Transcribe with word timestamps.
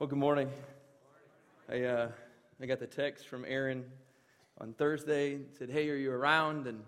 Well, 0.00 0.08
good 0.08 0.18
morning. 0.18 0.48
I, 1.68 1.82
uh, 1.82 2.08
I 2.58 2.64
got 2.64 2.78
the 2.78 2.86
text 2.86 3.28
from 3.28 3.44
Aaron 3.46 3.84
on 4.58 4.72
Thursday. 4.72 5.40
Said, 5.58 5.68
Hey, 5.68 5.90
are 5.90 5.94
you 5.94 6.10
around? 6.10 6.66
And 6.66 6.80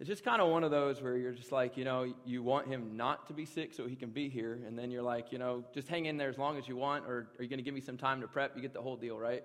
it's 0.00 0.08
just 0.08 0.24
kind 0.24 0.42
of 0.42 0.48
one 0.48 0.64
of 0.64 0.72
those 0.72 1.00
where 1.00 1.16
you're 1.16 1.30
just 1.30 1.52
like, 1.52 1.76
you 1.76 1.84
know, 1.84 2.12
you 2.26 2.42
want 2.42 2.66
him 2.66 2.96
not 2.96 3.28
to 3.28 3.32
be 3.32 3.44
sick 3.44 3.72
so 3.72 3.86
he 3.86 3.94
can 3.94 4.10
be 4.10 4.28
here. 4.28 4.58
And 4.66 4.76
then 4.76 4.90
you're 4.90 5.04
like, 5.04 5.30
you 5.30 5.38
know, 5.38 5.62
just 5.72 5.86
hang 5.86 6.06
in 6.06 6.16
there 6.16 6.28
as 6.28 6.38
long 6.38 6.58
as 6.58 6.66
you 6.66 6.74
want, 6.74 7.04
or 7.06 7.28
are 7.38 7.42
you 7.44 7.48
going 7.48 7.60
to 7.60 7.62
give 7.62 7.72
me 7.72 7.80
some 7.80 7.96
time 7.96 8.20
to 8.20 8.26
prep? 8.26 8.56
You 8.56 8.62
get 8.62 8.74
the 8.74 8.82
whole 8.82 8.96
deal, 8.96 9.16
right? 9.16 9.44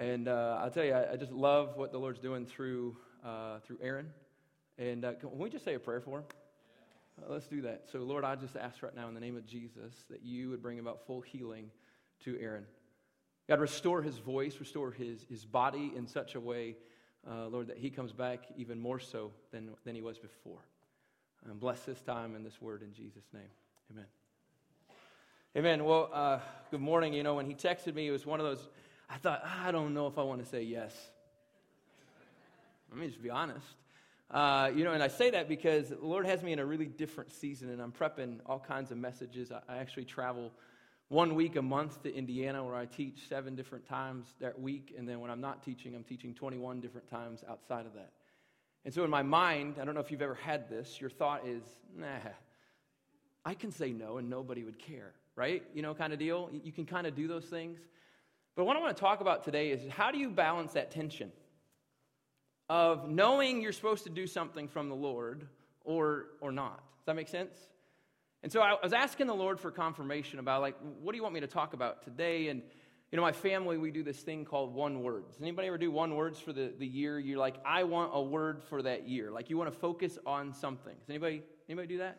And 0.00 0.26
uh, 0.26 0.58
I'll 0.60 0.72
tell 0.72 0.84
you, 0.84 0.94
I, 0.94 1.12
I, 1.12 1.16
just 1.16 1.30
love 1.30 1.76
what 1.76 1.92
the 1.92 1.98
Lord's 1.98 2.18
doing 2.18 2.46
through, 2.46 2.96
uh, 3.24 3.60
through 3.60 3.78
Aaron. 3.80 4.08
And 4.76 5.04
uh, 5.04 5.12
can 5.12 5.38
we 5.38 5.50
just 5.50 5.64
say 5.64 5.74
a 5.74 5.78
prayer 5.78 6.00
for 6.00 6.18
him? 6.18 6.24
Uh, 7.22 7.32
let's 7.32 7.46
do 7.46 7.62
that. 7.62 7.84
So, 7.92 8.00
Lord, 8.00 8.24
I 8.24 8.34
just 8.34 8.56
ask 8.56 8.82
right 8.82 8.96
now 8.96 9.06
in 9.06 9.14
the 9.14 9.20
name 9.20 9.36
of 9.36 9.46
Jesus 9.46 9.94
that 10.10 10.24
you 10.24 10.50
would 10.50 10.60
bring 10.60 10.80
about 10.80 11.06
full 11.06 11.20
healing 11.20 11.70
to 12.24 12.38
Aaron. 12.40 12.64
God, 13.48 13.60
restore 13.60 14.02
his 14.02 14.18
voice, 14.18 14.56
restore 14.60 14.90
his, 14.90 15.24
his 15.30 15.44
body 15.44 15.92
in 15.96 16.06
such 16.06 16.34
a 16.34 16.40
way, 16.40 16.76
uh, 17.28 17.48
Lord, 17.48 17.68
that 17.68 17.78
he 17.78 17.88
comes 17.88 18.12
back 18.12 18.40
even 18.56 18.78
more 18.78 18.98
so 18.98 19.32
than, 19.52 19.70
than 19.84 19.94
he 19.94 20.02
was 20.02 20.18
before. 20.18 20.60
And 21.48 21.58
bless 21.58 21.80
this 21.80 22.00
time 22.02 22.34
and 22.34 22.44
this 22.44 22.60
word 22.60 22.82
in 22.82 22.92
Jesus' 22.92 23.24
name. 23.32 23.50
Amen. 23.90 24.04
Amen. 25.56 25.84
Well, 25.84 26.10
uh, 26.12 26.40
good 26.70 26.80
morning. 26.80 27.14
You 27.14 27.22
know, 27.22 27.34
when 27.34 27.46
he 27.46 27.54
texted 27.54 27.94
me, 27.94 28.06
it 28.06 28.10
was 28.10 28.26
one 28.26 28.38
of 28.38 28.44
those, 28.44 28.68
I 29.08 29.16
thought, 29.16 29.42
I 29.64 29.72
don't 29.72 29.94
know 29.94 30.06
if 30.08 30.18
I 30.18 30.22
want 30.22 30.42
to 30.42 30.48
say 30.48 30.62
yes. 30.62 30.94
Let 32.90 33.00
me 33.00 33.06
just 33.06 33.22
be 33.22 33.30
honest. 33.30 33.66
Uh, 34.30 34.70
you 34.74 34.84
know, 34.84 34.92
and 34.92 35.02
I 35.02 35.08
say 35.08 35.30
that 35.30 35.48
because 35.48 35.88
the 35.88 35.98
Lord 36.02 36.26
has 36.26 36.42
me 36.42 36.52
in 36.52 36.58
a 36.58 36.66
really 36.66 36.86
different 36.86 37.32
season, 37.32 37.70
and 37.70 37.80
I'm 37.80 37.92
prepping 37.92 38.40
all 38.44 38.58
kinds 38.58 38.90
of 38.90 38.98
messages. 38.98 39.50
I, 39.50 39.60
I 39.68 39.78
actually 39.78 40.04
travel 40.04 40.52
one 41.08 41.34
week 41.34 41.56
a 41.56 41.62
month 41.62 42.02
to 42.02 42.14
Indiana 42.14 42.62
where 42.62 42.74
I 42.74 42.84
teach 42.84 43.28
seven 43.28 43.54
different 43.54 43.86
times 43.86 44.26
that 44.40 44.60
week. 44.60 44.94
And 44.96 45.08
then 45.08 45.20
when 45.20 45.30
I'm 45.30 45.40
not 45.40 45.62
teaching, 45.62 45.94
I'm 45.94 46.04
teaching 46.04 46.34
21 46.34 46.80
different 46.80 47.08
times 47.08 47.42
outside 47.48 47.86
of 47.86 47.94
that. 47.94 48.10
And 48.84 48.92
so 48.92 49.04
in 49.04 49.10
my 49.10 49.22
mind, 49.22 49.76
I 49.80 49.84
don't 49.84 49.94
know 49.94 50.00
if 50.00 50.10
you've 50.10 50.22
ever 50.22 50.34
had 50.34 50.68
this, 50.68 51.00
your 51.00 51.10
thought 51.10 51.46
is, 51.46 51.62
nah, 51.96 52.06
I 53.44 53.54
can 53.54 53.72
say 53.72 53.90
no 53.90 54.18
and 54.18 54.28
nobody 54.28 54.64
would 54.64 54.78
care, 54.78 55.12
right? 55.34 55.62
You 55.74 55.82
know, 55.82 55.94
kind 55.94 56.12
of 56.12 56.18
deal. 56.18 56.50
You 56.52 56.72
can 56.72 56.84
kind 56.84 57.06
of 57.06 57.14
do 57.14 57.26
those 57.26 57.44
things. 57.46 57.78
But 58.54 58.64
what 58.64 58.76
I 58.76 58.80
want 58.80 58.96
to 58.96 59.00
talk 59.00 59.20
about 59.20 59.44
today 59.44 59.70
is 59.70 59.80
how 59.90 60.10
do 60.10 60.18
you 60.18 60.30
balance 60.30 60.72
that 60.72 60.90
tension 60.90 61.32
of 62.68 63.08
knowing 63.08 63.62
you're 63.62 63.72
supposed 63.72 64.04
to 64.04 64.10
do 64.10 64.26
something 64.26 64.68
from 64.68 64.88
the 64.88 64.94
Lord 64.94 65.46
or, 65.84 66.26
or 66.40 66.52
not? 66.52 66.76
Does 66.76 67.06
that 67.06 67.16
make 67.16 67.28
sense? 67.28 67.56
And 68.42 68.52
so 68.52 68.60
I 68.60 68.76
was 68.82 68.92
asking 68.92 69.26
the 69.26 69.34
Lord 69.34 69.58
for 69.58 69.70
confirmation 69.70 70.38
about, 70.38 70.60
like, 70.60 70.76
what 71.00 71.12
do 71.12 71.16
you 71.16 71.22
want 71.22 71.34
me 71.34 71.40
to 71.40 71.48
talk 71.48 71.72
about 71.72 72.02
today? 72.02 72.48
And, 72.48 72.62
you 73.10 73.16
know, 73.16 73.22
my 73.22 73.32
family, 73.32 73.78
we 73.78 73.90
do 73.90 74.04
this 74.04 74.20
thing 74.20 74.44
called 74.44 74.72
one 74.72 75.02
words. 75.02 75.36
Anybody 75.40 75.68
ever 75.68 75.78
do 75.78 75.90
one 75.90 76.14
words 76.14 76.38
for 76.38 76.52
the, 76.52 76.72
the 76.78 76.86
year? 76.86 77.18
You're 77.18 77.38
like, 77.38 77.56
I 77.64 77.82
want 77.82 78.12
a 78.14 78.22
word 78.22 78.62
for 78.62 78.80
that 78.82 79.08
year. 79.08 79.32
Like, 79.32 79.50
you 79.50 79.58
want 79.58 79.72
to 79.72 79.78
focus 79.78 80.18
on 80.24 80.54
something. 80.54 80.94
Does 80.94 81.10
anybody, 81.10 81.42
anybody 81.68 81.88
do 81.88 81.98
that? 81.98 82.18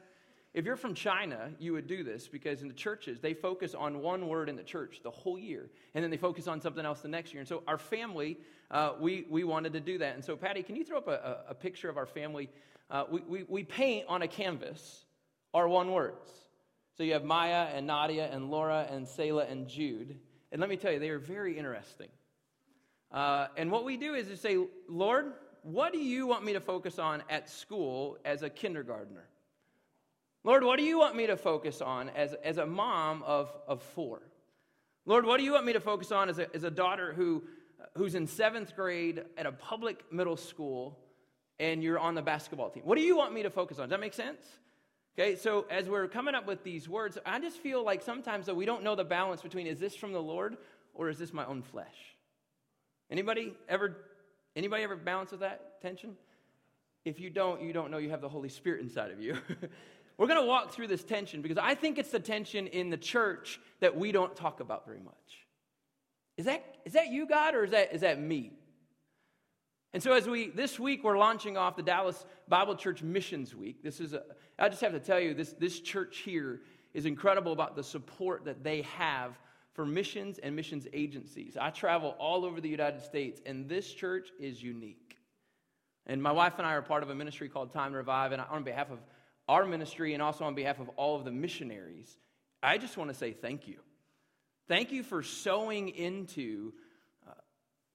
If 0.53 0.65
you're 0.65 0.75
from 0.75 0.95
China, 0.95 1.51
you 1.59 1.73
would 1.73 1.87
do 1.87 2.03
this 2.03 2.27
because 2.27 2.63
in 2.63 2.67
the 2.67 2.73
churches, 2.73 3.19
they 3.21 3.35
focus 3.35 3.75
on 3.75 4.01
one 4.01 4.27
word 4.27 4.49
in 4.49 4.55
the 4.55 4.63
church 4.63 5.01
the 5.03 5.11
whole 5.11 5.37
year, 5.37 5.69
and 5.93 6.03
then 6.03 6.09
they 6.09 6.17
focus 6.17 6.47
on 6.47 6.59
something 6.59 6.83
else 6.83 7.01
the 7.01 7.07
next 7.07 7.33
year. 7.33 7.39
And 7.39 7.47
so, 7.47 7.61
our 7.67 7.77
family, 7.77 8.39
uh, 8.71 8.93
we, 8.99 9.25
we 9.29 9.43
wanted 9.43 9.73
to 9.73 9.79
do 9.79 9.99
that. 9.99 10.15
And 10.15 10.25
so, 10.25 10.35
Patty, 10.35 10.63
can 10.63 10.75
you 10.75 10.83
throw 10.83 10.97
up 10.97 11.07
a, 11.07 11.43
a, 11.49 11.53
picture 11.53 11.87
of 11.87 11.97
our 11.97 12.07
family? 12.07 12.49
Uh, 12.89 13.03
we, 13.11 13.21
we, 13.21 13.43
we 13.47 13.63
paint 13.63 14.05
on 14.09 14.23
a 14.23 14.27
canvas 14.27 15.05
are 15.53 15.67
one 15.67 15.91
words. 15.91 16.29
So 16.97 17.03
you 17.03 17.13
have 17.13 17.23
Maya 17.23 17.67
and 17.73 17.87
Nadia 17.87 18.29
and 18.31 18.51
Laura 18.51 18.87
and 18.91 19.07
Selah 19.07 19.45
and 19.45 19.67
Jude. 19.67 20.17
And 20.51 20.59
let 20.59 20.69
me 20.69 20.77
tell 20.77 20.91
you, 20.91 20.99
they 20.99 21.09
are 21.09 21.19
very 21.19 21.57
interesting. 21.57 22.09
Uh, 23.11 23.47
and 23.57 23.71
what 23.71 23.85
we 23.85 23.97
do 23.97 24.13
is 24.13 24.27
to 24.27 24.37
say, 24.37 24.57
Lord, 24.87 25.33
what 25.63 25.93
do 25.93 25.99
you 25.99 26.27
want 26.27 26.43
me 26.43 26.53
to 26.53 26.59
focus 26.59 26.99
on 26.99 27.23
at 27.29 27.49
school 27.49 28.17
as 28.25 28.43
a 28.43 28.49
kindergartner? 28.49 29.25
Lord, 30.43 30.63
what 30.63 30.77
do 30.77 30.83
you 30.83 30.97
want 30.97 31.15
me 31.15 31.27
to 31.27 31.37
focus 31.37 31.81
on 31.81 32.09
as, 32.09 32.33
as 32.43 32.57
a 32.57 32.65
mom 32.65 33.23
of, 33.23 33.51
of 33.67 33.81
four? 33.81 34.21
Lord, 35.05 35.25
what 35.25 35.37
do 35.37 35.43
you 35.43 35.53
want 35.53 35.65
me 35.65 35.73
to 35.73 35.79
focus 35.79 36.11
on 36.11 36.29
as 36.29 36.39
a, 36.39 36.53
as 36.55 36.63
a 36.63 36.71
daughter 36.71 37.13
who, 37.13 37.43
who's 37.95 38.15
in 38.15 38.27
seventh 38.27 38.75
grade 38.75 39.23
at 39.37 39.45
a 39.45 39.51
public 39.51 40.11
middle 40.11 40.37
school 40.37 40.99
and 41.59 41.83
you're 41.83 41.99
on 41.99 42.15
the 42.15 42.21
basketball 42.21 42.69
team? 42.69 42.83
What 42.85 42.97
do 42.97 43.03
you 43.03 43.17
want 43.17 43.33
me 43.33 43.43
to 43.43 43.49
focus 43.49 43.79
on? 43.79 43.89
Does 43.89 43.91
that 43.91 43.99
make 43.99 44.13
sense? 44.13 44.41
Okay, 45.19 45.35
so 45.35 45.65
as 45.69 45.89
we're 45.89 46.07
coming 46.07 46.33
up 46.33 46.47
with 46.47 46.63
these 46.63 46.87
words, 46.87 47.17
I 47.25 47.41
just 47.41 47.57
feel 47.57 47.83
like 47.83 48.01
sometimes 48.01 48.45
that 48.45 48.55
we 48.55 48.65
don't 48.65 48.85
know 48.85 48.95
the 48.95 49.03
balance 49.03 49.41
between 49.41 49.67
is 49.67 49.77
this 49.77 49.93
from 49.93 50.13
the 50.13 50.21
Lord 50.21 50.55
or 50.93 51.09
is 51.09 51.17
this 51.17 51.33
my 51.33 51.45
own 51.45 51.61
flesh? 51.61 52.15
Anybody 53.11 53.53
ever 53.67 53.97
anybody 54.55 54.83
ever 54.83 54.95
balance 54.95 55.31
with 55.31 55.41
that 55.41 55.81
tension? 55.81 56.15
If 57.03 57.19
you 57.19 57.29
don't, 57.29 57.61
you 57.61 57.73
don't 57.73 57.91
know 57.91 57.97
you 57.97 58.11
have 58.11 58.21
the 58.21 58.29
Holy 58.29 58.47
Spirit 58.47 58.79
inside 58.79 59.11
of 59.11 59.19
you. 59.19 59.37
we're 60.17 60.27
going 60.27 60.39
to 60.39 60.47
walk 60.47 60.71
through 60.71 60.87
this 60.87 61.03
tension 61.03 61.41
because 61.41 61.57
I 61.57 61.75
think 61.75 61.97
it's 61.97 62.11
the 62.11 62.21
tension 62.21 62.67
in 62.67 62.89
the 62.89 62.95
church 62.95 63.59
that 63.81 63.97
we 63.97 64.13
don't 64.13 64.33
talk 64.37 64.61
about 64.61 64.85
very 64.85 65.01
much. 65.01 65.13
Is 66.37 66.45
that, 66.45 66.63
is 66.85 66.93
that 66.93 67.09
you, 67.09 67.27
God, 67.27 67.55
or 67.55 67.65
is 67.65 67.71
that, 67.71 67.93
is 67.93 68.01
that 68.01 68.21
me? 68.21 68.53
And 69.93 70.03
so, 70.03 70.13
as 70.13 70.27
we 70.27 70.49
this 70.49 70.79
week 70.79 71.03
we're 71.03 71.17
launching 71.17 71.57
off 71.57 71.75
the 71.75 71.81
Dallas 71.81 72.23
Bible 72.49 72.75
Church 72.75 73.03
Missions 73.03 73.55
Week. 73.55 73.83
This 73.83 73.99
is 73.99 74.13
a, 74.13 74.23
I 74.57 74.69
just 74.69 74.81
have 74.81 74.91
to 74.93 74.99
tell 74.99 75.19
you 75.19 75.33
this 75.33 75.53
this 75.53 75.79
church 75.79 76.19
here 76.19 76.61
is 76.93 77.05
incredible 77.05 77.53
about 77.53 77.75
the 77.75 77.83
support 77.83 78.45
that 78.45 78.63
they 78.63 78.81
have 78.81 79.37
for 79.73 79.85
missions 79.85 80.39
and 80.39 80.55
missions 80.55 80.87
agencies. 80.91 81.55
I 81.59 81.69
travel 81.69 82.15
all 82.19 82.43
over 82.43 82.59
the 82.59 82.69
United 82.69 83.01
States, 83.01 83.39
and 83.45 83.69
this 83.69 83.93
church 83.93 84.29
is 84.39 84.61
unique. 84.61 85.17
And 86.07 86.21
my 86.23 86.31
wife 86.31 86.53
and 86.57 86.65
I 86.65 86.73
are 86.73 86.81
part 86.81 87.03
of 87.03 87.11
a 87.11 87.15
ministry 87.15 87.47
called 87.49 87.71
Time 87.71 87.91
to 87.91 87.97
Revive, 87.97 88.31
and 88.31 88.41
on 88.41 88.63
behalf 88.63 88.89
of 88.89 88.99
our 89.47 89.65
ministry 89.65 90.13
and 90.13 90.21
also 90.21 90.43
on 90.43 90.55
behalf 90.55 90.79
of 90.79 90.89
all 90.89 91.15
of 91.15 91.25
the 91.25 91.31
missionaries, 91.31 92.17
I 92.61 92.77
just 92.77 92.97
want 92.97 93.09
to 93.09 93.15
say 93.15 93.31
thank 93.31 93.67
you. 93.67 93.79
Thank 94.67 94.91
you 94.91 95.01
for 95.03 95.23
sowing 95.23 95.89
into 95.89 96.73
uh, 97.27 97.33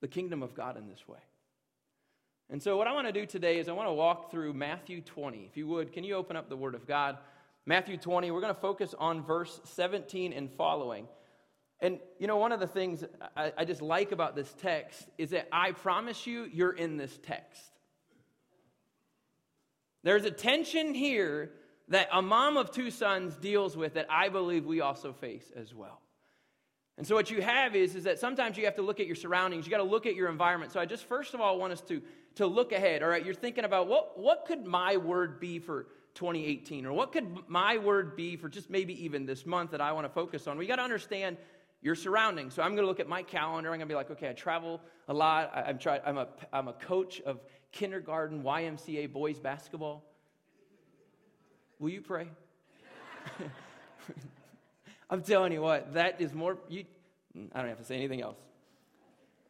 the 0.00 0.09
kingdom 0.09 0.42
of 0.42 0.54
God 0.54 0.76
in 0.76 0.88
this 0.88 1.06
way. 1.06 1.19
And 2.54 2.62
so, 2.62 2.76
what 2.76 2.87
I 2.87 2.92
want 2.92 3.09
to 3.09 3.12
do 3.12 3.26
today 3.26 3.59
is 3.59 3.69
I 3.69 3.72
want 3.72 3.88
to 3.88 3.92
walk 3.92 4.31
through 4.31 4.53
Matthew 4.53 5.00
20. 5.00 5.38
If 5.50 5.56
you 5.56 5.66
would, 5.66 5.92
can 5.92 6.04
you 6.04 6.15
open 6.15 6.37
up 6.37 6.48
the 6.48 6.56
Word 6.56 6.76
of 6.76 6.87
God? 6.87 7.19
Matthew 7.66 7.97
20, 7.97 8.31
we're 8.31 8.41
going 8.41 8.54
to 8.54 8.60
focus 8.60 8.94
on 8.97 9.25
verse 9.25 9.60
17 9.65 10.32
and 10.32 10.48
following. 10.53 11.09
And, 11.81 11.98
you 12.20 12.28
know, 12.28 12.37
one 12.37 12.53
of 12.53 12.60
the 12.60 12.69
things 12.69 13.03
I, 13.37 13.53
I 13.59 13.65
just 13.65 13.82
like 13.82 14.12
about 14.12 14.37
this 14.37 14.54
text 14.62 15.09
is 15.19 15.31
that 15.31 15.48
I 15.50 15.72
promise 15.72 16.28
you, 16.28 16.44
you're 16.44 16.70
in 16.70 16.97
this 16.97 17.19
text. 17.25 17.72
There's 20.04 20.25
a 20.25 20.31
tension 20.31 20.94
here 20.94 21.50
that 21.88 22.06
a 22.12 22.22
mom 22.22 22.56
of 22.56 22.71
two 22.71 22.92
sons 22.92 23.34
deals 23.36 23.76
with 23.76 23.94
that 23.94 24.06
I 24.09 24.28
believe 24.28 24.65
we 24.65 24.81
also 24.81 25.12
face 25.12 25.50
as 25.56 25.75
well. 25.75 26.03
And 26.97 27.06
so 27.06 27.15
what 27.15 27.31
you 27.31 27.43
have 27.43 27.75
is, 27.75 27.97
is 27.97 28.05
that 28.05 28.19
sometimes 28.19 28.56
you 28.56 28.65
have 28.66 28.77
to 28.77 28.82
look 28.82 29.00
at 29.00 29.06
your 29.06 29.16
surroundings. 29.16 29.66
You 29.66 29.71
got 29.71 29.78
to 29.78 29.82
look 29.82 30.06
at 30.06 30.15
your 30.15 30.28
environment. 30.28 30.72
So 30.72 30.78
I 30.78 30.87
just 30.87 31.05
first 31.06 31.34
of 31.34 31.41
all 31.41 31.59
want 31.59 31.72
us 31.72 31.81
to, 31.82 32.00
to 32.37 32.47
look 32.47 32.72
ahead. 32.72 33.03
All 33.03 33.09
right, 33.09 33.25
you're 33.25 33.34
thinking 33.34 33.65
about 33.65 33.88
what, 33.88 34.19
what 34.19 34.44
could 34.47 34.65
my 34.65 34.97
word 34.97 35.41
be 35.41 35.59
for 35.59 35.88
2018? 36.15 36.87
Or 36.87 36.93
what 36.93 37.10
could 37.10 37.49
my 37.49 37.78
word 37.78 38.15
be 38.15 38.37
for 38.37 38.49
just 38.49 38.71
maybe 38.71 39.04
even 39.04 39.27
this 39.27 39.44
month 39.44 39.72
that 39.72 39.81
I 39.81 39.91
want 39.91 40.04
to 40.04 40.12
focus 40.12 40.47
on? 40.47 40.56
We 40.56 40.66
got 40.66 40.77
to 40.77 40.83
understand 40.83 41.37
your 41.83 41.97
surroundings. 41.97 42.54
So 42.54 42.62
I'm 42.62 42.71
going 42.71 42.84
to 42.84 42.87
look 42.87 43.00
at 43.00 43.09
my 43.09 43.22
calendar. 43.22 43.71
I'm 43.71 43.78
going 43.78 43.88
to 43.88 43.93
be 43.93 43.97
like, 43.97 44.12
okay, 44.12 44.31
I 44.31 44.33
travel 44.33 44.81
a 45.09 45.15
lot. 45.15 45.50
I, 45.53 45.71
am 45.71 45.78
try, 45.78 46.00
I'm, 46.06 46.16
a, 46.16 46.28
I'm 46.53 46.69
a 46.69 46.72
coach 46.75 47.21
of 47.22 47.41
kindergarten 47.72 48.44
YMCA 48.44 49.12
boys 49.12 49.41
basketball. 49.41 50.04
Will 51.81 51.91
you 51.91 52.00
pray? 52.00 52.28
I'm 55.10 55.22
telling 55.22 55.53
you 55.53 55.60
what, 55.60 55.94
that 55.94 56.20
is 56.20 56.32
more, 56.32 56.59
you, 56.69 56.84
I 57.53 57.60
don't 57.60 57.68
have 57.68 57.78
to 57.78 57.84
say 57.84 57.97
anything 57.97 58.22
else. 58.22 58.36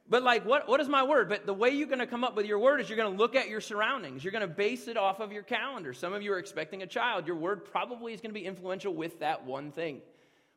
But, 0.07 0.23
like, 0.23 0.45
what, 0.45 0.69
what 0.69 0.81
is 0.81 0.89
my 0.89 1.03
word? 1.03 1.31
But 1.31 1.47
the 1.47 1.55
way 1.55 1.71
you're 1.71 1.87
going 1.87 1.99
to 1.99 2.07
come 2.07 2.25
up 2.25 2.37
with 2.37 2.45
your 2.45 2.59
word 2.59 2.81
is 2.81 2.91
you're 2.91 2.99
going 2.99 3.11
to 3.11 3.19
look 3.19 3.35
at 3.35 3.49
your 3.49 3.63
surroundings. 3.63 4.23
You're 4.23 4.33
going 4.33 4.47
to 4.47 4.55
base 4.55 4.87
it 4.87 4.99
off 4.99 5.19
of 5.21 5.33
your 5.33 5.43
calendar. 5.43 5.95
Some 5.95 6.13
of 6.13 6.23
you 6.23 6.33
are 6.35 6.39
expecting 6.39 6.83
a 6.83 6.87
child. 6.87 7.27
Your 7.27 7.37
word 7.37 7.65
probably 7.65 8.13
is 8.13 8.21
going 8.21 8.31
to 8.31 8.39
be 8.39 8.45
influential 8.45 8.93
with 8.93 9.21
that 9.21 9.47
one 9.47 9.73
thing. 9.73 10.03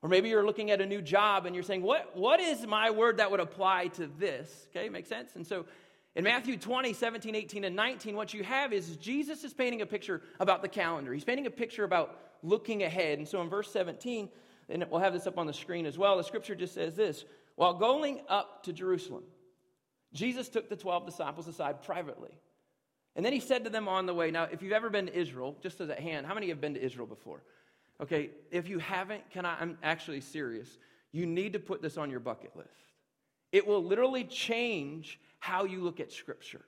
Or 0.02 0.10
maybe 0.10 0.30
you're 0.30 0.46
looking 0.46 0.70
at 0.70 0.82
a 0.82 0.86
new 0.86 1.02
job 1.02 1.46
and 1.46 1.56
you're 1.56 1.64
saying, 1.64 1.82
what, 1.82 2.16
what 2.16 2.40
is 2.40 2.68
my 2.68 2.92
word 2.92 3.18
that 3.18 3.32
would 3.32 3.40
apply 3.40 3.88
to 3.90 4.08
this? 4.20 4.68
Okay, 4.76 4.90
makes 4.90 5.10
sense? 5.10 5.36
And 5.36 5.48
so 5.48 5.66
in 6.16 6.24
Matthew 6.24 6.58
20, 6.58 6.94
17, 6.94 7.34
18, 7.34 7.64
and 7.64 7.76
19, 7.76 8.16
what 8.16 8.34
you 8.34 8.44
have 8.44 8.74
is 8.74 8.98
Jesus 8.98 9.44
is 9.44 9.54
painting 9.54 9.82
a 9.82 9.86
picture 9.86 10.22
about 10.40 10.62
the 10.62 10.68
calendar. 10.68 11.14
He's 11.14 11.24
painting 11.24 11.48
a 11.48 11.52
picture 11.52 11.84
about 11.84 12.20
looking 12.44 12.84
ahead. 12.84 13.18
And 13.18 13.28
so 13.28 13.42
in 13.42 13.50
verse 13.50 13.72
17, 13.72 14.30
and 14.70 14.86
we'll 14.90 15.02
have 15.02 15.14
this 15.14 15.28
up 15.28 15.38
on 15.38 15.48
the 15.48 15.54
screen 15.54 15.86
as 15.86 15.98
well. 15.98 16.18
The 16.18 16.24
scripture 16.24 16.56
just 16.56 16.74
says 16.74 16.96
this 16.96 17.26
While 17.56 17.74
going 17.74 18.22
up 18.28 18.64
to 18.64 18.74
Jerusalem, 18.74 19.24
Jesus 20.14 20.50
took 20.50 20.70
the 20.70 20.76
12 20.76 21.06
disciples 21.06 21.48
aside 21.48 21.84
privately. 21.84 22.32
And 23.16 23.26
then 23.26 23.34
he 23.34 23.40
said 23.40 23.64
to 23.64 23.70
them 23.72 23.88
on 23.88 24.06
the 24.06 24.14
way, 24.14 24.30
Now, 24.30 24.44
if 24.44 24.62
you've 24.62 24.74
ever 24.74 24.90
been 24.90 25.08
to 25.08 25.18
Israel, 25.18 25.58
just 25.62 25.82
as 25.82 25.90
a 25.90 25.96
hand, 25.96 26.28
how 26.28 26.36
many 26.36 26.50
have 26.50 26.62
been 26.62 26.76
to 26.76 26.84
Israel 26.84 27.08
before? 27.08 27.42
Okay, 28.02 28.30
if 28.52 28.68
you 28.68 28.78
haven't, 28.78 29.30
can 29.32 29.46
I? 29.46 29.58
I'm 29.60 29.78
actually 29.82 30.22
serious. 30.22 30.78
You 31.12 31.26
need 31.26 31.54
to 31.54 31.60
put 31.60 31.82
this 31.82 31.98
on 31.98 32.12
your 32.12 32.20
bucket 32.20 32.56
list. 32.56 32.70
It 33.52 33.66
will 33.66 33.84
literally 33.84 34.24
change 34.24 35.20
how 35.40 35.64
you 35.64 35.82
look 35.82 36.00
at 36.00 36.12
Scripture. 36.12 36.62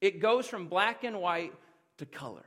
It 0.00 0.20
goes 0.20 0.46
from 0.46 0.68
black 0.68 1.04
and 1.04 1.20
white 1.20 1.52
to 1.98 2.06
color. 2.06 2.46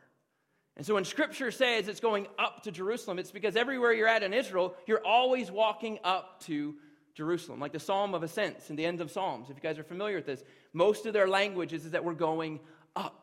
And 0.76 0.86
so 0.86 0.96
when 0.96 1.06
Scripture 1.06 1.52
says 1.52 1.88
it's 1.88 2.00
going 2.00 2.28
up 2.40 2.64
to 2.64 2.72
Jerusalem, 2.72 3.20
it's 3.20 3.32
because 3.32 3.56
everywhere 3.56 3.94
you're 3.94 4.08
at 4.08 4.24
in 4.24 4.34
Israel, 4.34 4.76
you're 4.88 5.06
always 5.06 5.52
walking 5.52 6.00
up 6.04 6.42
to 6.46 6.76
Jerusalem, 7.14 7.60
like 7.60 7.74
the 7.74 7.80
Psalm 7.80 8.16
of 8.16 8.24
Ascents 8.24 8.70
and 8.70 8.80
the 8.80 8.86
end 8.86 9.00
of 9.00 9.12
Psalms. 9.12 9.50
If 9.50 9.58
you 9.58 9.62
guys 9.62 9.78
are 9.78 9.84
familiar 9.84 10.16
with 10.16 10.26
this, 10.26 10.44
most 10.74 11.06
of 11.06 11.14
their 11.14 11.28
language 11.28 11.74
is, 11.74 11.92
that 11.92 12.04
we're 12.04 12.14
going 12.14 12.60
up. 12.96 13.20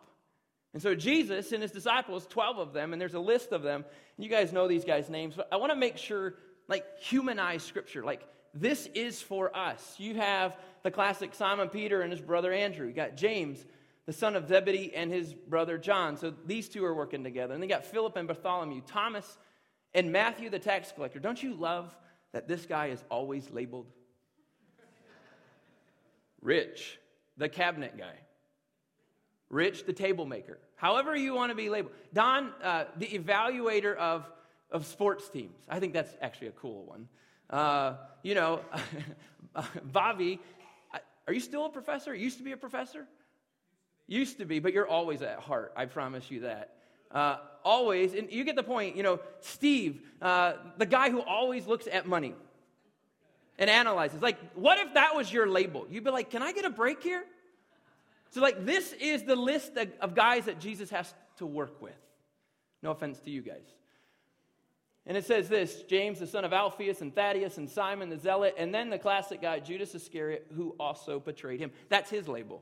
And 0.73 0.81
so 0.81 0.95
Jesus 0.95 1.51
and 1.51 1.63
his 1.63 1.73
disciples, 1.73 2.25
12 2.29 2.59
of 2.59 2.73
them, 2.73 2.93
and 2.93 3.03
there's 3.03 3.15
a 3.15 3.21
list 3.21 3.51
of 3.51 3.63
them, 3.63 3.85
you 4.17 4.29
guys 4.29 4.53
know 4.53 4.69
these 4.69 4.85
guys' 4.85 5.11
names, 5.11 5.35
but 5.35 5.49
I 5.51 5.57
want 5.57 5.73
to 5.73 5.77
make 5.77 5.97
sure, 5.97 6.35
like, 6.69 6.85
humanize 7.01 7.65
Scripture. 7.65 8.05
Like, 8.05 8.23
this 8.55 8.87
is 8.95 9.21
for 9.21 9.57
us. 9.57 9.97
You 9.99 10.15
have 10.17 10.57
the 10.85 10.93
classic 10.93 11.35
Simon 11.35 11.69
Peter 11.69 12.03
and 12.03 12.13
his 12.13 12.21
brother 12.21 12.53
Andrew. 12.53 12.87
You 12.87 12.93
got 12.93 13.17
James, 13.17 13.65
the 14.07 14.13
son 14.13 14.37
of 14.37 14.49
Zebedee, 14.49 14.93
and 14.95 15.13
his 15.13 15.35
brother 15.35 15.79
John. 15.79 16.17
So 16.17 16.33
these 16.47 16.69
two 16.69 16.85
are 16.85 16.95
working 16.95 17.23
together. 17.23 17.55
And 17.55 17.63
they 17.63 17.67
got 17.67 17.87
Philip 17.87 18.17
and 18.17 18.27
Bartholomew, 18.27 18.83
Thomas 18.87 19.39
and 19.95 20.13
Matthew, 20.13 20.51
the 20.51 20.59
tax 20.59 20.93
collector. 20.93 21.19
Don't 21.19 21.43
you 21.43 21.55
love 21.55 21.95
that 22.33 22.49
this 22.49 22.67
guy 22.67 22.87
is 22.87 23.03
always 23.11 23.51
labeled? 23.51 23.87
Rich, 26.41 26.99
the 27.37 27.49
cabinet 27.49 27.99
guy. 27.99 28.15
Rich, 29.51 29.85
the 29.85 29.93
table 29.93 30.27
maker. 30.27 30.59
However, 30.77 31.15
you 31.15 31.35
want 31.35 31.51
to 31.51 31.57
be 31.57 31.69
labeled. 31.69 31.93
Don, 32.15 32.53
uh, 32.63 32.85
the 32.97 33.07
evaluator 33.07 33.97
of, 33.97 34.31
of 34.71 34.87
sports 34.87 35.29
teams. 35.29 35.59
I 35.69 35.81
think 35.81 35.93
that's 35.93 36.17
actually 36.23 36.49
a 36.49 36.53
cool 36.53 36.87
one. 36.87 37.09
Uh, 37.51 37.95
you 38.23 38.35
know, 38.35 38.61
Bobby, 39.85 40.41
are 41.27 41.33
you 41.33 41.41
still 41.41 41.67
a 41.67 41.71
professor? 41.71 42.15
Used 42.15 42.39
to 42.39 42.45
be 42.45 42.53
a 42.53 42.57
professor? 42.57 43.07
Used 44.11 44.39
to 44.39 44.45
be, 44.45 44.59
but 44.59 44.73
you're 44.73 44.89
always 44.89 45.23
at 45.23 45.39
heart. 45.39 45.73
I 45.77 45.87
promise 45.87 46.33
you 46.33 46.41
that. 46.41 46.75
Uh, 47.13 47.37
always, 47.65 48.13
and 48.13 48.29
you 48.33 48.43
get 48.43 48.57
the 48.57 48.63
point. 48.65 48.97
You 48.97 49.05
know, 49.05 49.21
Steve, 49.39 50.03
uh, 50.21 50.55
the 50.79 50.85
guy 50.85 51.11
who 51.11 51.21
always 51.21 51.69
looks 51.69 51.87
at 51.87 52.09
money 52.09 52.35
and 53.57 53.71
analyzes. 53.71 54.21
Like, 54.21 54.37
what 54.55 54.81
if 54.81 54.95
that 54.95 55.15
was 55.15 55.33
your 55.33 55.47
label? 55.47 55.87
You'd 55.89 56.03
be 56.03 56.11
like, 56.11 56.29
can 56.29 56.43
I 56.43 56.51
get 56.51 56.65
a 56.65 56.71
break 56.71 57.05
here? 57.05 57.23
So, 58.31 58.41
like, 58.41 58.67
this 58.67 58.93
is 58.95 59.23
the 59.23 59.37
list 59.37 59.79
of 60.01 60.17
guys 60.17 60.47
that 60.47 60.59
Jesus 60.59 60.91
has 60.91 61.15
to 61.37 61.47
work 61.47 61.81
with. 61.81 61.95
No 62.83 62.91
offense 62.91 63.21
to 63.21 63.31
you 63.31 63.43
guys. 63.43 63.69
And 65.07 65.17
it 65.17 65.25
says 65.25 65.49
this 65.49 65.85
James, 65.89 66.19
the 66.19 66.27
son 66.27 66.45
of 66.45 66.53
Alphaeus, 66.53 67.01
and 67.01 67.15
Thaddeus, 67.15 67.59
and 67.59 67.71
Simon 67.71 68.09
the 68.09 68.19
Zealot, 68.19 68.57
and 68.59 68.75
then 68.75 68.91
the 68.91 68.99
classic 68.99 69.41
guy, 69.41 69.61
Judas 69.61 69.95
Iscariot, 69.95 70.49
who 70.57 70.75
also 70.81 71.21
betrayed 71.21 71.61
him. 71.61 71.71
That's 71.89 72.11
his 72.11 72.27
label. 72.27 72.61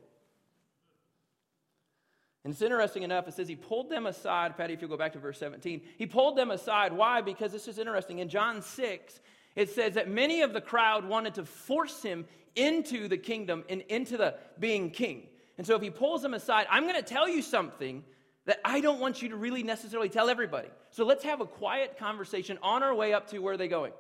And 2.45 2.53
it's 2.53 2.63
interesting 2.63 3.03
enough, 3.03 3.27
it 3.27 3.35
says 3.35 3.49
he 3.49 3.57
pulled 3.57 3.91
them 3.91 4.07
aside. 4.07 4.57
Patty, 4.57 4.73
if 4.73 4.81
you 4.81 4.89
go 4.89 4.97
back 4.97 5.13
to 5.15 5.19
verse 5.19 5.39
17, 5.39 5.83
he 5.99 6.07
pulled 6.07 6.37
them 6.37 6.51
aside. 6.51 6.93
Why? 6.93 7.21
Because 7.21 7.53
this 7.53 7.69
is 7.69 7.79
interesting. 7.79 8.21
In 8.21 8.29
John 8.29 8.63
6, 8.63 9.21
it 9.57 9.71
says 9.71 9.95
that 9.95 10.09
many 10.09 10.43
of 10.43 10.53
the 10.53 10.61
crowd 10.61 11.05
wanted 11.05 11.35
to 11.35 11.45
force 11.45 12.03
him 12.03 12.27
into 12.55 13.09
the 13.09 13.19
kingdom 13.19 13.65
and 13.69 13.83
into 13.83 14.17
the 14.17 14.35
being 14.59 14.91
king. 14.91 15.27
And 15.59 15.67
so 15.67 15.75
if 15.75 15.83
he 15.83 15.91
pulls 15.91 16.23
them 16.23 16.35
aside, 16.35 16.67
I'm 16.71 16.85
going 16.85 16.95
to 16.95 17.03
tell 17.03 17.29
you 17.29 17.43
something 17.43 18.05
that 18.47 18.61
I 18.65 18.81
don't 18.81 19.01
want 19.01 19.21
you 19.21 19.31
to 19.31 19.37
really 19.37 19.63
necessarily 19.63 20.09
tell 20.09 20.31
everybody. 20.31 20.69
So 20.91 21.05
let's 21.05 21.25
have 21.25 21.41
a 21.41 21.47
quiet 21.47 21.99
conversation 21.99 22.59
on 22.63 22.83
our 22.83 22.95
way 22.95 23.13
up 23.13 23.29
to 23.31 23.41
where 23.41 23.55
are 23.55 23.59
they 23.59 23.69
going? 23.69 23.93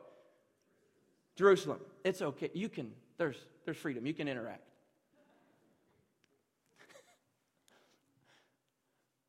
Jerusalem. 1.36 1.80
It's 2.04 2.22
okay. 2.22 2.50
You 2.54 2.68
can, 2.68 2.92
there's, 3.18 3.36
there's 3.64 3.76
freedom. 3.76 4.06
You 4.06 4.14
can 4.14 4.28
interact. 4.28 4.67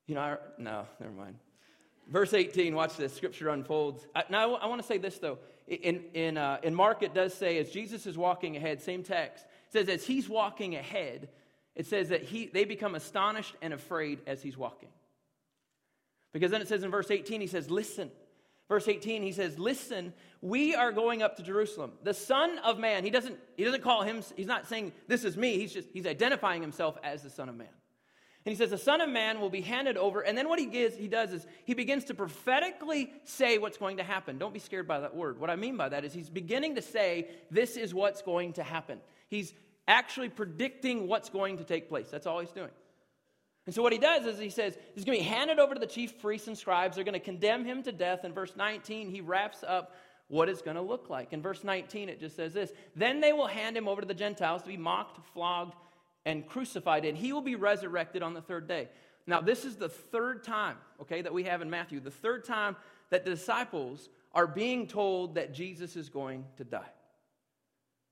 You 0.10 0.16
know, 0.16 0.22
I, 0.22 0.38
no, 0.58 0.88
never 1.00 1.14
mind. 1.14 1.36
Verse 2.08 2.34
18, 2.34 2.74
watch 2.74 2.98
this. 2.98 3.16
Scripture 3.16 3.50
unfolds. 3.50 4.08
I, 4.16 4.24
now, 4.30 4.56
I, 4.56 4.64
I 4.64 4.66
want 4.66 4.82
to 4.82 4.88
say 4.88 4.98
this, 4.98 5.20
though. 5.20 5.38
In, 5.68 6.02
in, 6.16 6.36
uh, 6.36 6.58
in 6.64 6.74
Mark, 6.74 7.04
it 7.04 7.14
does 7.14 7.32
say, 7.32 7.60
as 7.60 7.70
Jesus 7.70 8.08
is 8.08 8.18
walking 8.18 8.58
ahead, 8.58 8.82
same 8.82 9.04
text, 9.04 9.46
says, 9.72 9.88
as 9.88 10.04
he's 10.04 10.28
walking 10.28 10.76
ahead, 10.76 11.30
it 11.76 11.86
says 11.86 12.10
that 12.10 12.24
he, 12.24 12.48
they 12.48 12.66
become 12.66 12.96
astonished 12.96 13.56
and 13.62 13.72
afraid 13.72 14.22
as 14.26 14.42
he's 14.42 14.58
walking. 14.58 14.90
Because 16.34 16.50
then 16.50 16.62
it 16.62 16.68
says 16.68 16.84
in 16.84 16.90
verse 16.90 17.12
18, 17.12 17.40
he 17.40 17.48
says, 17.48 17.70
Listen. 17.70 18.10
Verse 18.68 18.88
18, 18.88 19.22
he 19.22 19.32
says, 19.32 19.60
Listen, 19.60 20.14
we 20.42 20.74
are 20.74 20.92
going 20.92 21.22
up 21.22 21.38
to 21.38 21.44
Jerusalem. 21.44 21.92
The 22.04 22.16
Son 22.16 22.58
of 22.60 22.80
Man, 22.80 23.04
he 23.04 23.12
doesn't, 23.12 23.38
he 23.58 23.64
doesn't 23.64 23.84
call 23.84 24.02
him, 24.02 24.24
he's 24.36 24.48
not 24.48 24.68
saying, 24.68 24.92
This 25.08 25.24
is 25.24 25.38
me. 25.38 25.58
He's 25.58 25.72
just, 25.72 25.88
he's 25.94 26.08
identifying 26.08 26.64
himself 26.64 26.98
as 27.04 27.22
the 27.22 27.30
Son 27.30 27.48
of 27.48 27.56
Man. 27.56 27.68
And 28.46 28.54
he 28.54 28.58
says, 28.58 28.70
The 28.70 28.78
Son 28.78 29.02
of 29.02 29.10
Man 29.10 29.40
will 29.40 29.50
be 29.50 29.62
handed 29.62 29.98
over. 29.98 30.22
And 30.22 30.38
then 30.38 30.48
what 30.48 30.60
he, 30.60 30.66
gives, 30.66 30.96
he 30.96 31.08
does 31.08 31.34
is 31.34 31.46
he 31.66 31.74
begins 31.74 32.06
to 32.06 32.14
prophetically 32.14 33.12
say 33.24 33.58
what's 33.58 33.78
going 33.78 33.98
to 33.98 34.04
happen. 34.04 34.38
Don't 34.38 34.54
be 34.54 34.60
scared 34.60 34.88
by 34.88 35.02
that 35.02 35.16
word. 35.16 35.40
What 35.40 35.50
I 35.50 35.56
mean 35.56 35.78
by 35.78 35.90
that 35.90 36.06
is 36.06 36.14
he's 36.14 36.30
beginning 36.30 36.76
to 36.76 36.82
say, 36.82 37.28
This 37.52 37.76
is 37.78 37.94
what's 37.94 38.22
going 38.22 38.54
to 38.54 38.64
happen. 38.64 39.00
He's 39.28 39.54
actually 39.88 40.30
predicting 40.30 41.08
what's 41.08 41.30
going 41.30 41.58
to 41.58 41.64
take 41.64 41.90
place. 41.90 42.08
That's 42.10 42.28
all 42.28 42.40
he's 42.40 42.52
doing. 42.52 42.70
And 43.66 43.76
so 43.76 43.84
what 43.84 43.92
he 43.92 44.00
does 44.00 44.26
is 44.26 44.40
he 44.40 44.50
says 44.50 44.78
he's 44.96 45.06
going 45.06 45.18
to 45.18 45.24
be 45.24 45.30
handed 45.30 45.60
over 45.60 45.74
to 45.74 45.80
the 45.80 45.86
chief 45.86 46.20
priests 46.20 46.48
and 46.48 46.58
scribes. 46.58 46.96
They're 46.96 47.04
going 47.04 47.14
to 47.14 47.20
condemn 47.20 47.66
him 47.66 47.84
to 47.84 47.92
death. 47.92 48.24
In 48.24 48.34
verse 48.34 48.56
19, 48.56 49.10
he 49.10 49.22
wraps 49.22 49.64
up 49.68 49.96
what 50.28 50.48
it's 50.48 50.62
going 50.62 50.76
to 50.76 50.82
look 50.82 51.10
like. 51.10 51.34
In 51.34 51.42
verse 51.42 51.64
19, 51.64 52.10
it 52.10 52.20
just 52.20 52.36
says 52.36 52.54
this 52.54 52.72
Then 52.96 53.20
they 53.20 53.34
will 53.34 53.48
hand 53.48 53.76
him 53.76 53.88
over 53.88 54.02
to 54.02 54.08
the 54.08 54.14
Gentiles 54.14 54.62
to 54.62 54.68
be 54.68 54.78
mocked, 54.78 55.20
flogged, 55.34 55.76
and 56.26 56.48
crucified, 56.48 57.06
and 57.06 57.18
he 57.18 57.34
will 57.34 57.42
be 57.42 57.56
resurrected 57.56 58.22
on 58.22 58.34
the 58.34 58.42
third 58.42 58.68
day. 58.68 58.90
Now, 59.26 59.42
this 59.42 59.66
is 59.66 59.76
the 59.76 59.90
third 59.90 60.44
time, 60.44 60.78
okay, 61.02 61.22
that 61.22 61.34
we 61.34 61.44
have 61.44 61.62
in 61.62 61.70
Matthew, 61.70 62.00
the 62.00 62.12
third 62.12 62.46
time 62.46 62.76
that 63.10 63.26
the 63.26 63.32
disciples 63.32 64.10
are 64.34 64.48
being 64.48 64.88
told 64.88 65.36
that 65.36 65.54
Jesus 65.54 65.96
is 65.96 66.10
going 66.10 66.46
to 66.58 66.64
die. 66.64 66.92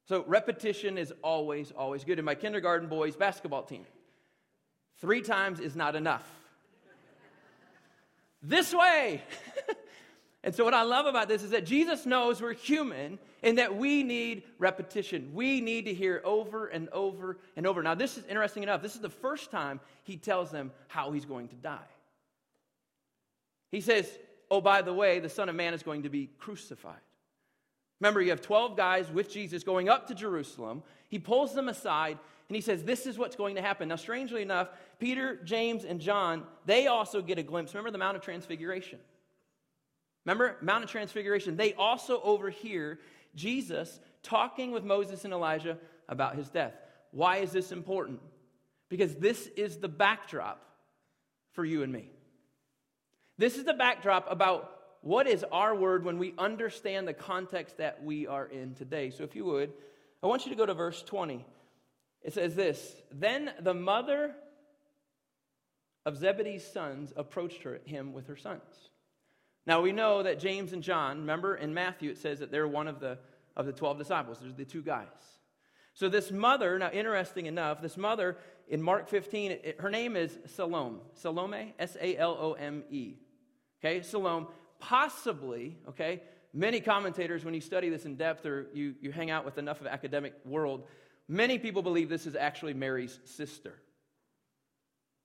So 0.08 0.24
repetition 0.26 0.98
is 0.98 1.14
always, 1.22 1.72
always 1.72 2.04
good. 2.04 2.18
In 2.18 2.26
my 2.26 2.36
kindergarten 2.36 2.88
boys 2.88 3.16
basketball 3.16 3.64
team, 3.64 3.86
three 5.02 5.22
times 5.22 5.60
is 5.60 5.76
not 5.76 5.96
enough. 5.96 6.26
this 8.42 8.74
way. 8.74 9.22
and 10.48 10.56
so, 10.56 10.64
what 10.64 10.74
I 10.74 10.84
love 10.84 11.08
about 11.08 11.28
this 11.28 11.44
is 11.44 11.50
that 11.50 11.66
Jesus 11.66 12.06
knows 12.06 12.42
we're 12.42 12.54
human 12.54 13.20
and 13.44 13.58
that 13.58 13.76
we 13.76 14.02
need 14.02 14.44
repetition. 14.60 15.32
We 15.34 15.60
need 15.60 15.84
to 15.88 15.94
hear 15.94 16.22
over 16.24 16.68
and 16.68 16.88
over 16.94 17.38
and 17.58 17.68
over. 17.68 17.84
Now, 17.84 17.96
this 17.96 18.18
is 18.18 18.24
interesting 18.30 18.64
enough. 18.64 18.82
This 18.82 18.96
is 18.96 19.02
the 19.02 19.10
first 19.10 19.52
time 19.52 19.82
he 20.06 20.16
tells 20.16 20.50
them 20.50 20.72
how 20.88 21.12
he's 21.12 21.26
going 21.26 21.50
to 21.50 21.56
die. 21.56 21.90
He 23.72 23.82
says, 23.82 24.10
Oh, 24.50 24.62
by 24.62 24.82
the 24.82 24.94
way, 24.94 25.20
the 25.20 25.28
Son 25.28 25.50
of 25.50 25.56
Man 25.56 25.74
is 25.74 25.84
going 25.84 26.04
to 26.04 26.10
be 26.10 26.30
crucified. 26.40 26.96
Remember, 28.00 28.22
you 28.22 28.30
have 28.30 28.40
12 28.40 28.78
guys 28.78 29.12
with 29.12 29.30
Jesus 29.30 29.66
going 29.66 29.90
up 29.90 30.08
to 30.08 30.16
Jerusalem. 30.16 30.82
He 31.10 31.20
pulls 31.20 31.56
them 31.56 31.68
aside 31.68 32.20
and 32.48 32.56
he 32.56 32.62
says, 32.62 32.86
This 32.86 33.06
is 33.06 33.18
what's 33.18 33.36
going 33.36 33.56
to 33.56 33.62
happen. 33.62 33.90
Now, 33.90 33.98
strangely 33.98 34.44
enough, 34.44 34.70
Peter, 34.98 35.42
James, 35.44 35.84
and 35.84 36.00
John, 36.00 36.44
they 36.66 36.88
also 36.88 37.22
get 37.22 37.38
a 37.38 37.44
glimpse. 37.44 37.74
Remember 37.74 37.92
the 37.92 37.98
Mount 37.98 38.16
of 38.16 38.24
Transfiguration? 38.24 39.00
Remember, 40.28 40.58
Mount 40.60 40.84
of 40.84 40.90
Transfiguration? 40.90 41.56
They 41.56 41.74
also 41.74 42.20
overhear 42.22 43.00
Jesus 43.34 43.98
talking 44.24 44.72
with 44.72 44.84
Moses 44.84 45.24
and 45.24 45.34
Elijah 45.34 45.78
about 46.10 46.36
his 46.36 46.50
death. 46.50 46.74
Why 47.12 47.38
is 47.38 47.54
this 47.54 47.72
important? 47.72 48.20
Because 48.90 49.16
this 49.16 49.48
is 49.56 49.78
the 49.78 49.88
backdrop 49.88 50.62
for 51.54 51.64
you 51.64 51.82
and 51.82 51.94
me. 51.94 52.12
This 53.38 53.56
is 53.56 53.64
the 53.64 53.74
backdrop 53.74 54.30
about 54.30 54.74
what 55.00 55.28
is 55.28 55.46
our 55.50 55.74
word 55.74 56.04
when 56.04 56.18
we 56.18 56.34
understand 56.38 57.08
the 57.08 57.14
context 57.14 57.78
that 57.78 58.04
we 58.04 58.28
are 58.28 58.48
in 58.48 58.74
today. 58.74 59.12
So, 59.12 59.24
if 59.24 59.34
you 59.34 59.46
would, 59.46 59.72
I 60.22 60.28
want 60.28 60.46
you 60.46 60.52
to 60.52 60.58
go 60.58 60.66
to 60.66 60.74
verse 60.74 61.02
20. 61.04 61.46
It 62.24 62.34
says 62.34 62.54
this 62.54 63.02
Then 63.14 63.52
the 63.62 63.74
mother 63.74 64.36
of 66.06 66.18
Zebedee's 66.18 66.70
sons 66.70 67.14
approached 67.16 67.64
her, 67.64 67.80
him 67.86 68.12
with 68.12 68.28
her 68.28 68.36
sons. 68.36 68.90
Now 69.68 69.82
we 69.82 69.92
know 69.92 70.24
that 70.24 70.40
James 70.40 70.72
and 70.72 70.82
John, 70.82 71.20
remember 71.20 71.56
in 71.56 71.74
Matthew 71.74 72.10
it 72.10 72.18
says 72.18 72.40
that 72.40 72.52
they're 72.52 72.68
one 72.68 72.88
of 72.88 73.02
the, 73.02 73.20
of 73.56 73.66
the 73.66 73.74
12 73.74 73.98
disciples. 73.98 74.40
There's 74.40 74.56
the 74.56 74.66
two 74.66 74.82
guys. 74.82 75.08
So 75.94 76.08
this 76.08 76.32
mother, 76.32 76.80
now 76.80 76.90
interesting 76.90 77.48
enough, 77.48 77.82
this 77.82 77.98
mother 77.98 78.38
in 78.70 78.82
Mark 78.82 79.10
15, 79.10 79.52
it, 79.52 79.82
her 79.82 79.90
name 79.90 80.16
is 80.16 80.40
Salome. 80.46 81.00
Salome, 81.16 81.74
S 81.78 81.98
A 82.00 82.16
L 82.18 82.38
O 82.40 82.54
M 82.54 82.84
E. 82.90 83.16
Okay, 83.84 84.02
Salome 84.02 84.48
possibly, 84.80 85.78
okay, 85.90 86.22
many 86.54 86.80
commentators, 86.80 87.44
when 87.44 87.54
you 87.54 87.62
study 87.62 87.90
this 87.90 88.06
in 88.06 88.16
depth 88.16 88.46
or 88.46 88.68
you, 88.74 88.96
you 89.02 89.12
hang 89.12 89.32
out 89.32 89.44
with 89.44 89.58
enough 89.58 89.82
of 89.82 89.88
academic 89.88 90.34
world, 90.46 90.84
many 91.28 91.58
people 91.58 91.82
believe 91.82 92.10
this 92.10 92.26
is 92.26 92.36
actually 92.36 92.74
Mary's 92.74 93.20
sister. 93.26 93.74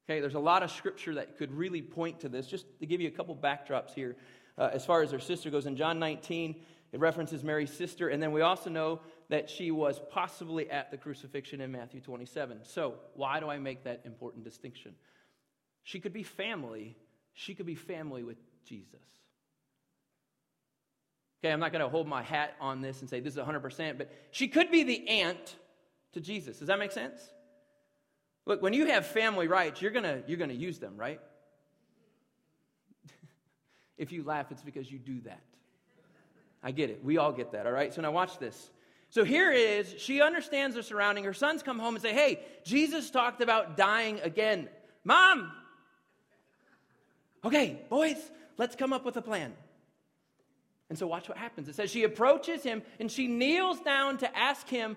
Okay, 0.09 0.21
there's 0.21 0.35
a 0.35 0.41
lot 0.41 0.63
of 0.63 0.71
scripture 0.71 1.15
that 1.15 1.39
could 1.39 1.53
really 1.53 1.83
point 1.83 2.21
to 2.21 2.29
this. 2.29 2.47
Just 2.47 2.67
to 2.81 2.87
give 2.87 3.01
you 3.01 3.09
a 3.09 3.13
couple 3.13 3.37
backdrops 3.37 3.95
here, 3.95 4.17
uh, 4.59 4.71
as 4.73 4.85
far 4.85 5.03
as 5.03 5.11
her 5.13 5.21
sister 5.21 5.51
goes, 5.51 5.67
in 5.67 5.77
John 5.77 5.99
19, 5.99 6.57
It 6.93 7.01
references 7.01 7.43
Mary's 7.43 7.73
sister. 7.73 8.09
And 8.09 8.23
then 8.23 8.33
we 8.33 8.43
also 8.43 8.69
know 8.69 9.01
that 9.31 9.49
she 9.49 9.71
was 9.71 9.99
possibly 10.11 10.71
at 10.71 10.91
the 10.91 10.99
crucifixion 10.99 11.63
in 11.63 11.73
Matthew 11.73 12.03
27. 12.03 12.59
So, 12.65 12.97
why 13.15 13.41
do 13.41 13.49
I 13.49 13.59
make 13.59 13.85
that 13.85 14.03
important 14.05 14.45
distinction? 14.45 14.95
She 15.85 16.01
could 16.01 16.13
be 16.13 16.23
family. 16.23 16.97
She 17.33 17.55
could 17.55 17.65
be 17.65 17.75
family 17.75 18.25
with 18.25 18.37
Jesus. 18.67 19.01
Okay, 21.43 21.51
I'm 21.51 21.61
not 21.61 21.73
going 21.73 21.83
to 21.83 21.89
hold 21.89 22.07
my 22.07 22.23
hat 22.23 22.55
on 22.61 22.83
this 22.83 23.01
and 23.01 23.09
say 23.09 23.21
this 23.21 23.35
is 23.35 23.41
100%, 23.41 23.99
but 23.99 24.13
she 24.31 24.47
could 24.47 24.71
be 24.71 24.85
the 24.85 25.09
aunt 25.09 25.57
to 26.13 26.21
Jesus. 26.21 26.59
Does 26.59 26.69
that 26.69 26.79
make 26.79 26.93
sense? 26.93 27.21
Look, 28.45 28.63
when 28.63 28.73
you 28.73 28.87
have 28.87 29.07
family 29.07 29.47
rights, 29.47 29.81
you're 29.81 29.93
going 29.93 30.25
you're 30.27 30.47
to 30.47 30.55
use 30.55 30.79
them, 30.79 30.95
right? 30.97 31.21
if 33.99 34.13
you 34.13 34.25
laugh, 34.25 34.51
it's 34.51 34.63
because 34.63 34.91
you 34.91 34.99
do 34.99 35.21
that. 35.23 35.43
I 36.63 36.71
get 36.71 36.91
it. 36.91 37.05
We 37.05 37.19
all 37.19 37.33
get 37.33 37.53
that, 37.53 37.67
all 37.67 37.73
right? 37.73 37.93
So 37.93 38.03
now 38.03 38.13
watch 38.13 38.39
this. 38.39 38.71
So 39.11 39.25
here 39.25 39.53
is, 39.53 39.95
she 39.99 40.23
understands 40.23 40.75
the 40.75 40.83
surrounding. 40.83 41.25
Her 41.25 41.35
sons 41.35 41.63
come 41.63 41.79
home 41.79 41.95
and 41.95 42.03
say, 42.03 42.15
Hey, 42.15 42.41
Jesus 42.65 43.11
talked 43.11 43.43
about 43.43 43.77
dying 43.77 44.21
again. 44.21 44.69
Mom! 45.05 45.53
Okay, 47.45 47.81
boys, 47.91 48.17
let's 48.57 48.77
come 48.77 48.93
up 48.93 49.05
with 49.05 49.17
a 49.17 49.23
plan. 49.23 49.53
And 50.89 50.99
so 50.99 51.07
watch 51.07 51.29
what 51.29 51.39
happens. 51.39 51.69
It 51.69 51.75
says 51.75 51.91
she 51.91 52.05
approaches 52.05 52.63
him 52.63 52.83
and 53.01 53.11
she 53.11 53.27
kneels 53.27 53.81
down 53.81 54.19
to 54.19 54.39
ask 54.39 54.69
him 54.69 54.97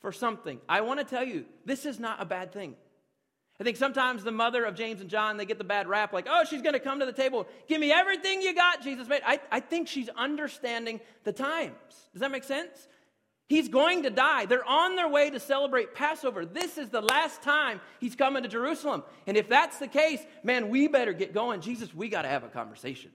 for 0.00 0.12
something. 0.12 0.60
I 0.68 0.80
want 0.80 1.00
to 1.00 1.04
tell 1.04 1.24
you, 1.24 1.44
this 1.64 1.86
is 1.86 1.98
not 1.98 2.20
a 2.20 2.24
bad 2.24 2.52
thing. 2.52 2.74
I 3.60 3.62
think 3.64 3.76
sometimes 3.76 4.24
the 4.24 4.32
mother 4.32 4.64
of 4.64 4.74
James 4.74 5.02
and 5.02 5.10
John, 5.10 5.36
they 5.36 5.44
get 5.44 5.58
the 5.58 5.64
bad 5.64 5.86
rap, 5.86 6.14
like, 6.14 6.26
oh, 6.30 6.44
she's 6.48 6.62
going 6.62 6.72
to 6.72 6.80
come 6.80 7.00
to 7.00 7.06
the 7.06 7.12
table. 7.12 7.46
Give 7.68 7.78
me 7.78 7.92
everything 7.92 8.40
you 8.40 8.54
got, 8.54 8.82
Jesus. 8.82 9.06
I, 9.10 9.38
I 9.52 9.60
think 9.60 9.86
she's 9.86 10.08
understanding 10.08 10.98
the 11.24 11.32
times. 11.32 11.74
Does 12.12 12.20
that 12.20 12.30
make 12.30 12.44
sense? 12.44 12.88
He's 13.50 13.68
going 13.68 14.04
to 14.04 14.10
die. 14.10 14.46
They're 14.46 14.64
on 14.64 14.96
their 14.96 15.08
way 15.08 15.28
to 15.28 15.38
celebrate 15.38 15.94
Passover. 15.94 16.46
This 16.46 16.78
is 16.78 16.88
the 16.88 17.02
last 17.02 17.42
time 17.42 17.80
he's 17.98 18.14
coming 18.14 18.44
to 18.44 18.48
Jerusalem. 18.48 19.02
And 19.26 19.36
if 19.36 19.48
that's 19.48 19.78
the 19.78 19.88
case, 19.88 20.20
man, 20.42 20.70
we 20.70 20.88
better 20.88 21.12
get 21.12 21.34
going. 21.34 21.60
Jesus, 21.60 21.92
we 21.92 22.08
got 22.08 22.22
to 22.22 22.28
have 22.28 22.44
a 22.44 22.48
conversation. 22.48 23.10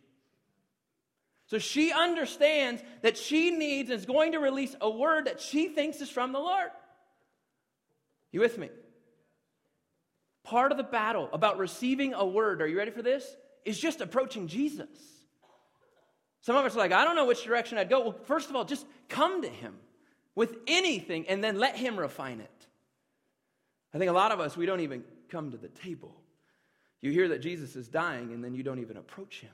So 1.47 1.59
she 1.59 1.91
understands 1.91 2.81
that 3.01 3.17
she 3.17 3.51
needs 3.51 3.89
and 3.89 3.99
is 3.99 4.05
going 4.05 4.31
to 4.31 4.39
release 4.39 4.75
a 4.81 4.89
word 4.89 5.25
that 5.25 5.39
she 5.39 5.67
thinks 5.67 6.01
is 6.01 6.09
from 6.09 6.31
the 6.31 6.39
Lord. 6.39 6.69
You 8.31 8.39
with 8.39 8.57
me? 8.57 8.69
Part 10.43 10.71
of 10.71 10.77
the 10.77 10.83
battle 10.83 11.29
about 11.33 11.57
receiving 11.57 12.13
a 12.13 12.25
word, 12.25 12.61
are 12.61 12.67
you 12.67 12.77
ready 12.77 12.91
for 12.91 13.01
this? 13.01 13.25
Is 13.63 13.79
just 13.79 14.01
approaching 14.01 14.47
Jesus. 14.47 14.87
Some 16.41 16.55
of 16.55 16.65
us 16.65 16.75
are 16.75 16.79
like, 16.79 16.91
I 16.91 17.03
don't 17.03 17.15
know 17.15 17.25
which 17.25 17.43
direction 17.43 17.77
I'd 17.77 17.89
go. 17.89 18.01
Well, 18.01 18.15
first 18.25 18.49
of 18.49 18.55
all, 18.55 18.65
just 18.65 18.85
come 19.09 19.41
to 19.41 19.49
him 19.49 19.75
with 20.35 20.55
anything 20.67 21.27
and 21.27 21.43
then 21.43 21.57
let 21.57 21.75
him 21.75 21.97
refine 21.97 22.39
it. 22.39 22.67
I 23.93 23.97
think 23.97 24.09
a 24.09 24.13
lot 24.13 24.31
of 24.31 24.39
us, 24.39 24.55
we 24.55 24.65
don't 24.65 24.81
even 24.81 25.03
come 25.29 25.51
to 25.51 25.57
the 25.57 25.69
table. 25.69 26.15
You 27.01 27.11
hear 27.11 27.29
that 27.29 27.39
Jesus 27.39 27.75
is 27.75 27.87
dying 27.87 28.33
and 28.33 28.43
then 28.43 28.53
you 28.53 28.61
don't 28.61 28.79
even 28.79 28.97
approach 28.97 29.41
him. 29.41 29.53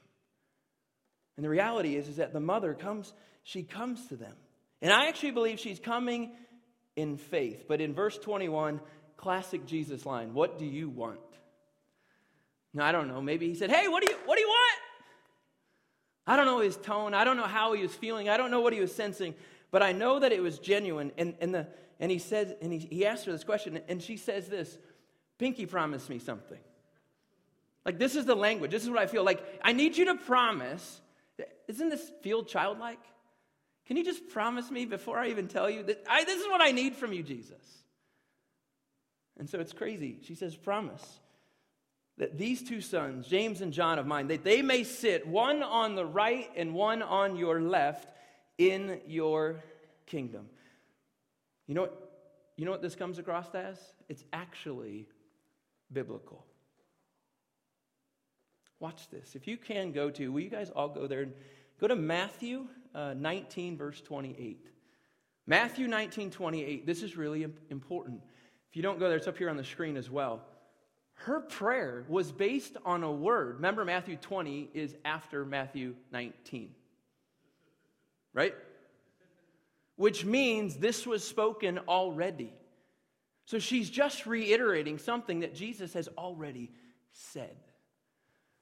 And 1.41 1.45
the 1.47 1.49
reality 1.49 1.95
is, 1.95 2.07
is 2.07 2.17
that 2.17 2.33
the 2.33 2.39
mother 2.39 2.75
comes, 2.75 3.11
she 3.41 3.63
comes 3.63 4.05
to 4.09 4.15
them. 4.15 4.35
And 4.79 4.93
I 4.93 5.07
actually 5.07 5.31
believe 5.31 5.59
she's 5.59 5.79
coming 5.79 6.33
in 6.95 7.17
faith. 7.17 7.65
But 7.67 7.81
in 7.81 7.95
verse 7.95 8.15
21, 8.19 8.79
classic 9.17 9.65
Jesus 9.65 10.05
line, 10.05 10.35
what 10.35 10.59
do 10.59 10.67
you 10.67 10.87
want? 10.87 11.17
Now, 12.75 12.85
I 12.85 12.91
don't 12.91 13.07
know. 13.07 13.23
Maybe 13.23 13.47
he 13.47 13.55
said, 13.55 13.71
Hey, 13.71 13.87
what 13.87 14.03
do 14.03 14.11
you 14.11 14.17
what 14.27 14.35
do 14.35 14.41
you 14.41 14.49
want? 14.49 14.79
I 16.27 16.35
don't 16.35 16.45
know 16.45 16.59
his 16.59 16.77
tone. 16.77 17.15
I 17.15 17.23
don't 17.23 17.37
know 17.37 17.47
how 17.47 17.73
he 17.73 17.81
was 17.81 17.95
feeling. 17.95 18.29
I 18.29 18.37
don't 18.37 18.51
know 18.51 18.61
what 18.61 18.73
he 18.73 18.79
was 18.79 18.93
sensing, 18.93 19.33
but 19.71 19.81
I 19.81 19.93
know 19.93 20.19
that 20.19 20.31
it 20.31 20.43
was 20.43 20.59
genuine. 20.59 21.11
And, 21.17 21.33
and, 21.41 21.55
the, 21.55 21.67
and 21.99 22.11
he 22.11 22.19
says, 22.19 22.53
and 22.61 22.71
he, 22.71 22.77
he 22.77 23.03
asked 23.07 23.25
her 23.25 23.31
this 23.31 23.43
question, 23.43 23.79
and 23.87 23.99
she 23.99 24.15
says 24.15 24.47
this 24.47 24.77
Pinky 25.39 25.65
promised 25.65 26.07
me 26.07 26.19
something. 26.19 26.59
Like, 27.83 27.97
this 27.97 28.15
is 28.15 28.25
the 28.25 28.35
language. 28.35 28.69
This 28.69 28.83
is 28.83 28.91
what 28.91 28.99
I 28.99 29.07
feel. 29.07 29.23
Like, 29.23 29.43
I 29.63 29.73
need 29.73 29.97
you 29.97 30.05
to 30.05 30.15
promise 30.17 31.01
isn't 31.67 31.89
this 31.89 32.11
feel 32.21 32.43
childlike? 32.43 33.03
Can 33.85 33.97
you 33.97 34.03
just 34.03 34.29
promise 34.29 34.71
me 34.71 34.85
before 34.85 35.17
I 35.17 35.29
even 35.29 35.47
tell 35.47 35.69
you 35.69 35.83
that 35.83 36.03
I, 36.09 36.23
this 36.23 36.39
is 36.39 36.47
what 36.47 36.61
I 36.61 36.71
need 36.71 36.95
from 36.95 37.13
you, 37.13 37.23
Jesus? 37.23 37.83
And 39.37 39.49
so 39.49 39.59
it's 39.59 39.73
crazy. 39.73 40.19
She 40.23 40.35
says, 40.35 40.55
Promise 40.55 41.19
that 42.17 42.37
these 42.37 42.61
two 42.61 42.81
sons, 42.81 43.27
James 43.27 43.61
and 43.61 43.73
John 43.73 43.97
of 43.97 44.05
mine, 44.05 44.27
that 44.27 44.43
they 44.43 44.61
may 44.61 44.83
sit 44.83 45.25
one 45.25 45.63
on 45.63 45.95
the 45.95 46.05
right 46.05 46.49
and 46.55 46.73
one 46.73 47.01
on 47.01 47.35
your 47.35 47.59
left 47.59 48.11
in 48.57 49.01
your 49.07 49.63
kingdom. 50.05 50.47
You 51.65 51.75
know 51.75 51.81
what, 51.81 52.11
you 52.57 52.65
know 52.65 52.71
what 52.71 52.83
this 52.83 52.95
comes 52.95 53.17
across 53.17 53.55
as? 53.55 53.79
It's 54.07 54.23
actually 54.31 55.07
biblical. 55.91 56.45
Watch 58.81 59.09
this. 59.11 59.35
If 59.35 59.47
you 59.47 59.57
can 59.57 59.91
go 59.91 60.09
to, 60.09 60.31
will 60.31 60.41
you 60.41 60.49
guys 60.49 60.71
all 60.75 60.89
go 60.89 61.05
there 61.05 61.21
and 61.21 61.33
go 61.79 61.87
to 61.87 61.95
Matthew 61.95 62.65
uh, 62.95 63.13
19, 63.15 63.77
verse 63.77 64.01
28. 64.01 64.65
Matthew 65.45 65.87
19, 65.87 66.31
28. 66.31 66.85
This 66.87 67.03
is 67.03 67.15
really 67.15 67.45
important. 67.69 68.21
If 68.71 68.75
you 68.75 68.81
don't 68.81 68.99
go 68.99 69.07
there, 69.07 69.17
it's 69.17 69.27
up 69.27 69.37
here 69.37 69.51
on 69.51 69.55
the 69.55 69.63
screen 69.63 69.97
as 69.97 70.09
well. 70.09 70.41
Her 71.13 71.41
prayer 71.41 72.05
was 72.07 72.31
based 72.31 72.75
on 72.83 73.03
a 73.03 73.11
word. 73.11 73.57
Remember, 73.57 73.85
Matthew 73.85 74.15
20 74.15 74.71
is 74.73 74.95
after 75.05 75.45
Matthew 75.45 75.93
19. 76.11 76.71
Right? 78.33 78.55
Which 79.95 80.25
means 80.25 80.77
this 80.77 81.05
was 81.05 81.23
spoken 81.23 81.77
already. 81.87 82.51
So 83.45 83.59
she's 83.59 83.91
just 83.91 84.25
reiterating 84.25 84.97
something 84.97 85.41
that 85.41 85.53
Jesus 85.53 85.93
has 85.93 86.07
already 86.17 86.71
said. 87.11 87.57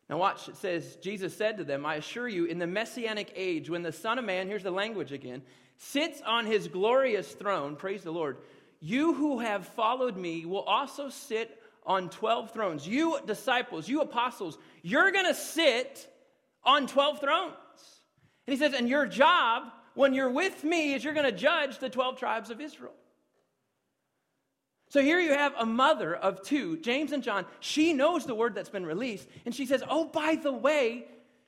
Now, 0.10 0.18
watch, 0.18 0.50
it 0.50 0.58
says, 0.58 0.96
Jesus 0.98 1.38
said 1.38 1.58
to 1.58 1.64
them, 1.64 1.86
I 1.86 1.96
assure 1.96 2.28
you, 2.28 2.46
in 2.46 2.58
the 2.58 2.66
messianic 2.66 3.32
age, 3.36 3.70
when 3.70 3.84
the 3.84 3.92
Son 3.92 4.18
of 4.18 4.26
Man, 4.26 4.48
here's 4.48 4.64
the 4.64 4.72
language 4.72 5.12
again, 5.12 5.44
sits 5.78 6.22
on 6.26 6.48
his 6.48 6.68
glorious 6.68 7.32
throne, 7.34 7.76
praise 7.76 8.04
the 8.04 8.12
Lord, 8.12 8.38
you 8.80 9.14
who 9.14 9.40
have 9.40 9.68
followed 9.68 10.18
me 10.18 10.46
will 10.46 10.64
also 10.64 11.10
sit 11.10 11.62
on 11.86 12.10
12 12.10 12.52
thrones. 12.52 12.88
You 12.88 13.20
disciples, 13.26 13.88
you 13.88 14.02
apostles, 14.02 14.58
you're 14.82 15.12
going 15.12 15.26
to 15.26 15.36
sit 15.36 16.08
on 16.64 16.88
12 16.88 17.20
thrones. 17.20 17.54
And 18.48 18.54
he 18.54 18.58
says, 18.58 18.74
and 18.74 18.90
your 18.90 19.06
job 19.06 19.64
when 19.94 20.14
you're 20.14 20.32
with 20.32 20.64
me 20.64 20.94
is 20.94 21.04
you're 21.04 21.14
going 21.14 21.26
to 21.26 21.32
judge 21.32 21.78
the 21.80 21.90
12 21.90 22.18
tribes 22.18 22.50
of 22.50 22.62
Israel. 22.62 22.94
So 24.90 25.02
here 25.02 25.20
you 25.20 25.34
have 25.34 25.54
a 25.58 25.66
mother 25.66 26.16
of 26.16 26.42
two, 26.42 26.78
James 26.78 27.12
and 27.12 27.22
John. 27.22 27.46
She 27.60 27.94
knows 27.94 28.26
the 28.26 28.34
word 28.34 28.56
that's 28.56 28.70
been 28.70 28.86
released, 28.86 29.28
and 29.46 29.54
she 29.54 29.68
says, 29.68 29.84
Oh, 29.88 30.06
by 30.06 30.36
the 30.36 30.52
way, 30.52 31.06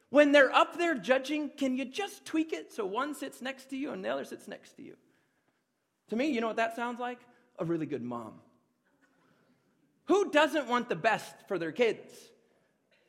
when 0.10 0.32
they're 0.32 0.54
up 0.54 0.78
there 0.78 0.94
judging, 0.94 1.50
can 1.50 1.76
you 1.76 1.86
just 1.86 2.24
tweak 2.24 2.54
it 2.54 2.72
so 2.72 2.86
one 2.86 3.16
sits 3.16 3.42
next 3.42 3.70
to 3.72 3.78
you 3.78 3.92
and 3.92 4.06
the 4.06 4.10
other 4.10 4.26
sits 4.26 4.48
next 4.48 4.74
to 4.74 4.84
you? 4.84 4.96
To 6.10 6.16
me, 6.16 6.30
you 6.30 6.42
know 6.42 6.48
what 6.48 6.58
that 6.58 6.76
sounds 6.76 7.00
like? 7.00 7.20
A 7.58 7.66
really 7.66 7.86
good 7.86 8.04
mom. 8.04 8.34
Who 10.06 10.30
doesn't 10.30 10.68
want 10.68 10.90
the 10.90 10.96
best 10.96 11.34
for 11.48 11.58
their 11.58 11.72
kids? 11.72 12.14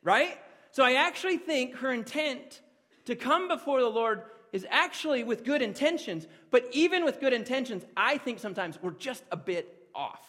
Right? 0.01 0.37
So 0.71 0.83
I 0.83 0.93
actually 0.93 1.37
think 1.37 1.75
her 1.75 1.91
intent 1.91 2.61
to 3.05 3.15
come 3.15 3.49
before 3.49 3.81
the 3.81 3.89
Lord 3.89 4.23
is 4.53 4.65
actually 4.69 5.23
with 5.23 5.43
good 5.43 5.61
intentions, 5.61 6.25
but 6.49 6.67
even 6.71 7.03
with 7.03 7.19
good 7.19 7.33
intentions, 7.33 7.83
I 7.97 8.17
think 8.17 8.39
sometimes 8.39 8.79
we're 8.81 8.91
just 8.91 9.23
a 9.31 9.37
bit 9.37 9.82
off. 9.95 10.27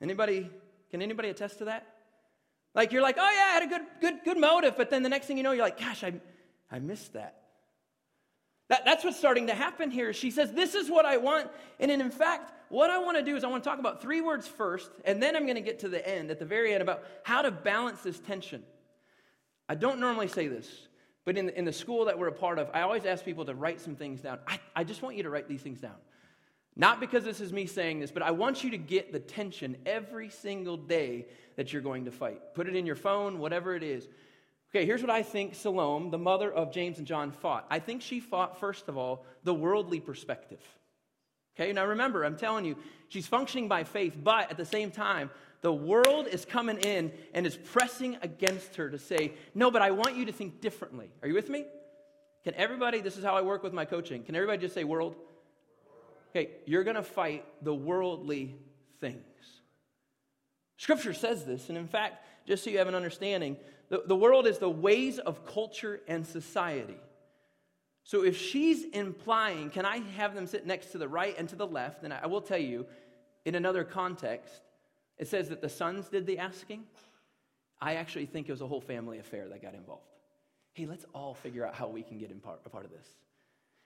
Anybody, 0.00 0.50
can 0.90 1.02
anybody 1.02 1.28
attest 1.30 1.58
to 1.58 1.66
that? 1.66 1.86
Like 2.74 2.92
you're 2.92 3.02
like, 3.02 3.16
oh 3.18 3.30
yeah, 3.30 3.46
I 3.48 3.52
had 3.54 3.62
a 3.62 3.66
good, 3.66 3.82
good, 4.00 4.14
good 4.24 4.38
motive, 4.38 4.76
but 4.76 4.90
then 4.90 5.02
the 5.02 5.08
next 5.08 5.26
thing 5.26 5.36
you 5.36 5.42
know, 5.42 5.52
you're 5.52 5.64
like, 5.64 5.80
gosh, 5.80 6.04
I, 6.04 6.14
I 6.70 6.78
missed 6.78 7.14
that. 7.14 7.40
that. 8.68 8.84
That's 8.84 9.02
what's 9.02 9.16
starting 9.16 9.46
to 9.46 9.54
happen 9.54 9.90
here. 9.90 10.12
She 10.12 10.30
says, 10.30 10.52
this 10.52 10.74
is 10.74 10.90
what 10.90 11.06
I 11.06 11.16
want. 11.16 11.48
And 11.80 11.90
in 11.90 12.10
fact, 12.10 12.52
what 12.68 12.90
I 12.90 12.98
want 12.98 13.16
to 13.16 13.22
do 13.22 13.36
is 13.36 13.44
I 13.44 13.46
want 13.46 13.64
to 13.64 13.70
talk 13.70 13.78
about 13.78 14.02
three 14.02 14.20
words 14.20 14.46
first, 14.46 14.90
and 15.04 15.22
then 15.22 15.36
I'm 15.36 15.44
going 15.44 15.54
to 15.54 15.62
get 15.62 15.78
to 15.80 15.88
the 15.88 16.06
end, 16.06 16.30
at 16.30 16.38
the 16.38 16.44
very 16.44 16.74
end, 16.74 16.82
about 16.82 17.04
how 17.22 17.40
to 17.42 17.50
balance 17.50 18.02
this 18.02 18.18
tension. 18.18 18.62
I 19.68 19.74
don't 19.74 19.98
normally 19.98 20.28
say 20.28 20.48
this, 20.48 20.68
but 21.24 21.38
in, 21.38 21.48
in 21.50 21.64
the 21.64 21.72
school 21.72 22.04
that 22.04 22.18
we're 22.18 22.28
a 22.28 22.32
part 22.32 22.58
of, 22.58 22.68
I 22.74 22.82
always 22.82 23.04
ask 23.06 23.24
people 23.24 23.44
to 23.46 23.54
write 23.54 23.80
some 23.80 23.96
things 23.96 24.20
down. 24.20 24.38
I, 24.46 24.60
I 24.74 24.84
just 24.84 25.00
want 25.00 25.16
you 25.16 25.22
to 25.22 25.30
write 25.30 25.48
these 25.48 25.62
things 25.62 25.80
down. 25.80 25.96
Not 26.76 27.00
because 27.00 27.24
this 27.24 27.40
is 27.40 27.52
me 27.52 27.66
saying 27.66 28.00
this, 28.00 28.10
but 28.10 28.22
I 28.22 28.32
want 28.32 28.62
you 28.62 28.70
to 28.70 28.78
get 28.78 29.10
the 29.10 29.18
tension 29.18 29.76
every 29.86 30.28
single 30.28 30.76
day 30.76 31.26
that 31.56 31.72
you're 31.72 31.82
going 31.82 32.04
to 32.04 32.10
fight. 32.10 32.54
Put 32.54 32.68
it 32.68 32.76
in 32.76 32.84
your 32.84 32.96
phone, 32.96 33.38
whatever 33.38 33.74
it 33.74 33.82
is. 33.82 34.06
Okay, 34.70 34.84
here's 34.84 35.00
what 35.00 35.10
I 35.10 35.22
think 35.22 35.54
Salome, 35.54 36.10
the 36.10 36.18
mother 36.18 36.52
of 36.52 36.72
James 36.72 36.98
and 36.98 37.06
John, 37.06 37.30
fought. 37.30 37.66
I 37.70 37.78
think 37.78 38.02
she 38.02 38.20
fought, 38.20 38.60
first 38.60 38.88
of 38.88 38.98
all, 38.98 39.24
the 39.42 39.54
worldly 39.54 40.00
perspective. 40.00 40.60
Okay, 41.58 41.72
now 41.72 41.86
remember, 41.86 42.24
I'm 42.24 42.36
telling 42.36 42.66
you, 42.66 42.76
she's 43.08 43.26
functioning 43.26 43.68
by 43.68 43.84
faith, 43.84 44.14
but 44.22 44.50
at 44.50 44.58
the 44.58 44.66
same 44.66 44.90
time, 44.90 45.30
the 45.62 45.72
world 45.72 46.26
is 46.26 46.44
coming 46.44 46.76
in 46.78 47.10
and 47.32 47.46
is 47.46 47.56
pressing 47.56 48.18
against 48.20 48.76
her 48.76 48.90
to 48.90 48.98
say, 48.98 49.32
No, 49.54 49.70
but 49.70 49.80
I 49.80 49.92
want 49.92 50.16
you 50.16 50.26
to 50.26 50.32
think 50.32 50.60
differently. 50.60 51.10
Are 51.22 51.28
you 51.28 51.34
with 51.34 51.48
me? 51.48 51.64
Can 52.44 52.52
everybody, 52.54 53.00
this 53.00 53.16
is 53.16 53.24
how 53.24 53.34
I 53.34 53.40
work 53.40 53.62
with 53.62 53.72
my 53.72 53.86
coaching, 53.86 54.22
can 54.22 54.36
everybody 54.36 54.58
just 54.58 54.74
say 54.74 54.84
world? 54.84 55.16
Okay, 56.36 56.50
you're 56.66 56.84
going 56.84 56.96
to 56.96 57.02
fight 57.02 57.46
the 57.62 57.72
worldly 57.72 58.54
things. 59.00 59.22
Scripture 60.76 61.14
says 61.14 61.46
this, 61.46 61.70
and 61.70 61.78
in 61.78 61.86
fact, 61.86 62.26
just 62.46 62.62
so 62.62 62.68
you 62.68 62.76
have 62.76 62.88
an 62.88 62.94
understanding, 62.94 63.56
the, 63.88 64.02
the 64.06 64.14
world 64.14 64.46
is 64.46 64.58
the 64.58 64.68
ways 64.68 65.18
of 65.18 65.46
culture 65.46 66.00
and 66.06 66.26
society. 66.26 66.98
So 68.04 68.22
if 68.22 68.36
she's 68.36 68.84
implying, 68.84 69.70
can 69.70 69.86
I 69.86 70.00
have 70.16 70.34
them 70.34 70.46
sit 70.46 70.66
next 70.66 70.92
to 70.92 70.98
the 70.98 71.08
right 71.08 71.34
and 71.38 71.48
to 71.48 71.56
the 71.56 71.66
left? 71.66 72.02
And 72.02 72.12
I 72.12 72.26
will 72.26 72.42
tell 72.42 72.58
you, 72.58 72.84
in 73.46 73.54
another 73.54 73.82
context, 73.82 74.60
it 75.16 75.28
says 75.28 75.48
that 75.48 75.62
the 75.62 75.70
sons 75.70 76.08
did 76.10 76.26
the 76.26 76.38
asking. 76.38 76.84
I 77.80 77.94
actually 77.94 78.26
think 78.26 78.50
it 78.50 78.52
was 78.52 78.60
a 78.60 78.66
whole 78.66 78.82
family 78.82 79.18
affair 79.18 79.48
that 79.48 79.62
got 79.62 79.74
involved 79.74 80.02
hey, 80.74 80.84
let's 80.84 81.06
all 81.14 81.32
figure 81.32 81.66
out 81.66 81.74
how 81.74 81.88
we 81.88 82.02
can 82.02 82.18
get 82.18 82.30
in 82.30 82.38
part, 82.38 82.60
a 82.66 82.68
part 82.68 82.84
of 82.84 82.90
this. 82.90 83.06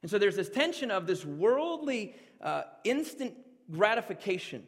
And 0.02 0.10
so 0.10 0.18
there's 0.18 0.36
this 0.36 0.48
tension 0.48 0.90
of 0.90 1.06
this 1.06 1.24
worldly 1.24 2.14
uh, 2.40 2.62
instant 2.84 3.34
gratification, 3.70 4.66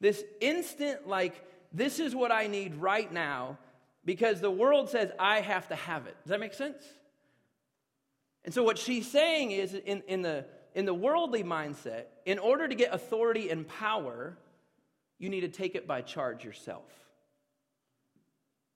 this 0.00 0.22
instant, 0.40 1.08
like, 1.08 1.44
this 1.72 1.98
is 1.98 2.14
what 2.14 2.32
I 2.32 2.46
need 2.46 2.76
right 2.76 3.12
now, 3.12 3.58
because 4.04 4.40
the 4.40 4.50
world 4.50 4.88
says 4.88 5.10
I 5.18 5.40
have 5.40 5.68
to 5.68 5.74
have 5.74 6.06
it. 6.06 6.16
Does 6.22 6.30
that 6.30 6.40
make 6.40 6.54
sense? 6.54 6.82
And 8.44 8.54
so 8.54 8.62
what 8.62 8.78
she's 8.78 9.10
saying 9.10 9.50
is 9.50 9.74
in, 9.74 10.02
in, 10.06 10.22
the, 10.22 10.46
in 10.74 10.86
the 10.86 10.94
worldly 10.94 11.44
mindset, 11.44 12.04
in 12.24 12.38
order 12.38 12.66
to 12.66 12.74
get 12.74 12.94
authority 12.94 13.50
and 13.50 13.68
power, 13.68 14.38
you 15.18 15.28
need 15.28 15.40
to 15.40 15.48
take 15.48 15.74
it 15.74 15.86
by 15.86 16.00
charge 16.00 16.44
yourself. 16.44 16.90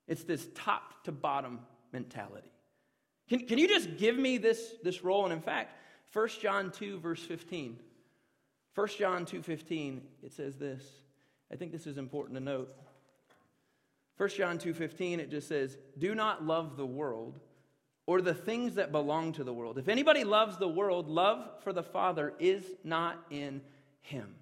It's 0.08 0.24
this 0.24 0.46
top 0.54 1.04
to 1.04 1.12
bottom 1.12 1.60
mentality. 1.92 2.50
Can, 3.28 3.46
can 3.46 3.56
you 3.56 3.68
just 3.68 3.96
give 3.96 4.18
me 4.18 4.36
this, 4.36 4.74
this 4.82 5.02
role? 5.02 5.24
And 5.24 5.32
in 5.32 5.40
fact, 5.40 5.76
1 6.12 6.28
John 6.40 6.70
2, 6.70 6.98
verse 6.98 7.22
15. 7.22 7.78
1 8.74 8.88
John 8.98 9.24
2, 9.24 9.42
15, 9.42 10.02
it 10.22 10.32
says 10.32 10.56
this. 10.56 10.82
I 11.52 11.56
think 11.56 11.72
this 11.72 11.86
is 11.86 11.98
important 11.98 12.38
to 12.38 12.44
note. 12.44 12.74
1 14.16 14.28
John 14.30 14.58
2, 14.58 14.74
15, 14.74 15.20
it 15.20 15.30
just 15.30 15.48
says, 15.48 15.76
Do 15.98 16.14
not 16.14 16.44
love 16.44 16.76
the 16.76 16.86
world 16.86 17.40
or 18.06 18.20
the 18.20 18.34
things 18.34 18.74
that 18.74 18.92
belong 18.92 19.32
to 19.32 19.44
the 19.44 19.52
world. 19.52 19.78
If 19.78 19.88
anybody 19.88 20.24
loves 20.24 20.58
the 20.58 20.68
world, 20.68 21.08
love 21.08 21.62
for 21.62 21.72
the 21.72 21.82
Father 21.82 22.34
is 22.38 22.64
not 22.84 23.24
in 23.30 23.62
him. 24.00 24.34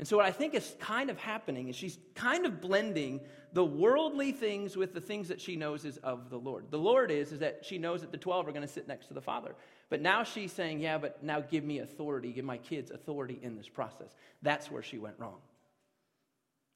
And 0.00 0.08
so, 0.08 0.16
what 0.16 0.24
I 0.24 0.32
think 0.32 0.54
is 0.54 0.74
kind 0.80 1.10
of 1.10 1.18
happening 1.18 1.68
is 1.68 1.76
she's 1.76 1.98
kind 2.14 2.46
of 2.46 2.62
blending 2.62 3.20
the 3.52 3.62
worldly 3.62 4.32
things 4.32 4.74
with 4.74 4.94
the 4.94 5.00
things 5.00 5.28
that 5.28 5.42
she 5.42 5.56
knows 5.56 5.84
is 5.84 5.98
of 5.98 6.30
the 6.30 6.38
Lord. 6.38 6.70
The 6.70 6.78
Lord 6.78 7.10
is, 7.10 7.32
is 7.32 7.40
that 7.40 7.66
she 7.66 7.76
knows 7.76 8.00
that 8.00 8.10
the 8.10 8.16
12 8.16 8.48
are 8.48 8.52
going 8.52 8.66
to 8.66 8.72
sit 8.72 8.88
next 8.88 9.08
to 9.08 9.14
the 9.14 9.20
Father. 9.20 9.54
But 9.90 10.00
now 10.00 10.24
she's 10.24 10.52
saying, 10.52 10.80
yeah, 10.80 10.96
but 10.96 11.22
now 11.22 11.40
give 11.42 11.64
me 11.64 11.80
authority, 11.80 12.32
give 12.32 12.46
my 12.46 12.56
kids 12.56 12.90
authority 12.90 13.38
in 13.42 13.58
this 13.58 13.68
process. 13.68 14.14
That's 14.40 14.70
where 14.70 14.82
she 14.82 14.96
went 14.96 15.16
wrong. 15.18 15.36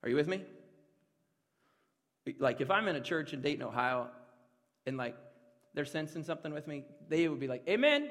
Are 0.02 0.11
you 0.11 0.16
with 0.16 0.28
me? 0.28 0.43
Like, 2.38 2.61
if 2.61 2.71
I'm 2.71 2.88
in 2.88 2.97
a 2.97 3.00
church 3.00 3.33
in 3.33 3.40
Dayton, 3.40 3.62
Ohio, 3.62 4.09
and 4.85 4.99
like 4.99 5.16
they're 5.73 5.87
sensing 5.87 6.25
something 6.25 6.52
with 6.52 6.66
me, 6.66 6.85
they 7.09 7.26
would 7.26 7.40
be 7.40 7.49
like, 7.49 7.66
Amen. 7.71 8.11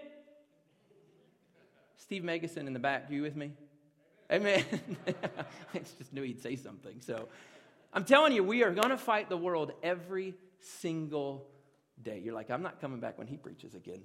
Steve 1.98 2.24
Megason 2.24 2.66
in 2.66 2.74
the 2.74 2.80
back, 2.80 3.12
you 3.12 3.22
with 3.22 3.36
me? 3.36 3.52
Amen. 4.34 4.66
I 5.08 5.80
just 5.98 6.12
knew 6.12 6.24
he'd 6.24 6.42
say 6.42 6.56
something. 6.56 6.96
So 7.02 7.28
I'm 7.94 8.04
telling 8.04 8.34
you, 8.34 8.44
we 8.44 8.64
are 8.64 8.72
going 8.72 8.90
to 8.90 8.98
fight 8.98 9.30
the 9.30 9.38
world 9.38 9.74
every 9.84 10.34
single 10.60 11.46
day. 12.02 12.20
You're 12.24 12.34
like, 12.34 12.50
I'm 12.50 12.64
not 12.64 12.82
coming 12.82 13.00
back 13.00 13.20
when 13.20 13.28
he 13.28 13.38
preaches 13.38 13.76
again. 13.76 14.02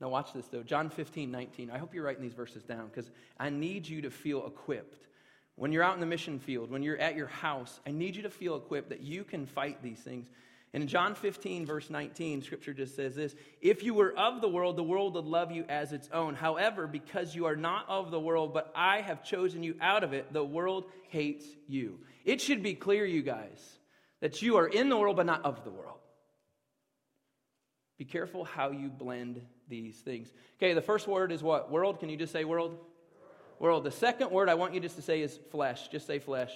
Now, 0.00 0.08
watch 0.08 0.32
this 0.32 0.46
though. 0.48 0.64
John 0.64 0.90
15, 0.90 1.30
19. 1.30 1.70
I 1.70 1.78
hope 1.78 1.94
you're 1.94 2.04
writing 2.04 2.22
these 2.22 2.34
verses 2.34 2.64
down 2.64 2.88
because 2.88 3.10
I 3.38 3.48
need 3.48 3.86
you 3.86 4.02
to 4.02 4.10
feel 4.10 4.44
equipped. 4.44 5.06
When 5.54 5.70
you're 5.70 5.84
out 5.84 5.94
in 5.94 6.00
the 6.00 6.06
mission 6.06 6.40
field, 6.40 6.72
when 6.72 6.82
you're 6.82 6.98
at 6.98 7.14
your 7.14 7.28
house, 7.28 7.78
I 7.86 7.92
need 7.92 8.16
you 8.16 8.22
to 8.22 8.30
feel 8.30 8.56
equipped 8.56 8.88
that 8.88 9.02
you 9.02 9.22
can 9.22 9.46
fight 9.46 9.80
these 9.84 10.00
things. 10.00 10.28
And 10.74 10.82
in 10.82 10.88
John 10.88 11.14
15, 11.14 11.66
verse 11.66 11.88
19, 11.88 12.42
scripture 12.42 12.74
just 12.74 12.96
says 12.96 13.14
this 13.14 13.36
If 13.62 13.84
you 13.84 13.94
were 13.94 14.12
of 14.18 14.40
the 14.40 14.48
world, 14.48 14.76
the 14.76 14.82
world 14.82 15.14
would 15.14 15.24
love 15.24 15.52
you 15.52 15.64
as 15.68 15.92
its 15.92 16.10
own. 16.12 16.34
However, 16.34 16.88
because 16.88 17.32
you 17.32 17.46
are 17.46 17.54
not 17.54 17.88
of 17.88 18.10
the 18.10 18.18
world, 18.18 18.52
but 18.52 18.72
I 18.74 19.00
have 19.00 19.22
chosen 19.22 19.62
you 19.62 19.76
out 19.80 20.02
of 20.02 20.12
it, 20.12 20.32
the 20.32 20.44
world 20.44 20.86
hates 21.10 21.46
you. 21.68 22.00
It 22.24 22.40
should 22.40 22.60
be 22.60 22.74
clear, 22.74 23.06
you 23.06 23.22
guys, 23.22 23.78
that 24.20 24.42
you 24.42 24.56
are 24.56 24.66
in 24.66 24.88
the 24.88 24.96
world, 24.96 25.14
but 25.14 25.26
not 25.26 25.44
of 25.44 25.62
the 25.62 25.70
world. 25.70 26.00
Be 27.96 28.04
careful 28.04 28.42
how 28.42 28.72
you 28.72 28.88
blend 28.88 29.42
these 29.68 29.96
things. 29.98 30.32
Okay, 30.58 30.74
the 30.74 30.82
first 30.82 31.06
word 31.06 31.30
is 31.30 31.40
what? 31.40 31.70
World. 31.70 32.00
Can 32.00 32.08
you 32.08 32.16
just 32.16 32.32
say 32.32 32.44
world? 32.44 32.76
World. 33.60 33.84
The 33.84 33.92
second 33.92 34.32
word 34.32 34.48
I 34.48 34.54
want 34.54 34.74
you 34.74 34.80
just 34.80 34.96
to 34.96 35.02
say 35.02 35.22
is 35.22 35.38
flesh. 35.52 35.86
Just 35.86 36.08
say 36.08 36.18
flesh. 36.18 36.52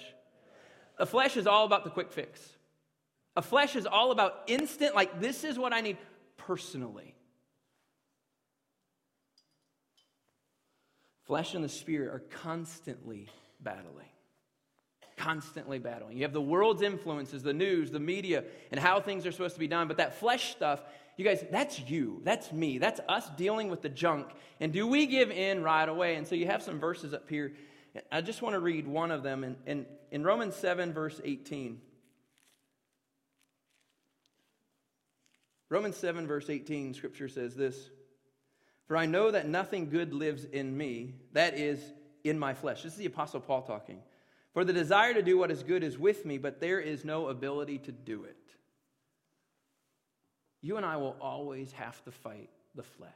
The 0.97 1.05
flesh 1.05 1.37
is 1.37 1.47
all 1.47 1.65
about 1.65 1.85
the 1.85 1.89
quick 1.89 2.11
fix. 2.11 2.41
A 3.39 3.41
flesh 3.41 3.77
is 3.77 3.85
all 3.85 4.11
about 4.11 4.43
instant, 4.47 4.93
like, 4.93 5.21
this 5.21 5.45
is 5.45 5.57
what 5.57 5.71
I 5.71 5.79
need 5.79 5.95
personally. 6.35 7.15
Flesh 11.23 11.53
and 11.53 11.63
the 11.63 11.69
spirit 11.69 12.13
are 12.13 12.19
constantly 12.41 13.29
battling. 13.61 14.09
Constantly 15.15 15.79
battling. 15.79 16.17
You 16.17 16.23
have 16.23 16.33
the 16.33 16.41
world's 16.41 16.81
influences, 16.81 17.41
the 17.41 17.53
news, 17.53 17.91
the 17.91 17.99
media, 18.01 18.43
and 18.71 18.79
how 18.79 18.99
things 18.99 19.25
are 19.25 19.31
supposed 19.31 19.53
to 19.53 19.59
be 19.61 19.69
done. 19.69 19.87
But 19.87 19.95
that 19.97 20.19
flesh 20.19 20.51
stuff, 20.51 20.81
you 21.15 21.23
guys, 21.23 21.41
that's 21.49 21.79
you. 21.79 22.19
That's 22.25 22.51
me. 22.51 22.77
That's 22.77 22.99
us 23.07 23.29
dealing 23.37 23.69
with 23.69 23.81
the 23.81 23.87
junk. 23.87 24.27
And 24.59 24.73
do 24.73 24.85
we 24.85 25.05
give 25.05 25.31
in 25.31 25.63
right 25.63 25.87
away? 25.87 26.15
And 26.15 26.27
so 26.27 26.35
you 26.35 26.47
have 26.47 26.61
some 26.61 26.77
verses 26.77 27.13
up 27.13 27.29
here. 27.29 27.53
I 28.11 28.19
just 28.19 28.41
want 28.41 28.55
to 28.55 28.59
read 28.59 28.85
one 28.85 29.11
of 29.11 29.23
them. 29.23 29.45
In, 29.45 29.55
in, 29.65 29.85
in 30.11 30.23
Romans 30.25 30.57
7, 30.57 30.91
verse 30.91 31.21
18. 31.23 31.79
Romans 35.69 35.97
7, 35.97 36.25
verse 36.25 36.49
18, 36.49 36.95
scripture 36.95 37.29
says 37.29 37.55
this 37.55 37.89
For 38.87 38.97
I 38.97 39.05
know 39.05 39.31
that 39.31 39.47
nothing 39.47 39.89
good 39.89 40.13
lives 40.13 40.45
in 40.45 40.75
me, 40.75 41.13
that 41.33 41.57
is, 41.57 41.79
in 42.23 42.39
my 42.39 42.53
flesh. 42.53 42.83
This 42.83 42.93
is 42.93 42.97
the 42.97 43.05
Apostle 43.05 43.39
Paul 43.39 43.61
talking. 43.61 43.99
For 44.53 44.65
the 44.65 44.73
desire 44.73 45.13
to 45.13 45.21
do 45.21 45.37
what 45.37 45.51
is 45.51 45.61
good 45.61 45.83
is 45.83 45.97
with 45.97 46.25
me, 46.25 46.37
but 46.37 46.59
there 46.59 46.79
is 46.79 47.05
no 47.05 47.27
ability 47.27 47.77
to 47.79 47.91
do 47.91 48.23
it. 48.23 48.35
You 50.61 50.77
and 50.77 50.85
I 50.85 50.97
will 50.97 51.15
always 51.21 51.71
have 51.73 52.03
to 52.05 52.11
fight 52.11 52.49
the 52.75 52.83
flesh. 52.83 53.11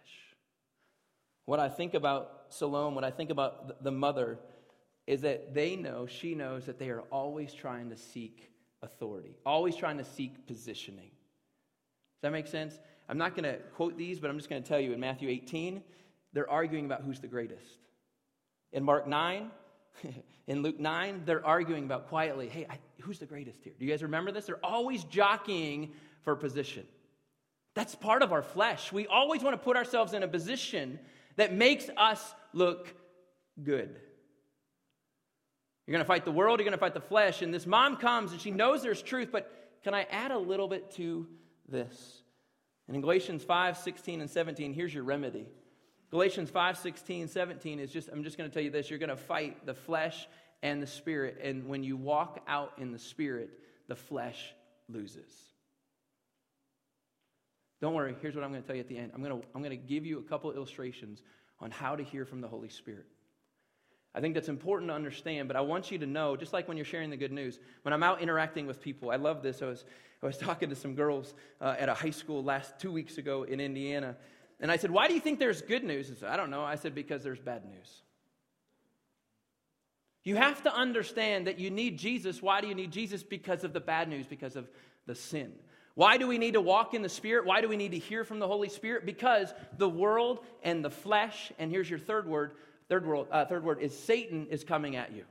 What 1.45 1.59
I 1.59 1.67
think 1.67 1.95
about 1.95 2.45
Salome, 2.49 2.95
what 2.95 3.03
I 3.03 3.11
think 3.11 3.31
about 3.31 3.83
the 3.83 3.91
mother, 3.91 4.39
is 5.07 5.21
that 5.21 5.53
they 5.53 5.75
know, 5.75 6.05
she 6.05 6.35
knows 6.35 6.67
that 6.67 6.79
they 6.79 6.89
are 6.89 7.01
always 7.11 7.51
trying 7.51 7.89
to 7.89 7.97
seek 7.97 8.49
authority, 8.81 9.35
always 9.45 9.75
trying 9.75 9.97
to 9.97 10.05
seek 10.05 10.47
positioning 10.47 11.11
that 12.23 12.31
make 12.31 12.47
sense? 12.47 12.79
I'm 13.07 13.17
not 13.17 13.35
going 13.35 13.43
to 13.43 13.57
quote 13.75 13.97
these, 13.97 14.19
but 14.19 14.29
I'm 14.29 14.37
just 14.37 14.49
going 14.49 14.61
to 14.61 14.67
tell 14.67 14.79
you 14.79 14.93
in 14.93 14.99
Matthew 14.99 15.29
18, 15.29 15.83
they're 16.33 16.49
arguing 16.49 16.85
about 16.85 17.03
who's 17.03 17.19
the 17.19 17.27
greatest. 17.27 17.77
In 18.71 18.83
Mark 18.83 19.07
9, 19.07 19.51
in 20.47 20.61
Luke 20.63 20.79
9, 20.79 21.23
they're 21.25 21.45
arguing 21.45 21.83
about 21.83 22.07
quietly, 22.07 22.49
hey, 22.49 22.65
I, 22.69 22.79
who's 23.01 23.19
the 23.19 23.25
greatest 23.25 23.63
here? 23.63 23.73
Do 23.77 23.85
you 23.85 23.91
guys 23.91 24.01
remember 24.01 24.31
this? 24.31 24.45
They're 24.45 24.65
always 24.65 25.03
jockeying 25.03 25.91
for 26.23 26.35
position. 26.35 26.85
That's 27.75 27.95
part 27.95 28.21
of 28.21 28.31
our 28.31 28.41
flesh. 28.41 28.91
We 28.91 29.07
always 29.07 29.43
want 29.43 29.53
to 29.53 29.63
put 29.63 29.77
ourselves 29.77 30.13
in 30.13 30.23
a 30.23 30.27
position 30.27 30.99
that 31.35 31.53
makes 31.53 31.89
us 31.97 32.33
look 32.53 32.93
good. 33.61 33.99
You're 35.85 35.93
going 35.93 36.03
to 36.03 36.07
fight 36.07 36.23
the 36.23 36.31
world, 36.31 36.59
you're 36.59 36.65
going 36.65 36.71
to 36.71 36.77
fight 36.77 36.93
the 36.93 37.01
flesh. 37.01 37.41
And 37.41 37.53
this 37.53 37.65
mom 37.65 37.97
comes 37.97 38.31
and 38.31 38.39
she 38.39 38.51
knows 38.51 38.81
there's 38.81 39.01
truth, 39.01 39.29
but 39.31 39.51
can 39.83 39.93
I 39.93 40.03
add 40.03 40.31
a 40.31 40.37
little 40.37 40.67
bit 40.67 40.91
to 40.91 41.27
this. 41.73 42.21
And 42.87 42.95
in 42.95 43.01
Galatians 43.01 43.43
5 43.43 43.77
16 43.77 44.21
and 44.21 44.29
17, 44.29 44.73
here's 44.73 44.93
your 44.93 45.03
remedy. 45.03 45.45
Galatians 46.11 46.49
5 46.49 46.77
16, 46.77 47.27
17 47.27 47.79
is 47.79 47.91
just, 47.91 48.07
I'm 48.07 48.23
just 48.23 48.37
going 48.37 48.49
to 48.49 48.53
tell 48.53 48.63
you 48.63 48.69
this 48.69 48.89
you're 48.89 48.99
going 48.99 49.09
to 49.09 49.17
fight 49.17 49.65
the 49.65 49.73
flesh 49.73 50.27
and 50.61 50.81
the 50.81 50.87
spirit. 50.87 51.39
And 51.43 51.67
when 51.67 51.83
you 51.83 51.97
walk 51.97 52.41
out 52.47 52.73
in 52.77 52.91
the 52.91 52.99
spirit, 52.99 53.49
the 53.87 53.95
flesh 53.95 54.53
loses. 54.87 55.31
Don't 57.81 57.95
worry, 57.95 58.15
here's 58.21 58.35
what 58.35 58.45
I'm 58.45 58.51
going 58.51 58.61
to 58.61 58.67
tell 58.67 58.75
you 58.75 58.81
at 58.81 58.87
the 58.87 58.97
end. 58.97 59.11
I'm 59.13 59.21
going 59.21 59.41
to, 59.41 59.47
I'm 59.53 59.61
going 59.61 59.77
to 59.77 59.87
give 59.87 60.05
you 60.05 60.19
a 60.19 60.21
couple 60.21 60.53
illustrations 60.53 61.21
on 61.59 61.69
how 61.69 61.95
to 61.95 62.03
hear 62.03 62.25
from 62.25 62.39
the 62.39 62.47
Holy 62.47 62.69
Spirit. 62.69 63.07
I 64.15 64.21
think 64.21 64.35
that's 64.35 64.49
important 64.49 64.89
to 64.89 64.95
understand, 64.95 65.47
but 65.47 65.57
I 65.57 65.61
want 65.61 65.89
you 65.91 65.97
to 65.97 66.05
know, 66.05 66.35
just 66.35 66.53
like 66.53 66.67
when 66.67 66.77
you're 66.77 66.85
sharing 66.85 67.09
the 67.09 67.17
good 67.17 67.31
news, 67.31 67.59
when 67.81 67.93
I'm 67.93 68.03
out 68.03 68.21
interacting 68.21 68.67
with 68.67 68.79
people, 68.79 69.09
I 69.09 69.15
love 69.15 69.41
this. 69.41 69.61
I 69.61 69.65
was, 69.65 69.85
I 70.21 70.25
was 70.27 70.37
talking 70.39 70.69
to 70.69 70.75
some 70.75 70.93
girls 70.93 71.33
uh, 71.59 71.75
at 71.79 71.89
a 71.89 71.93
high 71.93 72.11
school 72.11 72.43
last 72.43 72.79
two 72.79 72.91
weeks 72.91 73.17
ago 73.17 73.43
in 73.43 73.59
Indiana, 73.59 74.15
and 74.59 74.71
I 74.71 74.77
said, 74.77 74.91
Why 74.91 75.07
do 75.07 75.13
you 75.13 75.19
think 75.19 75.39
there's 75.39 75.61
good 75.61 75.83
news? 75.83 76.09
And 76.09 76.17
said, 76.17 76.29
I 76.29 76.37
don't 76.37 76.49
know. 76.49 76.63
I 76.63 76.75
said, 76.75 76.93
Because 76.93 77.23
there's 77.23 77.39
bad 77.39 77.65
news. 77.65 78.01
You 80.23 80.37
have 80.37 80.63
to 80.63 80.73
understand 80.73 81.47
that 81.47 81.59
you 81.59 81.69
need 81.69 81.97
Jesus. 81.97 82.41
Why 82.41 82.61
do 82.61 82.67
you 82.67 82.75
need 82.75 82.91
Jesus? 82.91 83.23
Because 83.23 83.63
of 83.63 83.73
the 83.73 83.81
bad 83.81 84.07
news, 84.07 84.25
because 84.25 84.55
of 84.55 84.69
the 85.05 85.15
sin. 85.15 85.51
Why 85.95 86.17
do 86.17 86.27
we 86.27 86.37
need 86.37 86.53
to 86.53 86.61
walk 86.61 86.93
in 86.93 87.01
the 87.01 87.09
Spirit? 87.09 87.45
Why 87.45 87.61
do 87.61 87.67
we 87.67 87.77
need 87.77 87.91
to 87.91 87.99
hear 87.99 88.23
from 88.23 88.39
the 88.39 88.47
Holy 88.47 88.69
Spirit? 88.69 89.05
Because 89.05 89.53
the 89.77 89.89
world 89.89 90.39
and 90.63 90.83
the 90.83 90.89
flesh, 90.89 91.51
and 91.59 91.69
here's 91.69 91.89
your 91.89 91.99
third 91.99 92.27
word, 92.27 92.51
third 92.93 93.07
word, 93.07 93.25
uh, 93.31 93.43
third 93.45 93.63
word 93.63 93.81
is 93.81 93.97
Satan 93.97 94.45
is 94.51 94.63
coming 94.63 94.95
at 94.95 95.11
you. 95.13 95.23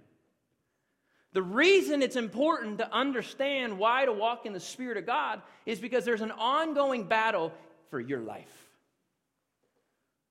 The 1.32 1.42
reason 1.42 2.02
it's 2.02 2.16
important 2.16 2.78
to 2.78 2.92
understand 2.92 3.78
why 3.78 4.04
to 4.04 4.12
walk 4.12 4.46
in 4.46 4.52
the 4.52 4.58
Spirit 4.58 4.96
of 4.96 5.06
God 5.06 5.40
is 5.64 5.78
because 5.78 6.04
there's 6.04 6.22
an 6.22 6.32
ongoing 6.32 7.04
battle 7.04 7.52
for 7.88 8.00
your 8.00 8.18
life. 8.18 8.52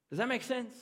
Does 0.10 0.20
that 0.20 0.28
make 0.28 0.44
sense? 0.44 0.76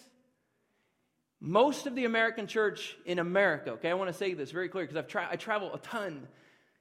Most 1.39 1.85
of 1.85 1.93
the 1.93 2.05
American 2.05 2.47
church 2.47 2.97
in 3.05 3.19
America, 3.19 3.73
okay, 3.73 3.91
I 3.91 3.93
want 3.93 4.09
to 4.09 4.17
say 4.17 4.33
this 4.33 4.49
very 4.49 4.69
clear 4.69 4.85
because 4.85 4.97
I've 4.97 5.07
tra- 5.07 5.29
I 5.31 5.35
travel 5.35 5.71
a 5.71 5.77
ton, 5.77 6.27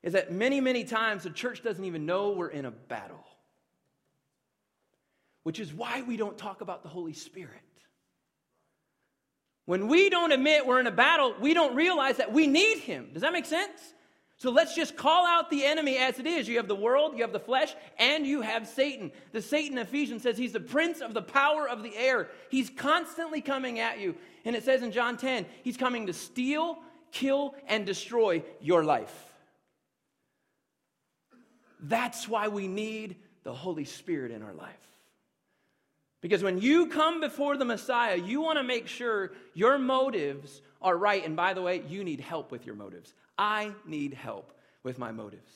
is 0.03 0.15
that 0.15 0.33
many, 0.33 0.63
many 0.63 0.85
times 0.85 1.25
the 1.25 1.31
church 1.31 1.63
doesn't 1.63 1.85
even 1.85 2.07
know 2.07 2.31
we're 2.31 2.49
in 2.49 2.65
a 2.65 2.71
battle. 2.71 3.23
Which 5.43 5.61
is 5.61 5.75
why 5.75 6.03
we 6.03 6.17
don't 6.17 6.39
talk 6.39 6.63
about 6.63 6.83
the 6.83 6.89
Holy 6.89 7.13
Spirit. 7.13 7.61
When 9.69 9.87
we 9.87 10.09
don't 10.09 10.33
admit 10.33 10.65
we're 10.65 10.81
in 10.81 10.87
a 10.87 10.91
battle, 10.91 11.35
we 11.39 11.53
don't 11.53 11.77
realize 11.77 12.17
that 12.17 12.33
we 12.33 12.47
need 12.47 12.79
Him. 12.79 13.11
Does 13.13 13.21
that 13.21 13.35
make 13.35 13.45
sense? 13.45 13.79
So 14.39 14.51
let's 14.51 14.75
just 14.75 14.97
call 14.97 15.27
out 15.27 15.51
the 15.51 15.67
enemy 15.67 15.99
as 15.99 16.19
it 16.19 16.27
is. 16.27 16.49
You 16.49 16.57
have 16.57 16.69
the 16.69 16.75
world, 16.75 17.13
you 17.15 17.21
have 17.21 17.35
the 17.35 17.39
flesh, 17.39 17.75
and 17.99 18.27
you 18.27 18.41
have 18.41 18.67
Satan. 18.67 19.13
The 19.33 19.43
Satan 19.43 19.77
Ephesians 19.77 20.23
says 20.23 20.39
he's 20.39 20.55
the 20.55 20.59
prince 20.59 21.03
of 21.03 21.13
the 21.13 21.21
power 21.21 21.69
of 21.69 21.83
the 21.83 21.95
air. 21.95 22.29
He's 22.49 22.71
constantly 22.71 23.43
coming 23.43 23.79
at 23.79 24.01
you. 24.01 24.15
And 24.47 24.57
it 24.57 24.65
says 24.65 24.83
in 24.83 24.91
John 24.91 25.19
10, 25.19 25.45
he's 25.63 25.77
coming 25.77 26.07
to 26.07 26.15
steal, 26.15 26.79
kill, 27.13 27.55
and 27.67 27.85
destroy 27.85 28.43
your 28.63 28.85
life. 28.85 29.13
That's 31.79 32.27
why 32.27 32.49
we 32.49 32.69
need 32.69 33.17
the 33.43 33.53
Holy 33.53 33.85
Spirit 33.85 34.31
in 34.31 34.43
our 34.43 34.55
life. 34.55 34.88
Because 36.21 36.43
when 36.43 36.61
you 36.61 36.89
come 36.89 37.21
before 37.21 37.57
the 37.57 37.65
Messiah, 37.65 38.17
you 38.17 38.41
want 38.41 38.59
to 38.59 38.65
make 38.65 38.89
sure 38.89 39.33
your 39.55 39.79
motives 39.79 40.63
are 40.83 40.97
right. 40.97 41.25
And 41.25 41.37
by 41.37 41.55
the 41.55 41.63
way, 41.63 41.83
you 41.89 42.03
need 42.03 42.21
help 42.21 42.51
with 42.51 42.67
your 42.67 42.75
motives. 42.75 43.15
I 43.37 43.73
need 43.87 44.15
help 44.15 44.53
with 44.83 44.99
my 44.99 45.13
motives. 45.13 45.53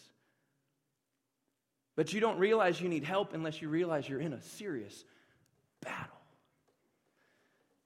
But 1.97 2.13
you 2.13 2.21
don't 2.21 2.39
realize 2.39 2.81
you 2.81 2.89
need 2.89 3.05
help 3.05 3.35
unless 3.35 3.61
you 3.61 3.69
realize 3.69 4.09
you're 4.09 4.21
in 4.21 4.33
a 4.33 4.43
serious 4.43 5.05
battle. 5.83 6.17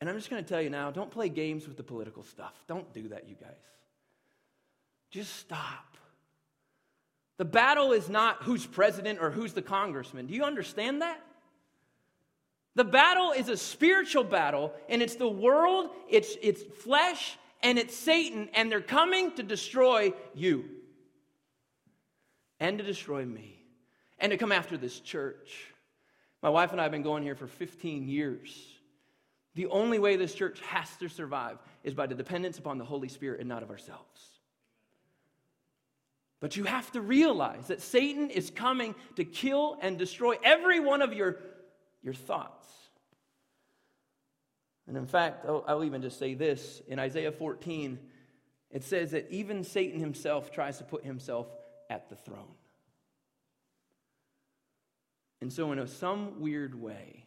And 0.01 0.11
I'm 0.11 0.17
just 0.17 0.29
going 0.29 0.45
to 0.45 0.49
tell 0.49 0.61
you 0.61 0.71
now 0.71 0.91
don't 0.91 1.11
play 1.11 1.29
games 1.29 1.67
with 1.67 1.77
the 1.77 1.83
political 1.83 2.23
stuff. 2.23 2.55
Don't 2.69 2.93
do 2.93 3.09
that, 3.09 3.29
you 3.29 3.35
guys. 3.35 3.57
Just 5.11 5.35
stop. 5.37 5.97
The 7.39 7.45
battle 7.45 7.93
is 7.93 8.09
not 8.09 8.43
who's 8.43 8.67
president 8.67 9.19
or 9.21 9.31
who's 9.31 9.55
the 9.55 9.62
congressman. 9.62 10.27
Do 10.27 10.35
you 10.35 10.45
understand 10.45 11.03
that? 11.03 11.21
The 12.77 12.85
battle 12.85 13.33
is 13.33 13.49
a 13.49 13.57
spiritual 13.57 14.23
battle, 14.23 14.73
and 14.89 15.03
it's 15.03 15.17
the 15.17 15.29
world, 15.29 15.91
it's, 16.11 16.37
it's 16.43 16.62
flesh, 16.62 17.39
and 17.62 17.79
it's 17.79 17.97
Satan, 17.97 18.51
and 18.53 18.71
they're 18.71 18.83
coming 18.83 19.33
to 19.33 19.43
destroy 19.43 20.12
you 20.35 20.67
and 22.61 22.77
to 22.77 22.85
destroy 22.85 23.25
me 23.25 23.59
and 24.19 24.31
to 24.31 24.37
come 24.37 24.53
after 24.53 24.77
this 24.77 25.01
church. 25.01 25.73
My 26.43 26.51
wife 26.51 26.73
and 26.73 26.81
I 26.81 26.85
have 26.85 26.93
been 26.93 27.03
going 27.03 27.23
here 27.23 27.35
for 27.35 27.47
15 27.47 28.09
years. 28.09 28.55
The 29.55 29.67
only 29.69 29.99
way 29.99 30.17
this 30.17 30.35
church 30.35 30.61
has 30.61 30.95
to 30.99 31.09
survive 31.09 31.57
is 31.83 31.95
by 31.95 32.07
the 32.07 32.15
dependence 32.15 32.59
upon 32.59 32.77
the 32.77 32.85
Holy 32.85 33.09
Spirit 33.09 33.41
and 33.41 33.49
not 33.49 33.62
of 33.62 33.71
ourselves. 33.71 34.37
But 36.41 36.57
you 36.57 36.65
have 36.65 36.93
to 36.93 37.01
realize 37.01 37.69
that 37.69 37.81
Satan 37.81 38.29
is 38.29 38.51
coming 38.51 38.95
to 39.17 39.25
kill 39.25 39.79
and 39.81 39.97
destroy 39.97 40.37
every 40.45 40.79
one 40.79 41.01
of 41.01 41.15
your, 41.15 41.39
your 42.07 42.14
thoughts. 42.14 42.64
And 44.87 44.97
in 44.97 45.07
fact, 45.07 45.45
I'll, 45.45 45.64
I'll 45.66 45.85
even 45.85 46.01
just 46.01 46.19
say 46.21 46.35
this 46.35 46.81
in 46.87 47.01
Isaiah 47.01 47.33
14, 47.33 47.99
it 48.71 48.85
says 48.85 49.11
that 49.11 49.27
even 49.31 49.64
Satan 49.64 49.99
himself 49.99 50.53
tries 50.53 50.79
to 50.79 50.85
put 50.85 51.05
himself 51.05 51.49
at 51.90 52.09
the 52.09 52.14
throne. 52.14 52.55
And 55.40 55.53
so, 55.53 55.73
in 55.73 55.81
a, 55.81 55.87
some 55.87 56.40
weird 56.40 56.81
way, 56.81 57.27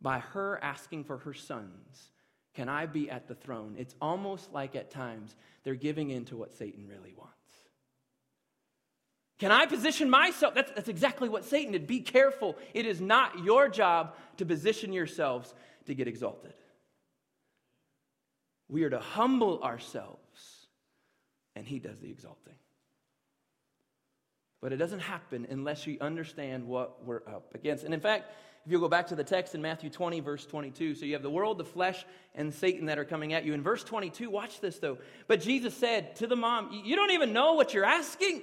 by 0.00 0.18
her 0.18 0.62
asking 0.62 1.04
for 1.04 1.18
her 1.18 1.32
sons, 1.32 2.10
can 2.54 2.68
I 2.68 2.84
be 2.86 3.10
at 3.10 3.26
the 3.26 3.34
throne? 3.34 3.74
It's 3.78 3.94
almost 4.00 4.52
like 4.52 4.76
at 4.76 4.90
times 4.90 5.34
they're 5.64 5.74
giving 5.74 6.10
in 6.10 6.26
to 6.26 6.36
what 6.36 6.52
Satan 6.52 6.86
really 6.86 7.14
wants. 7.16 7.34
Can 9.44 9.52
I 9.52 9.66
position 9.66 10.08
myself? 10.08 10.54
That's, 10.54 10.70
that's 10.70 10.88
exactly 10.88 11.28
what 11.28 11.44
Satan 11.44 11.72
did. 11.72 11.86
Be 11.86 12.00
careful. 12.00 12.56
It 12.72 12.86
is 12.86 12.98
not 12.98 13.44
your 13.44 13.68
job 13.68 14.14
to 14.38 14.46
position 14.46 14.90
yourselves 14.90 15.52
to 15.84 15.94
get 15.94 16.08
exalted. 16.08 16.54
We 18.70 18.84
are 18.84 18.88
to 18.88 19.00
humble 19.00 19.62
ourselves, 19.62 20.16
and 21.54 21.66
He 21.66 21.78
does 21.78 22.00
the 22.00 22.08
exalting. 22.08 22.54
But 24.62 24.72
it 24.72 24.76
doesn't 24.76 25.00
happen 25.00 25.46
unless 25.50 25.86
you 25.86 25.98
understand 26.00 26.66
what 26.66 27.04
we're 27.04 27.20
up 27.26 27.54
against. 27.54 27.84
And 27.84 27.92
in 27.92 28.00
fact, 28.00 28.32
if 28.64 28.72
you 28.72 28.80
go 28.80 28.88
back 28.88 29.08
to 29.08 29.14
the 29.14 29.24
text 29.24 29.54
in 29.54 29.60
Matthew 29.60 29.90
20, 29.90 30.20
verse 30.20 30.46
22, 30.46 30.94
so 30.94 31.04
you 31.04 31.12
have 31.12 31.22
the 31.22 31.28
world, 31.28 31.58
the 31.58 31.66
flesh, 31.66 32.06
and 32.34 32.54
Satan 32.54 32.86
that 32.86 32.98
are 32.98 33.04
coming 33.04 33.34
at 33.34 33.44
you. 33.44 33.52
In 33.52 33.62
verse 33.62 33.84
22, 33.84 34.30
watch 34.30 34.60
this 34.62 34.78
though. 34.78 34.96
But 35.28 35.42
Jesus 35.42 35.76
said 35.76 36.16
to 36.16 36.26
the 36.26 36.34
mom, 36.34 36.80
You 36.82 36.96
don't 36.96 37.10
even 37.10 37.34
know 37.34 37.52
what 37.52 37.74
you're 37.74 37.84
asking. 37.84 38.40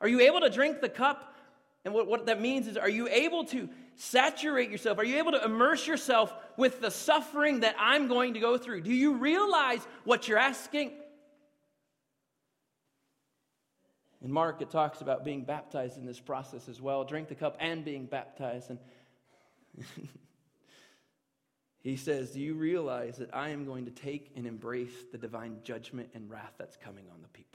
Are 0.00 0.08
you 0.08 0.20
able 0.20 0.40
to 0.40 0.50
drink 0.50 0.80
the 0.80 0.88
cup? 0.88 1.34
And 1.84 1.94
what, 1.94 2.06
what 2.06 2.26
that 2.26 2.40
means 2.40 2.66
is, 2.66 2.76
are 2.76 2.88
you 2.88 3.08
able 3.08 3.44
to 3.46 3.68
saturate 3.96 4.70
yourself? 4.70 4.98
Are 4.98 5.04
you 5.04 5.18
able 5.18 5.32
to 5.32 5.44
immerse 5.44 5.86
yourself 5.86 6.32
with 6.56 6.80
the 6.80 6.90
suffering 6.90 7.60
that 7.60 7.74
I'm 7.78 8.08
going 8.08 8.34
to 8.34 8.40
go 8.40 8.58
through? 8.58 8.82
Do 8.82 8.92
you 8.92 9.14
realize 9.14 9.86
what 10.04 10.28
you're 10.28 10.38
asking? 10.38 10.92
In 14.22 14.32
Mark, 14.32 14.60
it 14.60 14.70
talks 14.70 15.00
about 15.00 15.24
being 15.24 15.44
baptized 15.44 15.96
in 15.96 16.04
this 16.04 16.18
process 16.18 16.68
as 16.68 16.80
well. 16.80 17.04
Drink 17.04 17.28
the 17.28 17.34
cup 17.34 17.56
and 17.60 17.84
being 17.84 18.06
baptized. 18.06 18.70
And 18.70 18.78
he 21.82 21.96
says, 21.96 22.32
Do 22.32 22.40
you 22.40 22.54
realize 22.54 23.18
that 23.18 23.34
I 23.34 23.50
am 23.50 23.64
going 23.64 23.84
to 23.84 23.92
take 23.92 24.32
and 24.36 24.46
embrace 24.46 24.92
the 25.12 25.18
divine 25.18 25.58
judgment 25.62 26.10
and 26.14 26.28
wrath 26.28 26.54
that's 26.58 26.76
coming 26.76 27.04
on 27.12 27.22
the 27.22 27.28
people? 27.28 27.47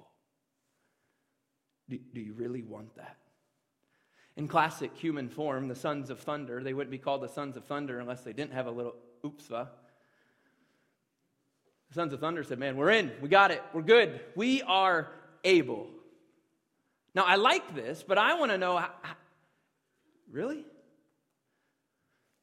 Do, 1.89 1.99
do 2.13 2.21
you 2.21 2.33
really 2.33 2.61
want 2.61 2.95
that? 2.95 3.17
In 4.35 4.47
classic 4.47 4.95
human 4.95 5.29
form, 5.29 5.67
the 5.67 5.75
sons 5.75 6.09
of 6.09 6.19
thunder, 6.19 6.63
they 6.63 6.73
wouldn't 6.73 6.91
be 6.91 6.97
called 6.97 7.21
the 7.21 7.29
sons 7.29 7.55
of 7.55 7.65
thunder 7.65 7.99
unless 7.99 8.21
they 8.21 8.33
didn't 8.33 8.53
have 8.53 8.65
a 8.65 8.71
little 8.71 8.95
oopsva. 9.23 9.67
The 11.89 11.93
sons 11.93 12.13
of 12.13 12.19
thunder 12.19 12.43
said, 12.43 12.57
Man, 12.57 12.75
we're 12.75 12.89
in. 12.89 13.11
We 13.21 13.29
got 13.29 13.51
it. 13.51 13.61
We're 13.73 13.83
good. 13.83 14.19
We 14.35 14.63
are 14.63 15.11
able. 15.43 15.87
Now, 17.13 17.25
I 17.25 17.35
like 17.35 17.75
this, 17.75 18.03
but 18.07 18.17
I 18.17 18.39
want 18.39 18.51
to 18.51 18.57
know 18.57 18.83
really? 20.31 20.65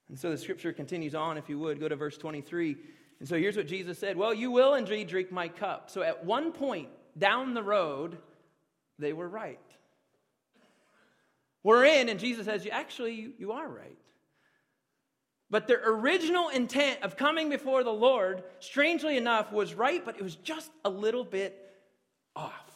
And 0.08 0.18
so 0.18 0.30
the 0.30 0.38
scripture 0.38 0.72
continues 0.72 1.14
on, 1.14 1.36
if 1.36 1.48
you 1.48 1.58
would. 1.58 1.80
Go 1.80 1.88
to 1.88 1.96
verse 1.96 2.16
23. 2.16 2.76
And 3.18 3.28
so 3.28 3.36
here's 3.36 3.56
what 3.56 3.66
Jesus 3.66 3.98
said 3.98 4.16
Well, 4.16 4.32
you 4.32 4.50
will 4.50 4.74
indeed 4.74 5.08
drink 5.08 5.30
my 5.30 5.48
cup. 5.48 5.90
So 5.90 6.02
at 6.02 6.24
one 6.24 6.52
point 6.52 6.88
down 7.18 7.54
the 7.54 7.62
road, 7.62 8.18
they 9.00 9.12
were 9.12 9.28
right. 9.28 9.58
We're 11.62 11.84
in, 11.84 12.08
and 12.08 12.18
Jesus 12.18 12.46
says, 12.46 12.66
Actually, 12.70 13.34
you, 13.38 13.52
are 13.52 13.68
right. 13.68 13.98
But 15.50 15.66
their 15.66 15.82
original 15.84 16.48
intent 16.48 17.02
of 17.02 17.16
coming 17.16 17.50
before 17.50 17.82
the 17.84 17.92
Lord, 17.92 18.44
strangely 18.60 19.16
enough, 19.16 19.52
was 19.52 19.74
right, 19.74 20.04
but 20.04 20.16
it 20.16 20.22
was 20.22 20.36
just 20.36 20.70
a 20.84 20.90
little 20.90 21.24
bit 21.24 21.58
off. 22.36 22.66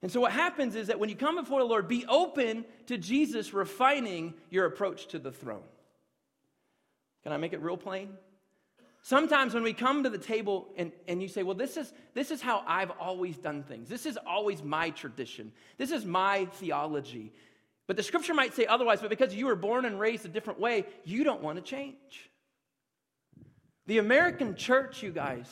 And 0.00 0.10
so, 0.10 0.20
what 0.20 0.32
happens 0.32 0.74
is 0.74 0.88
that 0.88 0.98
when 0.98 1.08
you 1.08 1.14
come 1.14 1.36
before 1.36 1.60
the 1.60 1.66
Lord, 1.66 1.86
be 1.86 2.04
open 2.08 2.64
to 2.86 2.98
Jesus 2.98 3.52
refining 3.52 4.34
your 4.50 4.66
approach 4.66 5.06
to 5.08 5.18
the 5.18 5.30
throne. 5.30 5.62
Can 7.22 7.32
I 7.32 7.36
make 7.36 7.52
it 7.52 7.60
real 7.60 7.76
plain? 7.76 8.10
Sometimes 9.04 9.52
when 9.52 9.64
we 9.64 9.72
come 9.72 10.04
to 10.04 10.10
the 10.10 10.16
table 10.16 10.68
and, 10.76 10.92
and 11.08 11.20
you 11.20 11.26
say, 11.26 11.42
well, 11.42 11.56
this 11.56 11.76
is, 11.76 11.92
this 12.14 12.30
is 12.30 12.40
how 12.40 12.62
I've 12.66 12.92
always 12.92 13.36
done 13.36 13.64
things. 13.64 13.88
This 13.88 14.06
is 14.06 14.16
always 14.24 14.62
my 14.62 14.90
tradition. 14.90 15.52
This 15.76 15.90
is 15.90 16.04
my 16.04 16.44
theology. 16.44 17.32
But 17.88 17.96
the 17.96 18.04
scripture 18.04 18.32
might 18.32 18.54
say 18.54 18.64
otherwise, 18.64 19.00
but 19.00 19.10
because 19.10 19.34
you 19.34 19.46
were 19.46 19.56
born 19.56 19.86
and 19.86 19.98
raised 19.98 20.24
a 20.24 20.28
different 20.28 20.60
way, 20.60 20.86
you 21.04 21.24
don't 21.24 21.42
want 21.42 21.56
to 21.56 21.62
change. 21.62 22.30
The 23.86 23.98
American 23.98 24.54
church, 24.54 25.02
you 25.02 25.10
guys, 25.10 25.48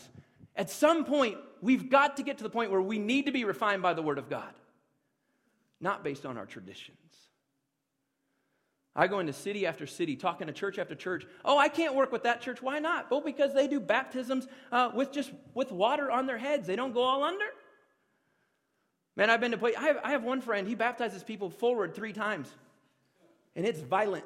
at 0.55 0.71
some 0.71 1.05
point, 1.05 1.37
we've 1.61 1.91
got 1.91 2.19
to 2.19 2.23
get 2.23 2.39
to 2.39 2.45
the 2.45 2.51
point 2.51 2.71
where 2.71 2.81
we 2.81 3.01
need 3.01 3.27
to 3.27 3.33
be 3.33 3.45
refined 3.45 3.83
by 3.83 3.95
the 3.95 4.03
Word 4.03 4.19
of 4.19 4.31
God, 4.31 4.55
not 5.81 6.05
based 6.05 6.25
on 6.25 6.39
our 6.39 6.47
traditions. 6.47 6.97
I 8.95 9.07
go 9.07 9.21
into 9.21 9.33
city 9.33 9.67
after 9.67 9.87
city, 9.87 10.17
talking 10.17 10.49
to 10.49 10.53
church 10.53 10.79
after 10.79 10.95
church. 10.95 11.25
Oh, 11.45 11.57
I 11.57 11.69
can't 11.69 11.95
work 11.95 12.11
with 12.11 12.25
that 12.25 12.41
church. 12.41 12.61
Why 12.61 12.81
not? 12.81 13.11
Well, 13.11 13.21
because 13.21 13.55
they 13.55 13.69
do 13.69 13.79
baptisms 13.79 14.49
uh, 14.73 14.91
with 14.95 15.13
just 15.13 15.31
with 15.55 15.71
water 15.71 16.11
on 16.11 16.27
their 16.27 16.39
heads. 16.39 16.67
They 16.67 16.77
don't 16.77 16.93
go 16.93 17.03
all 17.03 17.23
under. 17.23 17.45
Man, 19.17 19.31
I've 19.31 19.41
been 19.41 19.53
to 19.53 19.59
play. 19.59 19.75
I 19.77 19.83
have, 19.83 19.99
I 20.03 20.11
have 20.11 20.25
one 20.25 20.41
friend, 20.41 20.67
he 20.67 20.75
baptizes 20.75 21.23
people 21.23 21.51
forward 21.51 21.95
three 21.95 22.13
times, 22.13 22.51
and 23.55 23.65
it's 23.65 23.81
violent. 23.81 24.25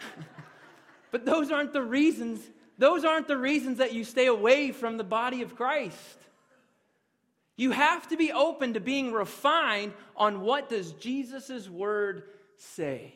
but 1.10 1.24
those 1.24 1.50
aren't 1.50 1.72
the 1.72 1.82
reasons. 1.82 2.40
Those 2.78 3.04
aren't 3.04 3.26
the 3.26 3.36
reasons 3.36 3.78
that 3.78 3.92
you 3.92 4.04
stay 4.04 4.26
away 4.26 4.70
from 4.70 4.96
the 4.96 5.04
body 5.04 5.42
of 5.42 5.56
Christ. 5.56 6.18
You 7.56 7.72
have 7.72 8.06
to 8.08 8.16
be 8.16 8.30
open 8.30 8.74
to 8.74 8.80
being 8.80 9.12
refined 9.12 9.92
on 10.16 10.42
what 10.42 10.68
does 10.68 10.92
Jesus' 10.92 11.68
word 11.68 12.22
say. 12.58 13.14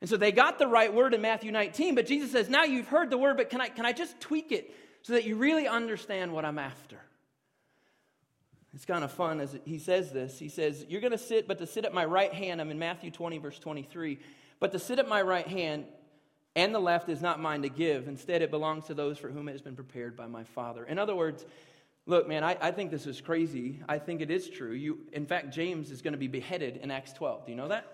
And 0.00 0.10
so 0.10 0.16
they 0.16 0.32
got 0.32 0.58
the 0.58 0.66
right 0.66 0.92
word 0.92 1.14
in 1.14 1.22
Matthew 1.22 1.50
19, 1.50 1.94
but 1.94 2.06
Jesus 2.06 2.30
says, 2.30 2.48
Now 2.48 2.64
you've 2.64 2.88
heard 2.88 3.10
the 3.10 3.18
word, 3.18 3.36
but 3.36 3.50
can 3.50 3.60
I, 3.60 3.68
can 3.68 3.86
I 3.86 3.92
just 3.92 4.20
tweak 4.20 4.52
it 4.52 4.74
so 5.02 5.14
that 5.14 5.24
you 5.24 5.36
really 5.36 5.66
understand 5.66 6.32
what 6.32 6.44
I'm 6.44 6.58
after? 6.58 6.98
It's 8.74 8.84
kind 8.84 9.04
of 9.04 9.12
fun 9.12 9.40
as 9.40 9.56
he 9.64 9.78
says 9.78 10.12
this. 10.12 10.38
He 10.38 10.48
says, 10.48 10.84
You're 10.88 11.00
going 11.00 11.12
to 11.12 11.18
sit, 11.18 11.46
but 11.46 11.58
to 11.58 11.66
sit 11.66 11.84
at 11.84 11.94
my 11.94 12.04
right 12.04 12.32
hand, 12.32 12.60
I'm 12.60 12.70
in 12.70 12.78
Matthew 12.78 13.10
20, 13.10 13.38
verse 13.38 13.58
23, 13.58 14.18
but 14.60 14.72
to 14.72 14.78
sit 14.78 14.98
at 14.98 15.08
my 15.08 15.22
right 15.22 15.46
hand 15.46 15.86
and 16.56 16.74
the 16.74 16.80
left 16.80 17.08
is 17.08 17.20
not 17.20 17.40
mine 17.40 17.62
to 17.62 17.68
give. 17.68 18.06
Instead, 18.06 18.42
it 18.42 18.50
belongs 18.50 18.86
to 18.86 18.94
those 18.94 19.18
for 19.18 19.28
whom 19.28 19.48
it 19.48 19.52
has 19.52 19.62
been 19.62 19.74
prepared 19.74 20.16
by 20.16 20.26
my 20.26 20.44
Father. 20.44 20.84
In 20.84 20.98
other 20.98 21.14
words, 21.14 21.44
Look, 22.06 22.28
man, 22.28 22.44
I, 22.44 22.56
I 22.60 22.70
think 22.70 22.90
this 22.90 23.06
is 23.06 23.20
crazy. 23.20 23.80
I 23.88 23.98
think 23.98 24.20
it 24.20 24.30
is 24.30 24.48
true. 24.48 24.72
You, 24.72 24.98
in 25.12 25.26
fact, 25.26 25.54
James 25.54 25.90
is 25.90 26.02
going 26.02 26.12
to 26.12 26.18
be 26.18 26.28
beheaded 26.28 26.76
in 26.76 26.90
Acts 26.90 27.12
12. 27.14 27.46
Do 27.46 27.52
you 27.52 27.56
know 27.56 27.68
that? 27.68 27.86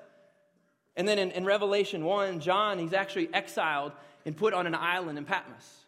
And 0.97 1.07
then 1.07 1.19
in, 1.19 1.31
in 1.31 1.45
Revelation 1.45 2.05
1, 2.05 2.41
John, 2.41 2.79
he's 2.79 2.93
actually 2.93 3.33
exiled 3.33 3.93
and 4.27 4.37
put 4.37 4.53
on 4.53 4.67
an 4.67 4.75
island 4.75 5.17
in 5.17 5.25
Patmos. 5.25 5.85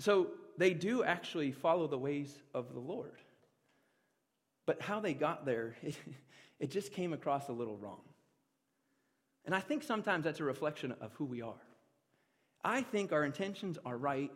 So 0.00 0.28
they 0.58 0.74
do 0.74 1.04
actually 1.04 1.52
follow 1.52 1.86
the 1.86 1.98
ways 1.98 2.34
of 2.52 2.74
the 2.74 2.80
Lord. 2.80 3.14
But 4.66 4.82
how 4.82 4.98
they 4.98 5.14
got 5.14 5.46
there, 5.46 5.76
it, 5.82 5.96
it 6.58 6.70
just 6.70 6.92
came 6.92 7.12
across 7.12 7.48
a 7.48 7.52
little 7.52 7.76
wrong. 7.76 8.00
And 9.44 9.54
I 9.54 9.60
think 9.60 9.84
sometimes 9.84 10.24
that's 10.24 10.40
a 10.40 10.44
reflection 10.44 10.92
of 11.00 11.12
who 11.14 11.24
we 11.24 11.42
are. 11.42 11.54
I 12.64 12.82
think 12.82 13.12
our 13.12 13.24
intentions 13.24 13.78
are 13.86 13.96
right 13.96 14.32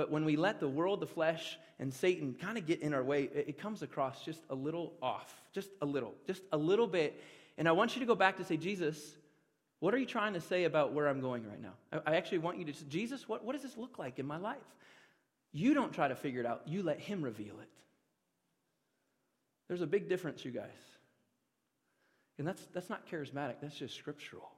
but 0.00 0.10
when 0.10 0.24
we 0.24 0.34
let 0.34 0.60
the 0.60 0.66
world, 0.66 1.00
the 1.00 1.06
flesh, 1.06 1.58
and 1.78 1.92
Satan 1.92 2.34
kind 2.40 2.56
of 2.56 2.64
get 2.64 2.80
in 2.80 2.94
our 2.94 3.04
way, 3.04 3.24
it 3.34 3.58
comes 3.58 3.82
across 3.82 4.24
just 4.24 4.40
a 4.48 4.54
little 4.54 4.94
off, 5.02 5.30
just 5.52 5.68
a 5.82 5.84
little, 5.84 6.14
just 6.26 6.40
a 6.52 6.56
little 6.56 6.86
bit. 6.86 7.22
And 7.58 7.68
I 7.68 7.72
want 7.72 7.94
you 7.94 8.00
to 8.00 8.06
go 8.06 8.14
back 8.14 8.38
to 8.38 8.44
say, 8.46 8.56
Jesus, 8.56 8.98
what 9.78 9.92
are 9.92 9.98
you 9.98 10.06
trying 10.06 10.32
to 10.32 10.40
say 10.40 10.64
about 10.64 10.94
where 10.94 11.06
I'm 11.06 11.20
going 11.20 11.46
right 11.46 11.60
now? 11.60 12.00
I 12.06 12.16
actually 12.16 12.38
want 12.38 12.56
you 12.56 12.64
to 12.64 12.72
say, 12.72 12.86
Jesus, 12.88 13.28
what, 13.28 13.44
what 13.44 13.52
does 13.52 13.60
this 13.60 13.76
look 13.76 13.98
like 13.98 14.18
in 14.18 14.24
my 14.24 14.38
life? 14.38 14.56
You 15.52 15.74
don't 15.74 15.92
try 15.92 16.08
to 16.08 16.16
figure 16.16 16.40
it 16.40 16.46
out, 16.46 16.62
you 16.64 16.82
let 16.82 16.98
Him 16.98 17.20
reveal 17.20 17.60
it. 17.60 17.68
There's 19.68 19.82
a 19.82 19.86
big 19.86 20.08
difference, 20.08 20.46
you 20.46 20.50
guys. 20.50 20.70
And 22.38 22.48
that's, 22.48 22.64
that's 22.72 22.88
not 22.88 23.06
charismatic, 23.06 23.56
that's 23.60 23.76
just 23.76 23.96
scriptural. 23.96 24.50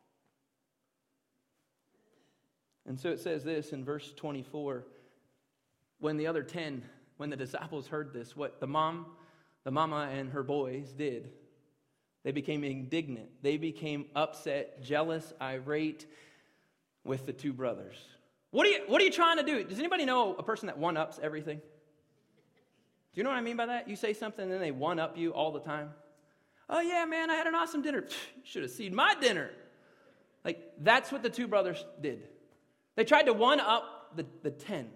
And 2.87 2.97
so 2.97 3.11
it 3.11 3.19
says 3.19 3.43
this 3.43 3.73
in 3.73 3.85
verse 3.85 4.13
24 4.15 4.85
when 6.03 6.17
the 6.17 6.27
other 6.27 6.43
10, 6.43 6.83
when 7.17 7.31
the 7.31 7.37
disciples 7.37 7.87
heard 7.87 8.13
this, 8.13 8.37
what 8.37 8.59
the 8.61 8.67
mom, 8.67 9.07
the 9.63 9.71
mama, 9.71 10.11
and 10.13 10.31
her 10.33 10.43
boys 10.43 10.93
did, 10.93 11.31
they 12.25 12.33
became 12.33 12.65
indignant. 12.65 13.29
They 13.41 13.57
became 13.57 14.07
upset, 14.17 14.83
jealous, 14.83 15.33
irate 15.41 16.07
with 17.05 17.25
the 17.25 17.33
two 17.33 17.53
brothers. 17.53 17.97
What 18.51 18.67
are 18.67 18.71
you, 18.71 18.81
what 18.89 19.01
are 19.01 19.05
you 19.05 19.13
trying 19.13 19.39
to 19.39 19.45
do? 19.45 19.63
Does 19.63 19.79
anybody 19.79 20.05
know 20.05 20.35
a 20.35 20.43
person 20.43 20.67
that 20.67 20.77
one 20.77 20.97
ups 20.97 21.21
everything? 21.23 21.59
Do 21.59 23.21
you 23.21 23.23
know 23.23 23.31
what 23.31 23.37
I 23.37 23.43
mean 23.43 23.57
by 23.57 23.67
that? 23.67 23.89
You 23.89 23.95
say 23.95 24.13
something 24.13 24.43
and 24.43 24.53
then 24.53 24.61
they 24.61 24.73
one 24.73 24.99
up 24.99 25.17
you 25.17 25.33
all 25.33 25.53
the 25.53 25.61
time. 25.61 25.91
Oh, 26.69 26.81
yeah, 26.81 27.05
man, 27.05 27.31
I 27.31 27.35
had 27.35 27.47
an 27.47 27.55
awesome 27.55 27.83
dinner. 27.83 28.05
You 28.09 28.43
should 28.45 28.63
have 28.63 28.73
seen 28.73 28.95
my 28.95 29.15
dinner. 29.21 29.51
Like, 30.45 30.59
that's 30.81 31.13
what 31.13 31.23
the 31.23 31.31
two 31.31 31.47
brothers 31.47 31.85
did. 32.01 32.27
They 32.97 33.05
tried 33.05 33.25
to 33.25 33.33
one 33.33 33.61
up 33.61 34.17
the, 34.17 34.27
the 34.43 34.51
10. 34.51 34.89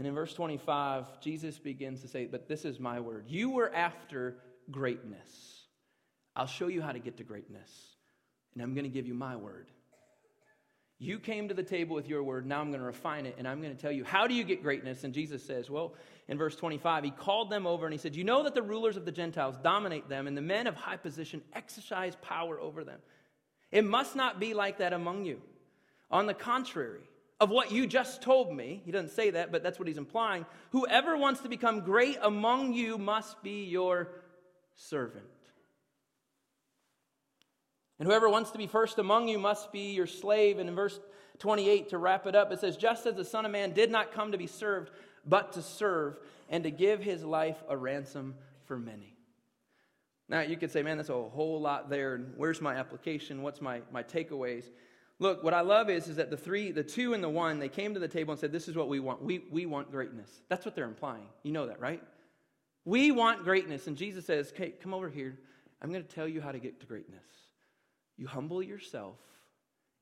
And 0.00 0.06
in 0.06 0.14
verse 0.14 0.32
25, 0.32 1.20
Jesus 1.20 1.58
begins 1.58 2.00
to 2.00 2.08
say, 2.08 2.24
But 2.24 2.48
this 2.48 2.64
is 2.64 2.80
my 2.80 3.00
word. 3.00 3.26
You 3.28 3.50
were 3.50 3.70
after 3.70 4.38
greatness. 4.70 5.66
I'll 6.34 6.46
show 6.46 6.68
you 6.68 6.80
how 6.80 6.92
to 6.92 6.98
get 6.98 7.18
to 7.18 7.22
greatness. 7.22 7.70
And 8.54 8.62
I'm 8.62 8.72
going 8.72 8.84
to 8.84 8.90
give 8.90 9.06
you 9.06 9.12
my 9.12 9.36
word. 9.36 9.66
You 10.98 11.18
came 11.18 11.48
to 11.48 11.54
the 11.54 11.62
table 11.62 11.94
with 11.94 12.08
your 12.08 12.22
word. 12.22 12.46
Now 12.46 12.62
I'm 12.62 12.68
going 12.68 12.80
to 12.80 12.86
refine 12.86 13.26
it 13.26 13.34
and 13.36 13.46
I'm 13.46 13.60
going 13.60 13.76
to 13.76 13.82
tell 13.82 13.92
you, 13.92 14.02
how 14.02 14.26
do 14.26 14.32
you 14.32 14.42
get 14.42 14.62
greatness? 14.62 15.04
And 15.04 15.12
Jesus 15.12 15.44
says, 15.44 15.68
well, 15.68 15.92
in 16.28 16.38
verse 16.38 16.56
25, 16.56 17.04
he 17.04 17.10
called 17.10 17.50
them 17.50 17.66
over 17.66 17.84
and 17.84 17.92
he 17.92 17.98
said, 17.98 18.16
You 18.16 18.24
know 18.24 18.44
that 18.44 18.54
the 18.54 18.62
rulers 18.62 18.96
of 18.96 19.04
the 19.04 19.12
Gentiles 19.12 19.56
dominate 19.62 20.08
them 20.08 20.26
and 20.26 20.34
the 20.34 20.40
men 20.40 20.66
of 20.66 20.76
high 20.76 20.96
position 20.96 21.42
exercise 21.52 22.16
power 22.22 22.58
over 22.58 22.84
them. 22.84 23.00
It 23.70 23.84
must 23.84 24.16
not 24.16 24.40
be 24.40 24.54
like 24.54 24.78
that 24.78 24.94
among 24.94 25.26
you. 25.26 25.42
On 26.10 26.24
the 26.24 26.32
contrary, 26.32 27.02
of 27.40 27.48
what 27.48 27.72
you 27.72 27.86
just 27.86 28.20
told 28.20 28.54
me, 28.54 28.82
he 28.84 28.92
doesn't 28.92 29.10
say 29.10 29.30
that, 29.30 29.50
but 29.50 29.62
that's 29.62 29.78
what 29.78 29.88
he's 29.88 29.98
implying. 29.98 30.44
Whoever 30.72 31.16
wants 31.16 31.40
to 31.40 31.48
become 31.48 31.80
great 31.80 32.18
among 32.20 32.74
you 32.74 32.98
must 32.98 33.42
be 33.42 33.64
your 33.64 34.08
servant. 34.74 35.24
And 37.98 38.06
whoever 38.06 38.28
wants 38.28 38.50
to 38.52 38.58
be 38.58 38.66
first 38.66 38.98
among 38.98 39.28
you 39.28 39.38
must 39.38 39.72
be 39.72 39.92
your 39.92 40.06
slave. 40.06 40.58
And 40.58 40.68
in 40.68 40.74
verse 40.74 40.98
28, 41.38 41.90
to 41.90 41.98
wrap 41.98 42.26
it 42.26 42.34
up, 42.34 42.52
it 42.52 42.60
says, 42.60 42.76
Just 42.76 43.06
as 43.06 43.14
the 43.14 43.24
Son 43.24 43.46
of 43.46 43.52
Man 43.52 43.72
did 43.72 43.90
not 43.90 44.12
come 44.12 44.32
to 44.32 44.38
be 44.38 44.46
served, 44.46 44.90
but 45.26 45.52
to 45.54 45.62
serve, 45.62 46.18
and 46.48 46.64
to 46.64 46.70
give 46.70 47.02
his 47.02 47.24
life 47.24 47.62
a 47.68 47.76
ransom 47.76 48.34
for 48.64 48.78
many. 48.78 49.16
Now, 50.28 50.42
you 50.42 50.56
could 50.56 50.70
say, 50.70 50.82
man, 50.82 50.96
that's 50.96 51.08
a 51.08 51.22
whole 51.28 51.60
lot 51.60 51.90
there. 51.90 52.14
And 52.14 52.34
where's 52.36 52.60
my 52.60 52.76
application? 52.76 53.42
What's 53.42 53.60
my, 53.60 53.82
my 53.92 54.04
takeaways? 54.04 54.64
Look, 55.20 55.44
what 55.44 55.52
I 55.52 55.60
love 55.60 55.90
is, 55.90 56.08
is 56.08 56.16
that 56.16 56.30
the 56.30 56.36
three, 56.36 56.72
the 56.72 56.82
two 56.82 57.12
and 57.12 57.22
the 57.22 57.28
one, 57.28 57.58
they 57.58 57.68
came 57.68 57.92
to 57.92 58.00
the 58.00 58.08
table 58.08 58.32
and 58.32 58.40
said, 58.40 58.52
This 58.52 58.68
is 58.68 58.74
what 58.74 58.88
we 58.88 59.00
want. 59.00 59.22
We, 59.22 59.44
we 59.50 59.66
want 59.66 59.90
greatness. 59.90 60.30
That's 60.48 60.64
what 60.64 60.74
they're 60.74 60.86
implying. 60.86 61.26
You 61.42 61.52
know 61.52 61.66
that, 61.66 61.78
right? 61.78 62.02
We 62.86 63.12
want 63.12 63.44
greatness. 63.44 63.86
And 63.86 63.98
Jesus 63.98 64.24
says, 64.24 64.50
Okay, 64.50 64.70
come 64.70 64.94
over 64.94 65.10
here. 65.10 65.38
I'm 65.82 65.92
going 65.92 66.02
to 66.02 66.14
tell 66.14 66.26
you 66.26 66.40
how 66.40 66.52
to 66.52 66.58
get 66.58 66.80
to 66.80 66.86
greatness. 66.86 67.24
You 68.16 68.26
humble 68.26 68.62
yourself 68.62 69.18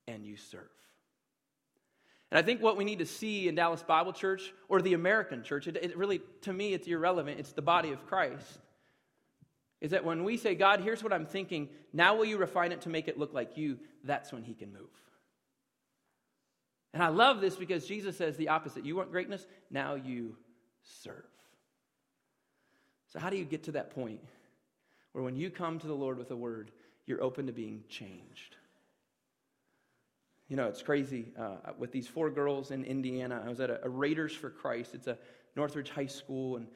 and 0.07 0.25
you 0.25 0.37
serve. 0.37 0.71
And 2.31 2.39
I 2.39 2.43
think 2.43 2.63
what 2.63 2.77
we 2.77 2.85
need 2.85 3.01
to 3.01 3.07
see 3.07 3.49
in 3.49 3.57
Dallas 3.57 3.83
Bible 3.83 4.13
Church 4.13 4.53
or 4.69 4.81
the 4.81 4.95
American 4.95 5.43
church, 5.43 5.67
it, 5.67 5.77
it 5.77 5.97
really, 5.97 6.21
to 6.43 6.53
me, 6.53 6.75
it's 6.75 6.87
irrelevant. 6.87 7.41
It's 7.41 7.53
the 7.53 7.63
body 7.63 7.91
of 7.91 8.07
Christ. 8.07 8.61
Is 9.81 9.91
that 9.91 10.05
when 10.05 10.23
we 10.23 10.37
say, 10.37 10.55
God, 10.55 10.81
here's 10.81 11.03
what 11.03 11.13
I'm 11.13 11.27
thinking, 11.27 11.71
now 11.93 12.15
will 12.17 12.25
you 12.25 12.37
refine 12.37 12.71
it 12.71 12.83
to 12.83 12.89
make 12.89 13.09
it 13.09 13.19
look 13.19 13.33
like 13.33 13.57
you? 13.57 13.79
That's 14.05 14.33
when 14.33 14.45
He 14.45 14.55
can 14.55 14.73
move. 14.73 14.89
And 16.95 17.03
I 17.03 17.09
love 17.09 17.41
this 17.41 17.57
because 17.57 17.87
Jesus 17.87 18.17
says 18.17 18.37
the 18.37 18.49
opposite. 18.49 18.85
You 18.85 18.97
want 18.97 19.11
greatness? 19.11 19.47
Now 19.71 19.95
you 19.95 20.37
serve. 20.83 21.25
So, 23.13 23.19
how 23.19 23.31
do 23.31 23.37
you 23.37 23.45
get 23.45 23.65
to 23.65 23.73
that 23.73 23.91
point 23.95 24.21
where 25.13 25.25
when 25.25 25.37
you 25.37 25.51
come 25.51 25.79
to 25.79 25.87
the 25.87 25.95
Lord 25.95 26.19
with 26.19 26.31
a 26.31 26.37
word, 26.37 26.71
you're 27.07 27.23
open 27.23 27.47
to 27.47 27.53
being 27.53 27.85
changed? 27.89 28.57
You 30.49 30.57
know, 30.57 30.67
it's 30.67 30.83
crazy. 30.83 31.27
Uh, 31.39 31.57
with 31.79 31.93
these 31.93 32.09
four 32.09 32.31
girls 32.31 32.71
in 32.71 32.85
Indiana, 32.85 33.43
I 33.45 33.49
was 33.49 33.61
at 33.61 33.71
a, 33.71 33.85
a 33.85 33.89
Raiders 33.89 34.33
for 34.33 34.49
Christ. 34.49 34.95
It's 34.95 35.07
a 35.07 35.19
Northridge 35.57 35.91
High 35.91 36.07
School, 36.07 36.57
and 36.57 36.67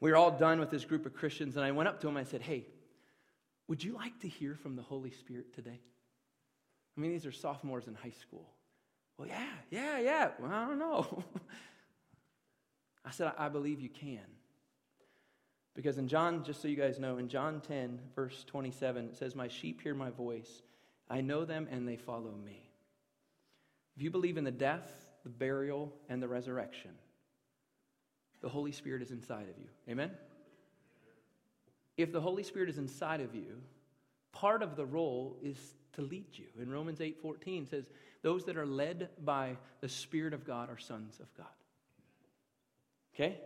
we 0.00 0.10
were 0.10 0.16
all 0.16 0.30
done 0.30 0.60
with 0.60 0.70
this 0.70 0.84
group 0.84 1.04
of 1.04 1.14
Christians, 1.14 1.56
and 1.56 1.64
I 1.64 1.72
went 1.72 1.88
up 1.88 2.00
to 2.00 2.06
them 2.06 2.16
and 2.16 2.26
I 2.26 2.30
said, 2.30 2.40
Hey, 2.40 2.66
would 3.66 3.84
you 3.84 3.94
like 3.94 4.18
to 4.20 4.28
hear 4.28 4.54
from 4.54 4.76
the 4.76 4.82
Holy 4.82 5.10
Spirit 5.10 5.54
today? 5.54 5.80
I 6.96 7.00
mean, 7.00 7.12
these 7.12 7.26
are 7.26 7.32
sophomores 7.32 7.86
in 7.86 7.94
high 7.94 8.14
school. 8.18 8.48
Well, 9.18 9.28
yeah, 9.28 9.48
yeah, 9.70 9.98
yeah. 9.98 10.28
Well, 10.38 10.50
I 10.50 10.66
don't 10.66 10.78
know. 10.78 11.24
I 13.04 13.10
said, 13.10 13.32
I 13.36 13.48
believe 13.48 13.80
you 13.80 13.88
can. 13.88 14.20
Because 15.74 15.98
in 15.98 16.08
John, 16.08 16.44
just 16.44 16.62
so 16.62 16.68
you 16.68 16.76
guys 16.76 16.98
know, 16.98 17.18
in 17.18 17.28
John 17.28 17.60
10, 17.60 18.00
verse 18.14 18.44
27, 18.46 19.06
it 19.06 19.16
says, 19.16 19.34
My 19.34 19.48
sheep 19.48 19.80
hear 19.82 19.94
my 19.94 20.10
voice. 20.10 20.62
I 21.10 21.20
know 21.20 21.44
them 21.44 21.68
and 21.70 21.86
they 21.86 21.96
follow 21.96 22.34
me. 22.44 22.70
If 23.96 24.02
you 24.02 24.10
believe 24.10 24.36
in 24.36 24.44
the 24.44 24.50
death, 24.50 24.88
the 25.24 25.30
burial, 25.30 25.92
and 26.08 26.22
the 26.22 26.28
resurrection, 26.28 26.92
the 28.40 28.48
Holy 28.48 28.72
Spirit 28.72 29.02
is 29.02 29.10
inside 29.10 29.48
of 29.48 29.58
you. 29.58 29.68
Amen? 29.88 30.10
If 31.96 32.12
the 32.12 32.20
Holy 32.20 32.44
Spirit 32.44 32.68
is 32.68 32.78
inside 32.78 33.20
of 33.20 33.34
you, 33.34 33.60
part 34.32 34.62
of 34.62 34.76
the 34.76 34.86
role 34.86 35.36
is 35.42 35.58
to 35.94 36.02
lead 36.02 36.26
you. 36.32 36.46
In 36.60 36.70
Romans 36.70 37.00
8 37.00 37.20
14 37.20 37.66
says, 37.66 37.84
those 38.22 38.44
that 38.44 38.56
are 38.56 38.66
led 38.66 39.08
by 39.24 39.56
the 39.80 39.88
Spirit 39.88 40.34
of 40.34 40.44
God 40.44 40.70
are 40.70 40.78
sons 40.78 41.20
of 41.20 41.32
God. 41.36 41.46
Okay? 43.14 43.38